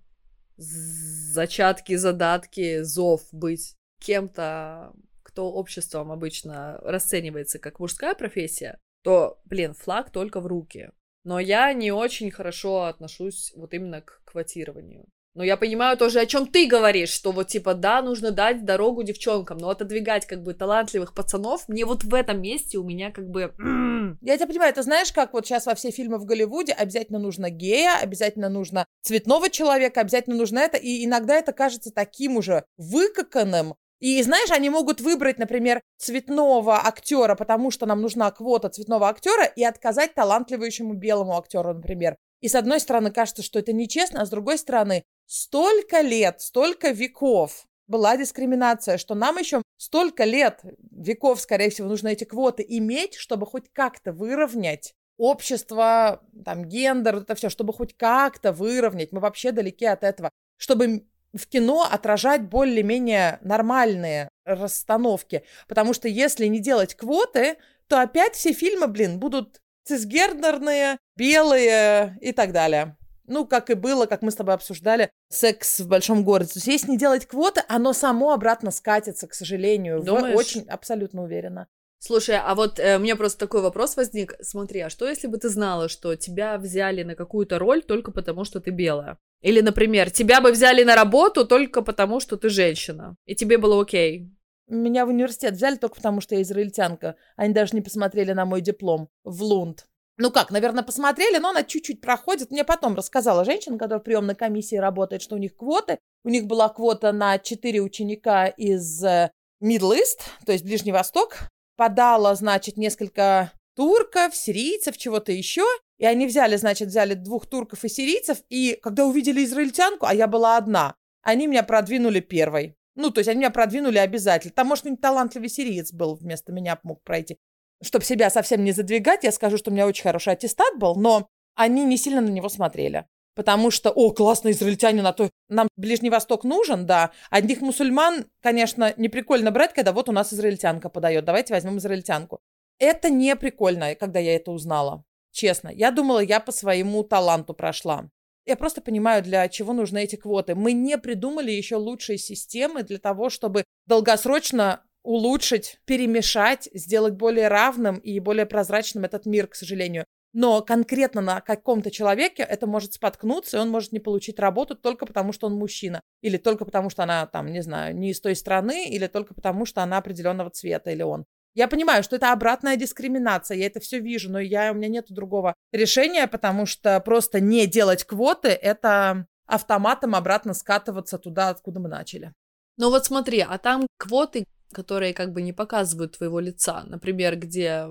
зачатки, 0.56 1.94
задатки, 1.94 2.82
зов 2.82 3.22
быть 3.30 3.76
кем-то, 4.00 4.92
кто 5.22 5.52
обществом 5.52 6.10
обычно 6.10 6.78
расценивается 6.82 7.60
как 7.60 7.78
мужская 7.78 8.16
профессия, 8.16 8.80
то, 9.02 9.40
блин, 9.44 9.72
флаг 9.72 10.10
только 10.10 10.40
в 10.40 10.48
руки. 10.48 10.90
Но 11.22 11.38
я 11.38 11.72
не 11.72 11.92
очень 11.92 12.32
хорошо 12.32 12.86
отношусь 12.86 13.52
вот 13.54 13.72
именно 13.72 14.00
к 14.00 14.22
квотированию. 14.24 15.06
Но 15.36 15.44
я 15.44 15.58
понимаю 15.58 15.98
тоже, 15.98 16.20
о 16.20 16.26
чем 16.26 16.46
ты 16.46 16.66
говоришь, 16.66 17.10
что 17.10 17.30
вот 17.30 17.48
типа, 17.48 17.74
да, 17.74 18.00
нужно 18.00 18.30
дать 18.30 18.64
дорогу 18.64 19.02
девчонкам, 19.02 19.58
но 19.58 19.68
отодвигать 19.68 20.24
как 20.24 20.42
бы 20.42 20.54
талантливых 20.54 21.12
пацанов, 21.12 21.68
мне 21.68 21.84
вот 21.84 22.04
в 22.04 22.14
этом 22.14 22.40
месте 22.40 22.78
у 22.78 22.82
меня 22.82 23.10
как 23.10 23.28
бы... 23.28 23.52
Я 24.22 24.36
тебя 24.38 24.46
понимаю, 24.46 24.72
ты 24.72 24.82
знаешь, 24.82 25.12
как 25.12 25.34
вот 25.34 25.44
сейчас 25.44 25.66
во 25.66 25.74
все 25.74 25.90
фильмы 25.90 26.16
в 26.16 26.24
Голливуде 26.24 26.72
обязательно 26.72 27.18
нужно 27.18 27.50
гея, 27.50 27.98
обязательно 28.00 28.48
нужно 28.48 28.86
цветного 29.02 29.50
человека, 29.50 30.00
обязательно 30.00 30.36
нужно 30.36 30.60
это, 30.60 30.78
и 30.78 31.04
иногда 31.04 31.34
это 31.34 31.52
кажется 31.52 31.92
таким 31.92 32.38
уже 32.38 32.64
выкаканным, 32.78 33.74
и 33.98 34.22
знаешь, 34.22 34.50
они 34.50 34.68
могут 34.68 35.00
выбрать, 35.00 35.38
например, 35.38 35.80
цветного 35.96 36.86
актера, 36.86 37.34
потому 37.34 37.70
что 37.70 37.86
нам 37.86 38.02
нужна 38.02 38.30
квота 38.30 38.68
цветного 38.68 39.08
актера, 39.08 39.44
и 39.44 39.64
отказать 39.64 40.14
талантливающему 40.14 40.94
белому 40.94 41.36
актеру, 41.36 41.72
например. 41.72 42.16
И 42.40 42.48
с 42.48 42.54
одной 42.54 42.80
стороны 42.80 43.10
кажется, 43.10 43.42
что 43.42 43.58
это 43.58 43.72
нечестно, 43.72 44.22
а 44.22 44.26
с 44.26 44.30
другой 44.30 44.58
стороны 44.58 45.04
столько 45.26 46.00
лет, 46.00 46.40
столько 46.40 46.90
веков 46.90 47.66
была 47.86 48.16
дискриминация, 48.16 48.98
что 48.98 49.14
нам 49.14 49.36
еще 49.38 49.62
столько 49.76 50.24
лет, 50.24 50.60
веков, 50.90 51.40
скорее 51.40 51.70
всего, 51.70 51.88
нужно 51.88 52.08
эти 52.08 52.24
квоты 52.24 52.64
иметь, 52.68 53.14
чтобы 53.14 53.46
хоть 53.46 53.70
как-то 53.72 54.12
выровнять 54.12 54.92
общество, 55.18 56.22
там, 56.44 56.66
гендер, 56.66 57.16
это 57.16 57.34
все, 57.34 57.48
чтобы 57.48 57.72
хоть 57.72 57.96
как-то 57.96 58.52
выровнять. 58.52 59.12
Мы 59.12 59.20
вообще 59.20 59.52
далеки 59.52 59.86
от 59.86 60.04
этого. 60.04 60.30
Чтобы 60.58 61.06
в 61.32 61.46
кино 61.46 61.86
отражать 61.90 62.48
более-менее 62.48 63.38
нормальные 63.42 64.28
расстановки. 64.44 65.44
Потому 65.68 65.94
что 65.94 66.08
если 66.08 66.46
не 66.46 66.60
делать 66.60 66.94
квоты, 66.94 67.56
то 67.88 68.00
опять 68.00 68.34
все 68.34 68.52
фильмы, 68.52 68.88
блин, 68.88 69.18
будут 69.18 69.60
цисгендерные, 69.84 70.98
белые 71.16 72.18
и 72.20 72.32
так 72.32 72.52
далее. 72.52 72.96
Ну, 73.26 73.44
как 73.44 73.70
и 73.70 73.74
было, 73.74 74.06
как 74.06 74.22
мы 74.22 74.30
с 74.30 74.36
тобой 74.36 74.54
обсуждали, 74.54 75.10
секс 75.28 75.80
в 75.80 75.88
большом 75.88 76.22
городе. 76.22 76.52
То 76.52 76.58
есть, 76.58 76.68
если 76.68 76.92
не 76.92 76.98
делать 76.98 77.26
квоты, 77.26 77.62
оно 77.68 77.92
само 77.92 78.32
обратно 78.32 78.70
скатится, 78.70 79.26
к 79.26 79.34
сожалению. 79.34 80.02
Думаешь? 80.02 80.34
В, 80.34 80.38
очень 80.38 80.62
абсолютно 80.68 81.24
уверена. 81.24 81.66
Слушай, 81.98 82.38
а 82.38 82.54
вот 82.54 82.78
э, 82.78 82.96
у 82.96 83.00
меня 83.00 83.16
просто 83.16 83.38
такой 83.38 83.62
вопрос 83.62 83.96
возник. 83.96 84.34
Смотри, 84.40 84.80
а 84.80 84.90
что 84.90 85.08
если 85.08 85.26
бы 85.26 85.38
ты 85.38 85.48
знала, 85.48 85.88
что 85.88 86.14
тебя 86.14 86.56
взяли 86.58 87.02
на 87.02 87.16
какую-то 87.16 87.58
роль 87.58 87.82
только 87.82 88.12
потому, 88.12 88.44
что 88.44 88.60
ты 88.60 88.70
белая? 88.70 89.18
Или, 89.40 89.60
например, 89.60 90.10
тебя 90.10 90.40
бы 90.40 90.52
взяли 90.52 90.84
на 90.84 90.94
работу 90.94 91.46
только 91.46 91.82
потому, 91.82 92.20
что 92.20 92.36
ты 92.36 92.48
женщина, 92.48 93.16
и 93.24 93.34
тебе 93.34 93.58
было 93.58 93.80
окей? 93.80 94.30
Меня 94.68 95.06
в 95.06 95.08
университет 95.08 95.54
взяли 95.54 95.76
только 95.76 95.96
потому, 95.96 96.20
что 96.20 96.34
я 96.34 96.42
израильтянка. 96.42 97.16
Они 97.36 97.54
даже 97.54 97.74
не 97.74 97.82
посмотрели 97.82 98.32
на 98.32 98.44
мой 98.44 98.60
диплом 98.60 99.08
в 99.24 99.42
Лунд. 99.42 99.86
Ну 100.18 100.30
как, 100.30 100.50
наверное, 100.50 100.82
посмотрели, 100.82 101.36
но 101.38 101.50
она 101.50 101.62
чуть-чуть 101.62 102.00
проходит. 102.00 102.50
Мне 102.50 102.64
потом 102.64 102.94
рассказала 102.94 103.44
женщина, 103.44 103.76
которая 103.76 104.00
в 104.00 104.04
приемной 104.04 104.34
комиссии 104.34 104.76
работает, 104.76 105.20
что 105.20 105.34
у 105.34 105.38
них 105.38 105.54
квоты. 105.56 105.98
У 106.24 106.30
них 106.30 106.46
была 106.46 106.70
квота 106.70 107.12
на 107.12 107.38
4 107.38 107.80
ученика 107.80 108.46
из 108.46 109.04
э, 109.04 109.30
Middle 109.62 109.94
East, 109.94 110.22
то 110.46 110.52
есть 110.52 110.64
Ближний 110.64 110.92
Восток. 110.92 111.50
Подала, 111.76 112.34
значит, 112.34 112.78
несколько 112.78 113.52
турков, 113.74 114.34
сирийцев, 114.34 114.96
чего-то 114.96 115.32
еще. 115.32 115.64
И 115.98 116.06
они 116.06 116.26
взяли, 116.26 116.56
значит, 116.56 116.88
взяли 116.88 117.12
двух 117.12 117.46
турков 117.46 117.84
и 117.84 117.88
сирийцев. 117.90 118.38
И 118.48 118.78
когда 118.82 119.04
увидели 119.04 119.44
израильтянку, 119.44 120.06
а 120.06 120.14
я 120.14 120.26
была 120.26 120.56
одна, 120.56 120.94
они 121.20 121.46
меня 121.46 121.62
продвинули 121.62 122.20
первой. 122.20 122.74
Ну, 122.94 123.10
то 123.10 123.18
есть 123.18 123.28
они 123.28 123.40
меня 123.40 123.50
продвинули 123.50 123.98
обязательно. 123.98 124.54
Там, 124.54 124.68
может, 124.68 124.84
какой-нибудь 124.84 125.02
талантливый 125.02 125.50
сириец 125.50 125.92
был 125.92 126.14
вместо 126.14 126.52
меня 126.52 126.80
мог 126.82 127.02
пройти 127.04 127.36
чтобы 127.82 128.04
себя 128.04 128.30
совсем 128.30 128.64
не 128.64 128.72
задвигать, 128.72 129.24
я 129.24 129.32
скажу, 129.32 129.58
что 129.58 129.70
у 129.70 129.74
меня 129.74 129.86
очень 129.86 130.02
хороший 130.02 130.32
аттестат 130.32 130.78
был, 130.78 130.96
но 130.96 131.28
они 131.54 131.84
не 131.84 131.96
сильно 131.96 132.20
на 132.20 132.28
него 132.28 132.48
смотрели. 132.48 133.06
Потому 133.34 133.70
что, 133.70 133.90
о, 133.90 134.12
классно, 134.12 134.50
израильтяне 134.50 135.02
на 135.02 135.12
то... 135.12 135.28
Нам 135.50 135.68
Ближний 135.76 136.08
Восток 136.08 136.42
нужен, 136.42 136.86
да. 136.86 137.12
Одних 137.30 137.60
мусульман, 137.60 138.24
конечно, 138.40 138.94
не 138.96 139.10
прикольно 139.10 139.50
брать, 139.50 139.74
когда 139.74 139.92
вот 139.92 140.08
у 140.08 140.12
нас 140.12 140.32
израильтянка 140.32 140.88
подает. 140.88 141.26
Давайте 141.26 141.52
возьмем 141.52 141.76
израильтянку. 141.76 142.40
Это 142.78 143.10
не 143.10 143.36
прикольно, 143.36 143.94
когда 143.94 144.20
я 144.20 144.36
это 144.36 144.52
узнала. 144.52 145.04
Честно. 145.32 145.68
Я 145.68 145.90
думала, 145.90 146.20
я 146.20 146.40
по 146.40 146.50
своему 146.50 147.04
таланту 147.04 147.52
прошла. 147.52 148.08
Я 148.46 148.56
просто 148.56 148.80
понимаю, 148.80 149.22
для 149.22 149.46
чего 149.48 149.74
нужны 149.74 150.04
эти 150.04 150.16
квоты. 150.16 150.54
Мы 150.54 150.72
не 150.72 150.96
придумали 150.96 151.50
еще 151.50 151.76
лучшие 151.76 152.16
системы 152.16 152.84
для 152.84 152.98
того, 152.98 153.28
чтобы 153.28 153.64
долгосрочно 153.86 154.82
улучшить, 155.06 155.78
перемешать, 155.84 156.68
сделать 156.74 157.14
более 157.14 157.48
равным 157.48 157.96
и 157.96 158.18
более 158.20 158.44
прозрачным 158.44 159.04
этот 159.04 159.24
мир, 159.24 159.46
к 159.46 159.54
сожалению. 159.54 160.04
Но 160.32 160.60
конкретно 160.60 161.22
на 161.22 161.40
каком-то 161.40 161.90
человеке 161.90 162.42
это 162.42 162.66
может 162.66 162.92
споткнуться, 162.92 163.56
и 163.56 163.60
он 163.60 163.70
может 163.70 163.92
не 163.92 164.00
получить 164.00 164.38
работу 164.38 164.74
только 164.74 165.06
потому, 165.06 165.32
что 165.32 165.46
он 165.46 165.54
мужчина. 165.54 166.02
Или 166.20 166.36
только 166.36 166.66
потому, 166.66 166.90
что 166.90 167.04
она, 167.04 167.26
там, 167.26 167.46
не 167.46 167.62
знаю, 167.62 167.96
не 167.96 168.10
из 168.10 168.20
той 168.20 168.36
страны, 168.36 168.86
или 168.88 169.06
только 169.06 169.32
потому, 169.32 169.64
что 169.64 169.82
она 169.82 169.96
определенного 169.96 170.50
цвета, 170.50 170.90
или 170.90 171.02
он. 171.02 171.24
Я 171.54 171.68
понимаю, 171.68 172.02
что 172.02 172.16
это 172.16 172.32
обратная 172.32 172.76
дискриминация, 172.76 173.56
я 173.56 173.66
это 173.66 173.80
все 173.80 173.98
вижу, 173.98 174.30
но 174.30 174.38
я, 174.38 174.72
у 174.72 174.74
меня 174.74 174.88
нет 174.88 175.06
другого 175.08 175.54
решения, 175.72 176.26
потому 176.26 176.66
что 176.66 177.00
просто 177.00 177.40
не 177.40 177.66
делать 177.66 178.04
квоты— 178.04 178.48
это 178.50 179.26
автоматом 179.46 180.14
обратно 180.14 180.52
скатываться 180.52 181.16
туда, 181.16 181.48
откуда 181.48 181.80
мы 181.80 181.88
начали. 181.88 182.34
Ну 182.76 182.90
вот 182.90 183.06
смотри, 183.06 183.40
а 183.40 183.56
там 183.56 183.86
квоты 183.96 184.44
которые 184.72 185.14
как 185.14 185.32
бы 185.32 185.42
не 185.42 185.52
показывают 185.52 186.16
твоего 186.16 186.40
лица. 186.40 186.84
Например, 186.86 187.36
где 187.36 187.86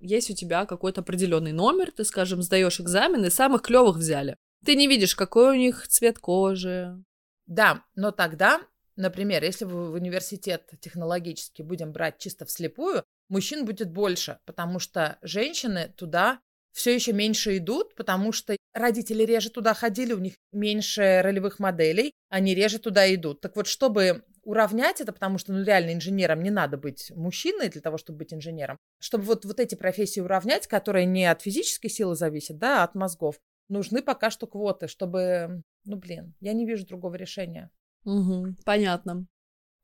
есть 0.00 0.30
у 0.30 0.34
тебя 0.34 0.66
какой-то 0.66 1.00
определенный 1.00 1.52
номер, 1.52 1.90
ты, 1.90 2.04
скажем, 2.04 2.42
сдаешь 2.42 2.80
экзамен, 2.80 3.24
и 3.24 3.30
самых 3.30 3.62
клевых 3.62 3.96
взяли. 3.96 4.36
Ты 4.64 4.76
не 4.76 4.86
видишь, 4.86 5.14
какой 5.14 5.56
у 5.56 5.58
них 5.58 5.86
цвет 5.88 6.18
кожи. 6.18 7.02
Да, 7.46 7.84
но 7.94 8.10
тогда, 8.10 8.60
например, 8.96 9.42
если 9.44 9.64
вы 9.64 9.90
в 9.90 9.94
университет 9.94 10.70
технологически 10.80 11.62
будем 11.62 11.92
брать 11.92 12.18
чисто 12.18 12.44
вслепую, 12.44 13.04
мужчин 13.28 13.64
будет 13.64 13.90
больше, 13.90 14.38
потому 14.44 14.78
что 14.78 15.18
женщины 15.22 15.92
туда 15.96 16.40
все 16.72 16.94
еще 16.94 17.12
меньше 17.12 17.56
идут, 17.56 17.94
потому 17.94 18.32
что 18.32 18.54
родители 18.74 19.22
реже 19.24 19.48
туда 19.48 19.72
ходили, 19.72 20.12
у 20.12 20.18
них 20.18 20.34
меньше 20.52 21.20
ролевых 21.22 21.58
моделей, 21.58 22.12
они 22.28 22.54
реже 22.54 22.78
туда 22.78 23.12
идут. 23.14 23.40
Так 23.40 23.56
вот, 23.56 23.66
чтобы 23.66 24.24
уравнять 24.46 25.00
это, 25.00 25.12
потому 25.12 25.38
что, 25.38 25.52
ну, 25.52 25.62
реально 25.64 25.92
инженером 25.92 26.40
не 26.42 26.50
надо 26.50 26.78
быть 26.78 27.10
мужчиной 27.14 27.68
для 27.68 27.80
того, 27.80 27.98
чтобы 27.98 28.18
быть 28.18 28.32
инженером. 28.32 28.78
Чтобы 29.00 29.24
вот, 29.24 29.44
вот 29.44 29.58
эти 29.58 29.74
профессии 29.74 30.20
уравнять, 30.20 30.68
которые 30.68 31.04
не 31.04 31.26
от 31.26 31.42
физической 31.42 31.88
силы 31.88 32.14
зависят, 32.14 32.56
да, 32.56 32.80
а 32.80 32.84
от 32.84 32.94
мозгов, 32.94 33.40
нужны 33.68 34.02
пока 34.02 34.30
что 34.30 34.46
квоты, 34.46 34.86
чтобы, 34.86 35.62
ну, 35.84 35.96
блин, 35.96 36.34
я 36.40 36.52
не 36.52 36.64
вижу 36.64 36.86
другого 36.86 37.16
решения. 37.16 37.70
Угу, 38.04 38.54
понятно. 38.64 39.26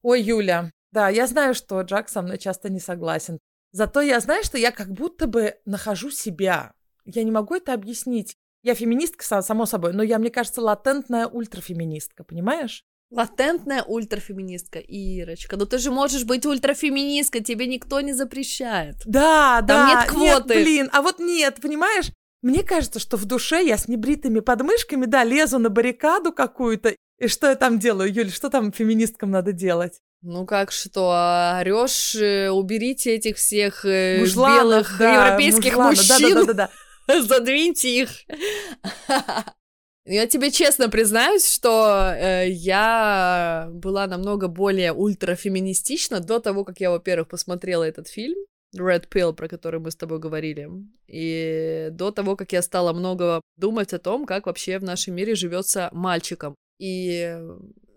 Ой, 0.03 0.23
Юля, 0.23 0.71
да, 0.93 1.09
я 1.09 1.27
знаю, 1.27 1.55
что 1.55 1.81
Джак 1.83 2.09
со 2.09 2.23
мной 2.23 2.39
часто 2.39 2.71
не 2.71 2.81
согласен. 2.81 3.41
Зато 3.73 4.01
я 4.01 4.21
знаю, 4.21 4.45
что 4.45 4.59
я 4.59 4.71
как 4.71 4.93
будто 4.93 5.27
бы 5.27 5.57
нахожу 5.65 6.11
себя. 6.11 6.73
Я 7.05 7.25
не 7.25 7.33
могу 7.33 7.57
это 7.57 7.75
объяснить. 7.75 8.37
Я 8.63 8.77
феминистка, 8.77 9.43
само 9.43 9.67
собой, 9.67 9.93
но 9.93 10.05
я, 10.05 10.21
мне 10.21 10.31
кажется, 10.31 10.61
латентная 10.61 11.27
ультрафеминистка, 11.27 12.23
понимаешь? 12.23 12.85
Латентная 13.13 13.83
ультрафеминистка, 13.83 14.79
Ирочка. 14.79 15.59
Ну 15.59 15.67
ты 15.67 15.77
же 15.77 15.91
можешь 15.91 16.25
быть 16.25 16.47
ультрафеминисткой, 16.47 17.43
тебе 17.43 17.67
никто 17.67 18.01
не 18.01 18.15
запрещает. 18.15 18.97
Да, 19.05 19.63
Там 19.67 19.67
да. 19.67 19.89
нет 19.89 20.09
квоты. 20.09 20.55
Нет, 20.55 20.65
блин, 20.65 20.91
а 20.93 21.03
вот 21.03 21.19
нет, 21.19 21.59
понимаешь? 21.61 22.07
Мне 22.41 22.63
кажется, 22.63 22.99
что 22.99 23.19
в 23.19 23.27
душе 23.27 23.63
я 23.63 23.77
с 23.77 23.87
небритыми 23.87 24.41
подмышками, 24.41 25.05
да, 25.05 25.25
лезу 25.25 25.59
на 25.59 25.69
баррикаду 25.69 26.33
какую-то. 26.33 26.97
И 27.19 27.29
что 27.29 27.49
я 27.51 27.55
там 27.55 27.79
делаю, 27.79 28.13
Юль, 28.13 28.31
что 28.31 28.49
там 28.49 28.73
феминисткам 28.73 29.31
надо 29.31 29.53
делать? 29.53 30.01
Ну 30.23 30.47
как 30.47 30.73
что, 30.73 31.11
орешь, 31.59 32.15
э, 32.15 32.49
уберите 32.49 33.15
этих 33.15 33.37
всех 33.37 33.85
э, 33.85 34.21
Мужланов, 34.21 34.63
белых 34.63 34.99
да, 34.99 35.27
европейских 35.27 35.77
мужлана, 35.77 35.91
мужчин, 35.91 36.35
да, 36.35 36.45
да, 36.45 36.53
да, 36.55 36.71
да. 37.09 37.23
задвиньте 37.23 38.03
их. 38.03 38.11
Я 40.05 40.27
тебе 40.27 40.51
честно 40.51 40.89
признаюсь, 40.89 41.47
что 41.49 42.13
э, 42.13 42.49
я 42.51 43.69
была 43.73 44.09
намного 44.09 44.49
более 44.49 44.93
ультрафеминистична 44.93 46.19
до 46.21 46.41
того, 46.41 46.65
как 46.65 46.81
я, 46.81 46.91
во-первых, 46.91 47.29
посмотрела 47.29 47.85
этот 47.85 48.09
фильм 48.09 48.37
Red 48.77 49.09
Pill, 49.09 49.33
про 49.33 49.49
который 49.49 49.79
мы 49.79 49.93
с 49.93 49.97
тобой 49.97 50.19
говорили, 50.19 50.69
и 51.07 51.89
до 51.93 52.11
того, 52.11 52.35
как 52.37 52.53
я 52.53 52.63
стала 52.63 52.93
много 52.93 53.41
думать 53.57 53.93
о 53.93 53.99
том, 54.01 54.27
как 54.27 54.47
вообще 54.47 54.79
в 54.79 54.85
нашем 54.85 55.15
мире 55.15 55.37
живется 55.37 55.89
мальчиком. 55.93 56.57
И 56.79 57.39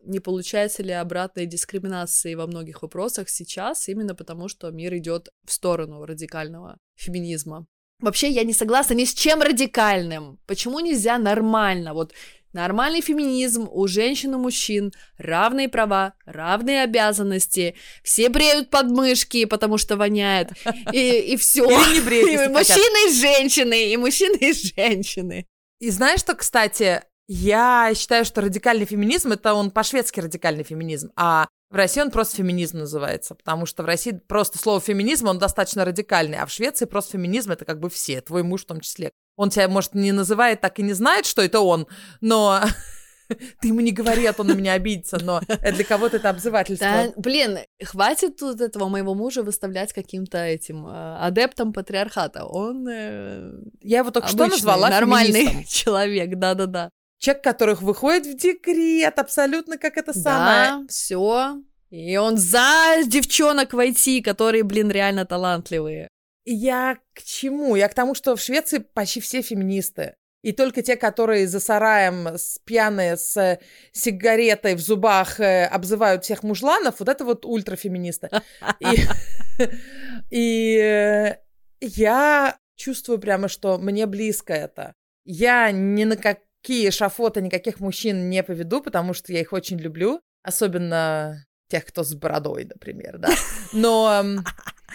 не 0.04 0.20
получается 0.20 0.84
ли 0.84 0.92
обратной 0.92 1.48
дискриминации 1.48 2.36
во 2.36 2.46
многих 2.46 2.84
вопросах 2.84 3.30
сейчас, 3.30 3.88
именно 3.90 4.14
потому 4.14 4.48
что 4.48 4.70
мир 4.70 4.96
идет 4.96 5.30
в 5.46 5.52
сторону 5.52 6.06
радикального 6.06 6.78
феминизма. 6.96 7.66
Вообще 8.00 8.30
я 8.30 8.44
не 8.44 8.54
согласна 8.54 8.94
ни 8.94 9.06
с 9.06 9.14
чем 9.14 9.42
радикальным. 9.42 10.40
Почему 10.46 10.80
нельзя 10.80 11.18
нормально? 11.18 11.94
Вот 11.94 12.14
Нормальный 12.56 13.02
феминизм 13.02 13.68
у 13.70 13.86
женщин 13.86 14.34
и 14.34 14.38
мужчин, 14.38 14.94
равные 15.18 15.68
права, 15.68 16.14
равные 16.26 16.84
обязанности, 16.84 17.76
все 18.02 18.30
бреют 18.30 18.70
подмышки, 18.70 19.44
потому 19.44 19.78
что 19.78 19.98
воняет, 19.98 20.52
и, 20.94 21.34
и 21.34 21.36
все. 21.36 21.66
Или 21.66 21.96
не 21.96 22.00
бреют, 22.00 22.30
и 22.30 22.54
мужчины 22.54 23.10
и 23.10 23.14
женщины, 23.14 23.92
и 23.92 23.98
мужчины 23.98 24.38
и 24.38 24.54
женщины. 24.54 25.46
И 25.82 25.90
знаешь 25.90 26.22
что, 26.22 26.34
кстати, 26.34 27.02
я 27.28 27.92
считаю, 27.94 28.24
что 28.24 28.40
радикальный 28.40 28.86
феминизм 28.86 29.34
это 29.34 29.54
он 29.54 29.70
по-шведски 29.70 30.22
радикальный 30.22 30.64
феминизм, 30.64 31.12
а 31.18 31.50
в 31.76 31.78
России 31.78 32.00
он 32.00 32.10
просто 32.10 32.38
феминизм 32.38 32.78
называется, 32.78 33.36
потому 33.36 33.66
что 33.66 33.84
в 33.84 33.86
России 33.86 34.12
просто 34.12 34.58
слово 34.58 34.80
феминизм, 34.80 35.28
он 35.28 35.40
достаточно 35.40 35.84
радикальный, 35.84 36.38
а 36.38 36.46
в 36.46 36.50
Швеции 36.50 36.86
просто 36.86 37.12
феминизм 37.18 37.52
это 37.52 37.66
как 37.66 37.82
бы 37.82 37.90
все, 37.90 38.22
твой 38.22 38.44
муж 38.44 38.62
в 38.62 38.68
том 38.68 38.80
числе. 38.80 39.12
Он 39.36 39.50
тебя, 39.50 39.68
может, 39.68 39.94
не 39.94 40.14
называет 40.14 40.62
так 40.62 40.80
и 40.80 40.84
не 40.84 40.94
знает, 40.94 41.26
что 41.26 41.42
это 41.42 41.60
он, 41.60 41.88
но 42.22 42.62
ты 43.60 43.68
ему 43.68 43.82
не 43.82 43.92
говори, 43.92 44.26
а 44.26 44.32
то 44.32 44.44
на 44.44 44.54
меня 44.54 44.72
обидится, 44.72 45.18
но 45.22 45.42
для 45.42 45.84
кого-то 45.84 46.16
это 46.16 46.30
обзывательство. 46.30 46.88
Да, 46.88 47.14
блин, 47.18 47.58
хватит 47.84 48.38
тут 48.38 48.62
этого 48.62 48.88
моего 48.88 49.14
мужа 49.14 49.44
выставлять 49.44 49.92
каким-то 49.92 50.38
этим 50.38 50.88
э, 50.88 51.18
адептом 51.18 51.74
патриархата. 51.74 52.46
Он 52.46 52.88
э, 52.88 53.52
Я 53.82 53.98
его 53.98 54.12
только 54.12 54.30
что 54.30 54.48
назвала 54.48 54.90
нормальный 54.90 55.48
феминистом. 55.48 55.66
человек, 55.68 56.36
да-да-да. 56.38 56.90
Человек, 57.26 57.44
которых 57.44 57.82
выходит 57.82 58.28
в 58.28 58.38
декрет, 58.38 59.18
абсолютно 59.18 59.80
как 59.80 59.98
это 59.98 60.14
самое. 60.14 60.70
Да, 60.70 60.86
все. 60.88 61.58
И 61.90 62.18
он 62.18 62.38
за 62.38 63.02
девчонок 63.08 63.74
войти, 63.74 64.22
которые, 64.22 64.62
блин, 64.62 64.92
реально 64.92 65.26
талантливые. 65.26 66.08
Я 66.46 67.00
к 67.16 67.24
чему? 67.24 67.76
Я 67.76 67.90
к 67.90 67.96
тому, 67.96 68.14
что 68.14 68.36
в 68.36 68.42
Швеции 68.42 68.78
почти 68.78 69.22
все 69.22 69.42
феминисты. 69.42 70.14
И 70.44 70.52
только 70.52 70.84
те, 70.84 70.96
которые 70.96 71.48
за 71.48 71.60
сараем 71.60 72.28
с 72.28 72.60
пьяные 72.64 73.18
с 73.18 73.60
сигаретой 73.92 74.76
в 74.76 74.80
зубах 74.80 75.40
э, 75.40 75.66
обзывают 75.66 76.26
всех 76.26 76.44
мужланов, 76.44 77.00
вот 77.00 77.10
это 77.10 77.26
вот 77.26 77.44
ультрафеминисты. 77.44 78.30
И, 78.80 78.86
и 80.30 80.78
э, 80.78 81.38
я 81.82 82.60
чувствую 82.76 83.18
прямо, 83.18 83.48
что 83.48 83.80
мне 83.80 84.06
близко 84.06 84.54
это. 84.54 84.94
Я 85.24 85.72
ни 85.72 86.04
на 86.04 86.18
какие 86.66 86.90
шафоты 86.90 87.42
никаких 87.42 87.80
мужчин 87.80 88.28
не 88.28 88.42
поведу, 88.42 88.82
потому 88.82 89.14
что 89.14 89.32
я 89.32 89.42
их 89.42 89.54
очень 89.54 89.78
люблю. 89.78 90.20
Особенно 90.42 91.46
тех, 91.70 91.86
кто 91.86 92.04
с 92.04 92.16
бородой, 92.16 92.66
например, 92.66 93.20
да. 93.20 93.30
Но 93.72 94.24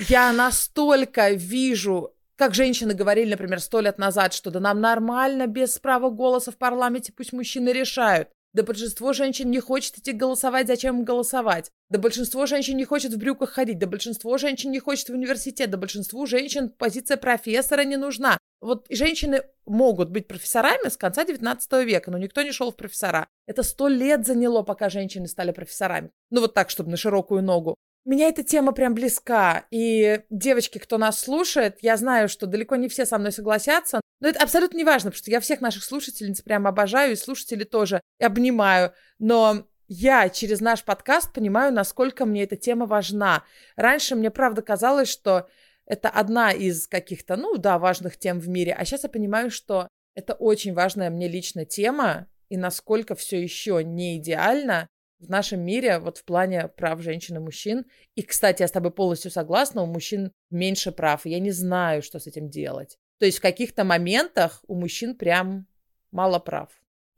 я 0.08 0.32
настолько 0.32 1.30
вижу, 1.30 2.12
как 2.34 2.54
женщины 2.54 2.92
говорили, 2.92 3.30
например, 3.30 3.60
сто 3.60 3.80
лет 3.80 3.98
назад, 3.98 4.34
что 4.34 4.50
да 4.50 4.58
нам 4.58 4.80
нормально 4.80 5.46
без 5.46 5.78
права 5.78 6.10
голоса 6.10 6.50
в 6.50 6.56
парламенте, 6.56 7.12
пусть 7.16 7.32
мужчины 7.32 7.68
решают. 7.68 8.30
Да 8.52 8.64
большинство 8.64 9.12
женщин 9.12 9.48
не 9.48 9.60
хочет 9.60 9.98
идти 9.98 10.10
голосовать, 10.10 10.66
зачем 10.66 10.98
им 10.98 11.04
голосовать? 11.04 11.70
Да 11.88 12.00
большинство 12.00 12.46
женщин 12.46 12.76
не 12.76 12.84
хочет 12.84 13.12
в 13.12 13.18
брюках 13.18 13.50
ходить, 13.50 13.78
да 13.78 13.86
большинство 13.86 14.38
женщин 14.38 14.72
не 14.72 14.80
хочет 14.80 15.08
в 15.08 15.12
университет, 15.12 15.70
да 15.70 15.78
большинству 15.78 16.26
женщин 16.26 16.68
позиция 16.68 17.16
профессора 17.16 17.84
не 17.84 17.96
нужна. 17.96 18.38
Вот 18.61 18.86
женщины 18.90 19.42
могут 19.64 20.11
быть 20.11 20.28
профессорами 20.28 20.88
с 20.88 20.96
конца 20.96 21.24
19 21.24 21.72
века, 21.86 22.11
но 22.11 22.18
никто 22.18 22.42
не 22.42 22.52
шел 22.52 22.70
в 22.70 22.76
профессора. 22.76 23.26
Это 23.46 23.62
сто 23.62 23.88
лет 23.88 24.26
заняло, 24.26 24.62
пока 24.62 24.90
женщины 24.90 25.28
стали 25.28 25.52
профессорами. 25.52 26.11
Ну 26.30 26.40
вот 26.42 26.54
так, 26.54 26.70
чтобы 26.70 26.90
на 26.90 26.96
широкую 26.96 27.42
ногу. 27.42 27.76
Меня 28.04 28.28
эта 28.28 28.42
тема 28.42 28.72
прям 28.72 28.94
близка. 28.94 29.66
И 29.70 30.22
девочки, 30.30 30.78
кто 30.78 30.98
нас 30.98 31.20
слушает, 31.20 31.78
я 31.82 31.96
знаю, 31.96 32.28
что 32.28 32.46
далеко 32.46 32.76
не 32.76 32.88
все 32.88 33.06
со 33.06 33.18
мной 33.18 33.32
согласятся. 33.32 34.00
Но 34.20 34.28
это 34.28 34.42
абсолютно 34.42 34.76
не 34.76 34.84
важно, 34.84 35.11
потому 35.11 35.18
что 35.18 35.30
я 35.30 35.40
всех 35.40 35.61
наших 35.61 35.84
слушательниц 35.84 36.42
прям 36.42 36.66
обожаю, 36.66 37.12
и 37.12 37.16
слушателей 37.16 37.64
тоже 37.64 38.00
обнимаю. 38.18 38.92
Но 39.18 39.66
я 39.86 40.28
через 40.28 40.61
наш 40.61 40.84
подкаст 40.84 41.32
понимаю, 41.32 41.72
насколько 41.72 42.24
мне 42.24 42.44
эта 42.44 42.56
тема 42.56 42.86
важна. 42.86 43.44
Раньше 43.76 44.14
мне 44.14 44.30
правда 44.30 44.62
казалось, 44.62 45.08
что 45.08 45.48
это 45.91 46.09
одна 46.09 46.53
из 46.53 46.86
каких-то, 46.86 47.36
ну 47.36 47.57
да, 47.59 47.80
важных 47.80 48.16
тем 48.16 48.38
в 48.38 48.49
мире. 48.49 48.72
А 48.72 48.84
сейчас 48.84 49.03
я 49.03 49.09
понимаю, 49.09 49.51
что 49.51 49.88
это 50.14 50.34
очень 50.34 50.72
важная 50.72 51.11
мне 51.11 51.26
лично 51.26 51.64
тема, 51.64 52.28
и 52.49 52.57
насколько 52.57 53.16
все 53.16 53.43
еще 53.43 53.82
не 53.82 54.16
идеально 54.16 54.86
в 55.18 55.28
нашем 55.28 55.61
мире 55.61 55.99
вот 55.99 56.18
в 56.18 56.24
плане 56.24 56.68
прав 56.68 57.01
женщин 57.01 57.36
и 57.36 57.41
мужчин. 57.41 57.86
И, 58.14 58.22
кстати, 58.22 58.62
я 58.62 58.68
с 58.68 58.72
тобой 58.72 58.93
полностью 58.93 59.32
согласна, 59.32 59.82
у 59.82 59.86
мужчин 59.86 60.30
меньше 60.51 60.93
прав, 60.93 61.26
и 61.26 61.30
я 61.30 61.41
не 61.41 61.51
знаю, 61.51 62.03
что 62.03 62.20
с 62.20 62.26
этим 62.28 62.49
делать. 62.49 62.97
То 63.18 63.26
есть 63.26 63.38
в 63.38 63.43
каких-то 63.43 63.82
моментах 63.82 64.62
у 64.68 64.76
мужчин 64.76 65.16
прям 65.16 65.66
мало 66.12 66.38
прав. 66.38 66.68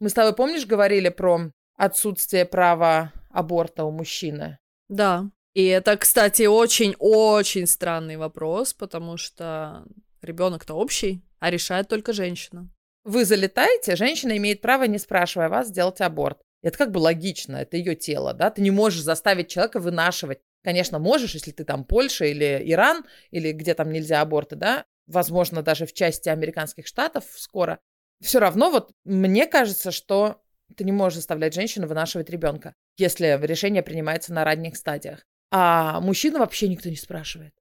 Мы 0.00 0.08
с 0.08 0.14
тобой, 0.14 0.34
помнишь, 0.34 0.66
говорили 0.66 1.10
про 1.10 1.50
отсутствие 1.76 2.46
права 2.46 3.12
аборта 3.30 3.84
у 3.84 3.90
мужчины? 3.90 4.58
Да. 4.88 5.30
И 5.54 5.66
это, 5.66 5.96
кстати, 5.96 6.44
очень-очень 6.44 7.66
странный 7.66 8.16
вопрос, 8.16 8.72
потому 8.72 9.16
что 9.16 9.84
ребенок-то 10.22 10.74
общий, 10.74 11.22
а 11.40 11.50
решает 11.50 11.88
только 11.88 12.12
женщина. 12.12 12.68
Вы 13.04 13.24
залетаете, 13.24 13.96
женщина 13.96 14.36
имеет 14.36 14.60
право, 14.60 14.84
не 14.84 14.98
спрашивая 14.98 15.48
вас, 15.48 15.68
сделать 15.68 16.00
аборт. 16.00 16.40
Это 16.62 16.78
как 16.78 16.92
бы 16.92 16.98
логично, 16.98 17.56
это 17.56 17.76
ее 17.76 17.96
тело, 17.96 18.32
да, 18.32 18.50
ты 18.50 18.62
не 18.62 18.70
можешь 18.70 19.02
заставить 19.02 19.48
человека 19.48 19.80
вынашивать. 19.80 20.38
Конечно, 20.62 21.00
можешь, 21.00 21.34
если 21.34 21.50
ты 21.50 21.64
там 21.64 21.84
Польша 21.84 22.24
или 22.24 22.62
Иран, 22.64 23.04
или 23.32 23.50
где 23.50 23.74
там 23.74 23.90
нельзя 23.90 24.20
аборты, 24.20 24.54
да, 24.54 24.84
возможно, 25.08 25.62
даже 25.62 25.86
в 25.86 25.92
части 25.92 26.28
американских 26.28 26.86
штатов 26.86 27.24
скоро. 27.36 27.80
Все 28.20 28.38
равно 28.38 28.70
вот 28.70 28.92
мне 29.04 29.46
кажется, 29.46 29.90
что 29.90 30.40
ты 30.76 30.84
не 30.84 30.92
можешь 30.92 31.16
заставлять 31.16 31.54
женщину 31.54 31.88
вынашивать 31.88 32.30
ребенка, 32.30 32.76
если 32.96 33.38
решение 33.42 33.82
принимается 33.82 34.32
на 34.32 34.44
ранних 34.44 34.76
стадиях. 34.76 35.26
А 35.52 36.00
мужчину 36.00 36.38
вообще 36.38 36.66
никто 36.68 36.88
не 36.88 36.96
спрашивает. 36.96 37.52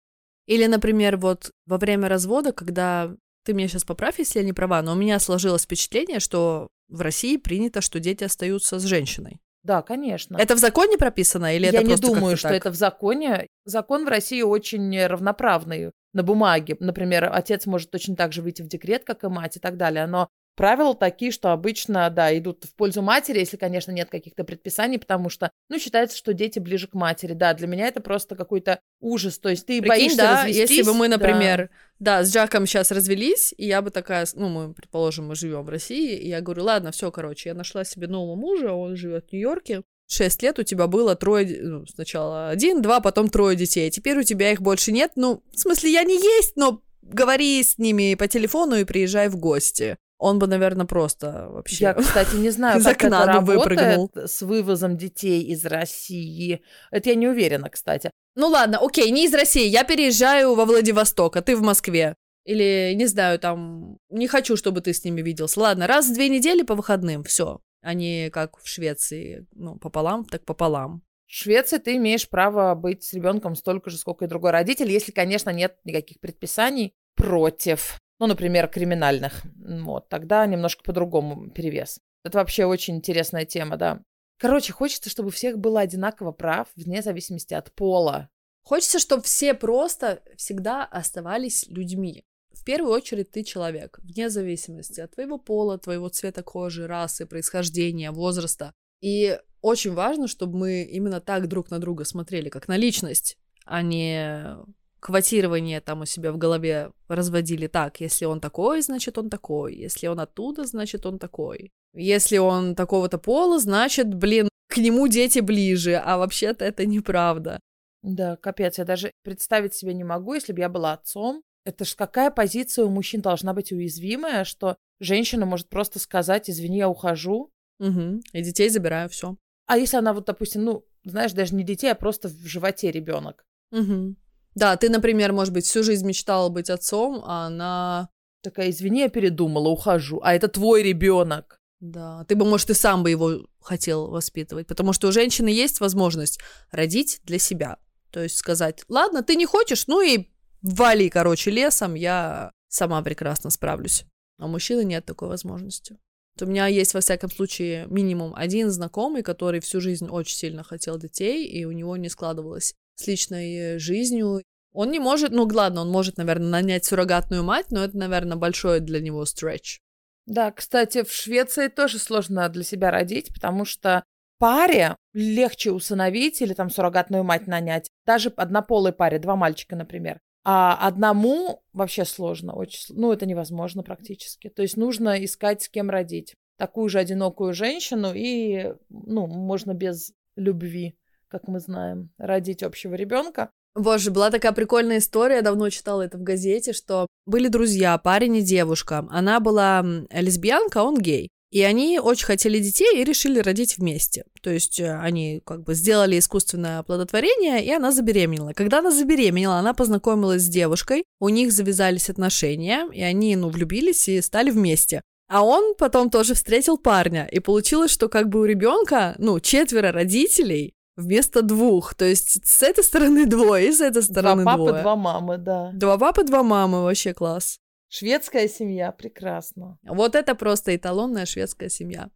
Или, 0.47 0.65
например, 0.65 1.17
вот 1.17 1.51
во 1.65 1.77
время 1.77 2.07
развода, 2.07 2.53
когда 2.53 3.13
ты 3.43 3.53
меня 3.53 3.67
сейчас 3.67 3.83
поправь, 3.83 4.19
если 4.19 4.39
я 4.39 4.45
не 4.45 4.53
права, 4.53 4.81
но 4.81 4.93
у 4.93 4.95
меня 4.95 5.19
сложилось 5.19 5.63
впечатление, 5.63 6.19
что 6.19 6.69
в 6.87 7.01
России 7.01 7.37
принято, 7.37 7.81
что 7.81 7.99
дети 7.99 8.23
остаются 8.23 8.79
с 8.79 8.83
женщиной. 8.83 9.39
Да, 9.63 9.81
конечно. 9.81 10.37
Это 10.37 10.55
в 10.55 10.59
законе 10.59 10.97
прописано 10.97 11.55
или 11.55 11.65
Я 11.65 11.71
это 11.71 11.83
не 11.83 11.95
думаю, 11.95 12.35
что 12.37 12.47
так? 12.49 12.57
это 12.57 12.71
в 12.71 12.75
законе. 12.75 13.47
Закон 13.65 14.05
в 14.05 14.09
России 14.09 14.41
очень 14.41 15.05
равноправный 15.05 15.91
на 16.13 16.23
бумаге. 16.23 16.77
Например, 16.79 17.29
отец 17.31 17.65
может 17.67 17.91
точно 17.91 18.15
так 18.15 18.33
же 18.33 18.41
выйти 18.41 18.63
в 18.63 18.67
декрет, 18.67 19.03
как 19.03 19.23
и 19.23 19.27
мать 19.27 19.57
и 19.57 19.59
так 19.59 19.77
далее. 19.77 20.07
Но 20.07 20.29
правила 20.61 20.93
такие, 20.93 21.31
что 21.31 21.53
обычно, 21.53 22.07
да, 22.11 22.37
идут 22.37 22.65
в 22.65 22.75
пользу 22.75 23.01
матери, 23.01 23.39
если, 23.39 23.57
конечно, 23.57 23.89
нет 23.89 24.11
каких-то 24.11 24.43
предписаний, 24.43 24.99
потому 24.99 25.27
что, 25.27 25.49
ну, 25.69 25.79
считается, 25.79 26.15
что 26.15 26.33
дети 26.33 26.59
ближе 26.59 26.85
к 26.87 26.93
матери. 26.93 27.33
Да, 27.33 27.55
для 27.55 27.65
меня 27.65 27.87
это 27.87 27.99
просто 27.99 28.35
какой-то 28.35 28.79
ужас. 28.99 29.39
То 29.39 29.49
есть 29.49 29.65
ты 29.65 29.81
Прикинь, 29.81 29.89
боишься 29.89 30.17
да, 30.17 30.43
развестись. 30.43 30.69
если 30.69 30.83
бы 30.83 30.93
мы, 30.93 31.07
например, 31.07 31.71
да. 31.97 32.19
да, 32.19 32.23
с 32.23 32.31
Джаком 32.31 32.67
сейчас 32.67 32.91
развелись, 32.91 33.55
и 33.57 33.65
я 33.65 33.81
бы 33.81 33.89
такая, 33.89 34.27
ну, 34.35 34.49
мы, 34.49 34.75
предположим, 34.75 35.29
мы 35.29 35.33
живем 35.33 35.63
в 35.63 35.69
России, 35.69 36.15
и 36.15 36.29
я 36.29 36.41
говорю, 36.41 36.65
ладно, 36.65 36.91
все, 36.91 37.09
короче, 37.09 37.49
я 37.49 37.55
нашла 37.55 37.83
себе 37.83 38.05
нового 38.05 38.35
мужа, 38.35 38.71
он 38.71 38.95
живет 38.95 39.29
в 39.29 39.33
Нью-Йорке, 39.33 39.81
шесть 40.07 40.43
лет 40.43 40.59
у 40.59 40.63
тебя 40.63 40.85
было 40.85 41.15
трое, 41.15 41.59
ну, 41.59 41.87
сначала 41.87 42.49
один, 42.49 42.83
два, 42.83 42.99
потом 42.99 43.29
трое 43.29 43.55
детей, 43.55 43.89
теперь 43.89 44.19
у 44.19 44.23
тебя 44.23 44.51
их 44.51 44.61
больше 44.61 44.91
нет, 44.91 45.13
ну, 45.15 45.41
в 45.51 45.59
смысле, 45.59 45.91
я 45.91 46.03
не 46.03 46.21
есть, 46.21 46.55
но 46.55 46.83
говори 47.01 47.63
с 47.63 47.79
ними 47.79 48.13
по 48.13 48.27
телефону 48.27 48.75
и 48.75 48.83
приезжай 48.83 49.27
в 49.27 49.37
гости 49.37 49.97
он 50.21 50.37
бы, 50.37 50.45
наверное, 50.45 50.85
просто 50.85 51.47
вообще... 51.49 51.85
Я, 51.85 51.93
кстати, 51.95 52.35
не 52.35 52.51
знаю, 52.51 52.81
как 52.83 53.03
это 53.03 53.25
работает 53.25 54.11
с 54.15 54.43
вывозом 54.43 54.95
детей 54.95 55.41
из 55.41 55.65
России. 55.65 56.61
Это 56.91 57.09
я 57.09 57.15
не 57.15 57.27
уверена, 57.27 57.69
кстати. 57.71 58.11
Ну 58.35 58.47
ладно, 58.47 58.77
окей, 58.79 59.09
не 59.09 59.25
из 59.25 59.33
России. 59.33 59.67
Я 59.67 59.83
переезжаю 59.83 60.53
во 60.53 60.65
Владивосток, 60.65 61.37
а 61.37 61.41
ты 61.41 61.57
в 61.57 61.63
Москве. 61.63 62.13
Или, 62.45 62.93
не 62.95 63.07
знаю, 63.07 63.39
там, 63.39 63.97
не 64.11 64.27
хочу, 64.27 64.55
чтобы 64.57 64.81
ты 64.81 64.93
с 64.93 65.03
ними 65.03 65.21
виделся. 65.21 65.59
Ладно, 65.59 65.87
раз 65.87 66.07
в 66.07 66.13
две 66.13 66.29
недели 66.29 66.61
по 66.61 66.75
выходным, 66.75 67.23
все. 67.23 67.59
Не 67.83 68.29
как 68.29 68.59
в 68.59 68.67
Швеции, 68.67 69.47
ну, 69.53 69.77
пополам, 69.77 70.25
так 70.25 70.45
пополам. 70.45 71.01
В 71.25 71.33
Швеции 71.33 71.79
ты 71.79 71.95
имеешь 71.95 72.29
право 72.29 72.75
быть 72.75 73.03
с 73.03 73.13
ребенком 73.13 73.55
столько 73.55 73.89
же, 73.89 73.97
сколько 73.97 74.25
и 74.25 74.27
другой 74.27 74.51
родитель, 74.51 74.91
если, 74.91 75.11
конечно, 75.11 75.49
нет 75.49 75.77
никаких 75.83 76.19
предписаний 76.19 76.93
против 77.15 77.97
ну, 78.21 78.27
например, 78.27 78.67
криминальных, 78.67 79.41
вот, 79.55 80.07
тогда 80.07 80.45
немножко 80.45 80.83
по-другому 80.83 81.49
перевес. 81.49 81.99
Это 82.23 82.37
вообще 82.37 82.65
очень 82.65 82.97
интересная 82.97 83.45
тема, 83.45 83.77
да. 83.77 84.03
Короче, 84.37 84.73
хочется, 84.73 85.09
чтобы 85.09 85.29
у 85.29 85.31
всех 85.31 85.57
было 85.57 85.79
одинаково 85.79 86.31
прав, 86.31 86.67
вне 86.75 87.01
зависимости 87.01 87.55
от 87.55 87.71
пола. 87.71 88.29
Хочется, 88.61 88.99
чтобы 88.99 89.23
все 89.23 89.55
просто 89.55 90.21
всегда 90.37 90.85
оставались 90.85 91.65
людьми. 91.67 92.23
В 92.51 92.63
первую 92.63 92.93
очередь 92.93 93.31
ты 93.31 93.43
человек, 93.43 93.97
вне 94.03 94.29
зависимости 94.29 95.01
от 95.01 95.15
твоего 95.15 95.39
пола, 95.39 95.79
твоего 95.79 96.07
цвета 96.09 96.43
кожи, 96.43 96.85
расы, 96.85 97.25
происхождения, 97.25 98.11
возраста. 98.11 98.71
И 99.01 99.39
очень 99.63 99.93
важно, 99.93 100.27
чтобы 100.27 100.59
мы 100.59 100.83
именно 100.83 101.21
так 101.21 101.47
друг 101.47 101.71
на 101.71 101.79
друга 101.79 102.05
смотрели, 102.05 102.49
как 102.49 102.67
на 102.67 102.77
личность, 102.77 103.39
а 103.65 103.81
не 103.81 104.57
квотирование 105.01 105.81
там 105.81 106.01
у 106.01 106.05
себя 106.05 106.31
в 106.31 106.37
голове 106.37 106.91
разводили 107.09 107.67
так, 107.67 107.99
если 107.99 108.25
он 108.25 108.39
такой, 108.39 108.81
значит 108.81 109.17
он 109.17 109.29
такой, 109.29 109.75
если 109.75 110.07
он 110.07 110.19
оттуда, 110.19 110.65
значит 110.65 111.05
он 111.05 111.19
такой. 111.19 111.71
Если 111.93 112.37
он 112.37 112.75
такого-то 112.75 113.17
пола, 113.17 113.59
значит, 113.59 114.13
блин, 114.13 114.47
к 114.69 114.77
нему 114.77 115.07
дети 115.07 115.39
ближе, 115.39 115.95
а 115.95 116.17
вообще-то 116.17 116.63
это 116.63 116.85
неправда. 116.85 117.59
Да, 118.03 118.37
капец, 118.37 118.77
я 118.77 118.85
даже 118.85 119.11
представить 119.23 119.73
себе 119.73 119.93
не 119.93 120.03
могу, 120.03 120.33
если 120.35 120.53
бы 120.53 120.59
я 120.59 120.69
была 120.69 120.93
отцом. 120.93 121.41
Это 121.65 121.83
ж 121.83 121.95
какая 121.95 122.31
позиция 122.31 122.85
у 122.85 122.89
мужчин 122.89 123.21
должна 123.21 123.53
быть 123.53 123.71
уязвимая, 123.71 124.43
что 124.45 124.77
женщина 124.99 125.45
может 125.45 125.69
просто 125.69 125.99
сказать, 125.99 126.49
извини, 126.49 126.77
я 126.77 126.89
ухожу. 126.89 127.51
Угу. 127.79 128.21
И 128.33 128.41
детей 128.41 128.69
забираю, 128.69 129.09
все. 129.09 129.35
А 129.67 129.77
если 129.77 129.97
она 129.97 130.13
вот, 130.13 130.25
допустим, 130.25 130.63
ну, 130.63 130.85
знаешь, 131.03 131.33
даже 131.33 131.55
не 131.55 131.63
детей, 131.63 131.91
а 131.91 131.95
просто 131.95 132.29
в 132.29 132.45
животе 132.45 132.91
ребенок. 132.91 133.43
Угу. 133.71 134.15
Да, 134.55 134.75
ты, 134.75 134.89
например, 134.89 135.33
может 135.33 135.53
быть, 135.53 135.65
всю 135.65 135.83
жизнь 135.83 136.05
мечтала 136.05 136.49
быть 136.49 136.69
отцом, 136.69 137.23
а 137.25 137.47
она... 137.47 138.09
Такая, 138.43 138.71
извини, 138.71 139.01
я 139.01 139.09
передумала, 139.09 139.67
ухожу. 139.67 140.19
А 140.23 140.33
это 140.33 140.47
твой 140.47 140.81
ребенок. 140.81 141.59
Да, 141.79 142.25
ты 142.25 142.35
бы, 142.35 142.45
может, 142.45 142.69
и 142.69 142.73
сам 142.73 143.03
бы 143.03 143.09
его 143.09 143.45
хотел 143.59 144.07
воспитывать, 144.07 144.67
потому 144.67 144.93
что 144.93 145.07
у 145.07 145.11
женщины 145.11 145.47
есть 145.49 145.79
возможность 145.79 146.39
родить 146.71 147.21
для 147.23 147.39
себя. 147.39 147.77
То 148.11 148.21
есть 148.21 148.37
сказать, 148.37 148.83
ладно, 148.87 149.23
ты 149.23 149.35
не 149.35 149.45
хочешь, 149.45 149.87
ну 149.87 150.01
и 150.01 150.27
вали, 150.61 151.09
короче, 151.09 151.49
лесом, 151.49 151.95
я 151.95 152.51
сама 152.67 153.01
прекрасно 153.01 153.49
справлюсь. 153.49 154.05
А 154.37 154.45
у 154.45 154.47
мужчины 154.47 154.83
нет 154.83 155.05
такой 155.05 155.27
возможности. 155.27 155.97
У 156.39 156.45
меня 156.45 156.67
есть, 156.67 156.93
во 156.93 157.01
всяком 157.01 157.29
случае, 157.29 157.85
минимум 157.87 158.33
один 158.35 158.71
знакомый, 158.71 159.21
который 159.21 159.59
всю 159.59 159.81
жизнь 159.81 160.07
очень 160.07 160.35
сильно 160.35 160.63
хотел 160.63 160.97
детей, 160.97 161.45
и 161.45 161.65
у 161.65 161.71
него 161.71 161.97
не 161.97 162.09
складывалось 162.09 162.73
с 163.01 163.07
личной 163.07 163.79
жизнью. 163.79 164.43
Он 164.73 164.91
не 164.91 164.99
может, 164.99 165.31
ну 165.31 165.47
ладно, 165.51 165.81
он 165.81 165.89
может, 165.89 166.17
наверное, 166.17 166.49
нанять 166.49 166.85
суррогатную 166.85 167.43
мать, 167.43 167.67
но 167.71 167.83
это, 167.83 167.97
наверное, 167.97 168.37
большой 168.37 168.79
для 168.79 169.01
него 169.01 169.25
стретч. 169.25 169.79
Да, 170.25 170.51
кстати, 170.51 171.03
в 171.03 171.11
Швеции 171.11 171.67
тоже 171.67 171.99
сложно 171.99 172.47
для 172.49 172.63
себя 172.63 172.91
родить, 172.91 173.33
потому 173.33 173.65
что 173.65 174.03
паре 174.37 174.95
легче 175.13 175.71
усыновить 175.71 176.41
или 176.41 176.53
там 176.53 176.69
суррогатную 176.69 177.23
мать 177.23 177.47
нанять. 177.47 177.89
Даже 178.05 178.29
однополой 178.29 178.93
паре, 178.93 179.19
два 179.19 179.35
мальчика, 179.35 179.75
например. 179.75 180.19
А 180.43 180.87
одному 180.87 181.61
вообще 181.73 182.05
сложно, 182.05 182.53
очень, 182.53 182.95
ну 182.95 183.11
это 183.11 183.25
невозможно 183.25 183.83
практически. 183.83 184.49
То 184.49 184.63
есть 184.63 184.77
нужно 184.77 185.23
искать 185.23 185.61
с 185.61 185.69
кем 185.69 185.89
родить. 185.89 186.35
Такую 186.57 186.89
же 186.89 186.99
одинокую 186.99 187.53
женщину 187.53 188.13
и, 188.15 188.73
ну, 188.89 189.27
можно 189.27 189.73
без 189.73 190.13
любви, 190.35 190.95
как 191.31 191.47
мы 191.47 191.59
знаем, 191.59 192.09
родить 192.17 192.61
общего 192.61 192.93
ребенка. 192.93 193.49
Боже, 193.73 194.11
была 194.11 194.29
такая 194.29 194.51
прикольная 194.51 194.97
история, 194.97 195.35
я 195.35 195.41
давно 195.41 195.69
читала 195.69 196.01
это 196.01 196.17
в 196.17 196.23
газете, 196.23 196.73
что 196.73 197.07
были 197.25 197.47
друзья, 197.47 197.97
парень 197.97 198.35
и 198.37 198.41
девушка. 198.41 199.07
Она 199.09 199.39
была 199.39 199.85
лесбиянка, 200.11 200.81
а 200.81 200.83
он 200.83 200.97
гей. 200.97 201.29
И 201.51 201.61
они 201.63 201.99
очень 201.99 202.25
хотели 202.25 202.59
детей 202.59 203.01
и 203.01 203.03
решили 203.03 203.39
родить 203.39 203.77
вместе. 203.77 204.23
То 204.41 204.49
есть 204.49 204.79
э, 204.79 204.97
они 204.97 205.41
как 205.45 205.63
бы 205.63 205.73
сделали 205.73 206.17
искусственное 206.17 206.79
оплодотворение, 206.79 207.63
и 207.65 207.71
она 207.71 207.91
забеременела. 207.91 208.53
Когда 208.53 208.79
она 208.79 208.89
забеременела, 208.89 209.55
она 209.55 209.73
познакомилась 209.73 210.43
с 210.43 210.47
девушкой, 210.47 211.03
у 211.19 211.27
них 211.27 211.51
завязались 211.51 212.09
отношения, 212.09 212.87
и 212.93 213.01
они, 213.01 213.35
ну, 213.35 213.49
влюбились 213.49 214.07
и 214.07 214.21
стали 214.21 214.49
вместе. 214.49 215.01
А 215.27 215.45
он 215.45 215.75
потом 215.75 216.09
тоже 216.09 216.35
встретил 216.35 216.77
парня, 216.77 217.27
и 217.29 217.39
получилось, 217.39 217.91
что 217.91 218.07
как 218.07 218.29
бы 218.29 218.41
у 218.41 218.45
ребенка, 218.45 219.15
ну, 219.17 219.39
четверо 219.41 219.91
родителей, 219.91 220.73
вместо 220.95 221.41
двух. 221.41 221.93
То 221.95 222.05
есть 222.05 222.45
с 222.45 222.63
этой 222.63 222.83
стороны 222.83 223.25
двое, 223.27 223.69
и 223.69 223.71
с 223.71 223.81
этой 223.81 224.03
стороны 224.03 224.43
два 224.43 224.55
двое. 224.55 224.73
Папы, 224.73 224.83
два 224.83 224.95
мамы, 224.95 225.37
да. 225.37 225.71
Два 225.73 225.97
папы, 225.97 226.23
два 226.23 226.43
мамы, 226.43 226.83
вообще 226.83 227.13
класс. 227.13 227.59
Шведская 227.89 228.47
семья, 228.47 228.91
прекрасно. 228.91 229.77
Вот 229.83 230.15
это 230.15 230.33
просто 230.35 230.75
эталонная 230.75 231.25
шведская 231.25 231.69
семья. 231.69 232.09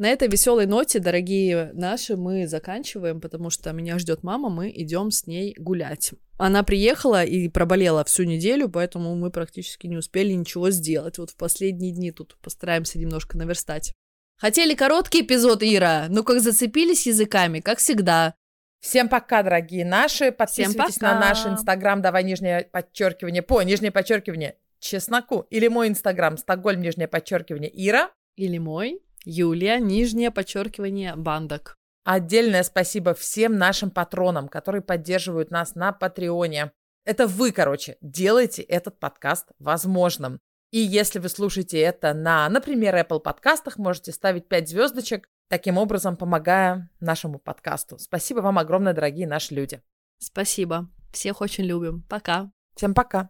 На 0.00 0.08
этой 0.08 0.28
веселой 0.28 0.64
ноте, 0.64 0.98
дорогие 0.98 1.72
наши, 1.74 2.16
мы 2.16 2.48
заканчиваем, 2.48 3.20
потому 3.20 3.50
что 3.50 3.70
меня 3.72 3.98
ждет 3.98 4.22
мама, 4.22 4.48
мы 4.48 4.72
идем 4.74 5.10
с 5.10 5.26
ней 5.26 5.54
гулять. 5.58 6.14
Она 6.38 6.62
приехала 6.62 7.22
и 7.22 7.48
проболела 7.50 8.02
всю 8.04 8.22
неделю, 8.24 8.70
поэтому 8.70 9.14
мы 9.14 9.30
практически 9.30 9.86
не 9.86 9.98
успели 9.98 10.32
ничего 10.32 10.70
сделать. 10.70 11.18
Вот 11.18 11.28
в 11.28 11.36
последние 11.36 11.92
дни 11.92 12.12
тут 12.12 12.38
постараемся 12.40 12.98
немножко 12.98 13.36
наверстать. 13.36 13.92
Хотели 14.40 14.74
короткий 14.74 15.20
эпизод, 15.20 15.62
Ира? 15.62 16.06
Ну 16.08 16.24
как 16.24 16.40
зацепились 16.40 17.06
языками, 17.06 17.60
как 17.60 17.78
всегда. 17.78 18.34
Всем 18.80 19.10
пока, 19.10 19.42
дорогие 19.42 19.84
наши. 19.84 20.32
Подписывайтесь 20.32 20.98
на 21.02 21.20
наш 21.20 21.44
инстаграм, 21.44 22.00
давай 22.00 22.24
нижнее 22.24 22.62
подчеркивание, 22.72 23.42
по 23.42 23.60
нижнее 23.60 23.92
подчеркивание, 23.92 24.56
чесноку. 24.78 25.40
Или 25.50 25.68
мой 25.68 25.88
инстаграм, 25.88 26.38
Стокгольм, 26.38 26.80
нижнее 26.80 27.06
подчеркивание, 27.06 27.70
Ира. 27.70 28.12
Или 28.36 28.56
мой, 28.56 29.02
Юлия, 29.26 29.78
нижнее 29.78 30.30
подчеркивание, 30.30 31.16
Бандок. 31.16 31.76
Отдельное 32.04 32.62
спасибо 32.62 33.12
всем 33.12 33.58
нашим 33.58 33.90
патронам, 33.90 34.48
которые 34.48 34.80
поддерживают 34.80 35.50
нас 35.50 35.74
на 35.74 35.92
Патреоне. 35.92 36.72
Это 37.04 37.26
вы, 37.26 37.52
короче, 37.52 37.98
делаете 38.00 38.62
этот 38.62 38.98
подкаст 38.98 39.50
возможным. 39.58 40.40
И 40.70 40.78
если 40.78 41.18
вы 41.18 41.28
слушаете 41.28 41.80
это 41.80 42.14
на, 42.14 42.48
например, 42.48 42.94
Apple 42.94 43.20
подкастах, 43.20 43.76
можете 43.76 44.12
ставить 44.12 44.48
5 44.48 44.68
звездочек, 44.68 45.28
таким 45.48 45.76
образом 45.76 46.16
помогая 46.16 46.88
нашему 47.00 47.38
подкасту. 47.38 47.98
Спасибо 47.98 48.40
вам 48.40 48.58
огромное, 48.58 48.94
дорогие 48.94 49.26
наши 49.26 49.54
люди. 49.54 49.82
Спасибо. 50.18 50.88
Всех 51.12 51.40
очень 51.40 51.64
любим. 51.64 52.02
Пока. 52.08 52.50
Всем 52.76 52.94
пока. 52.94 53.28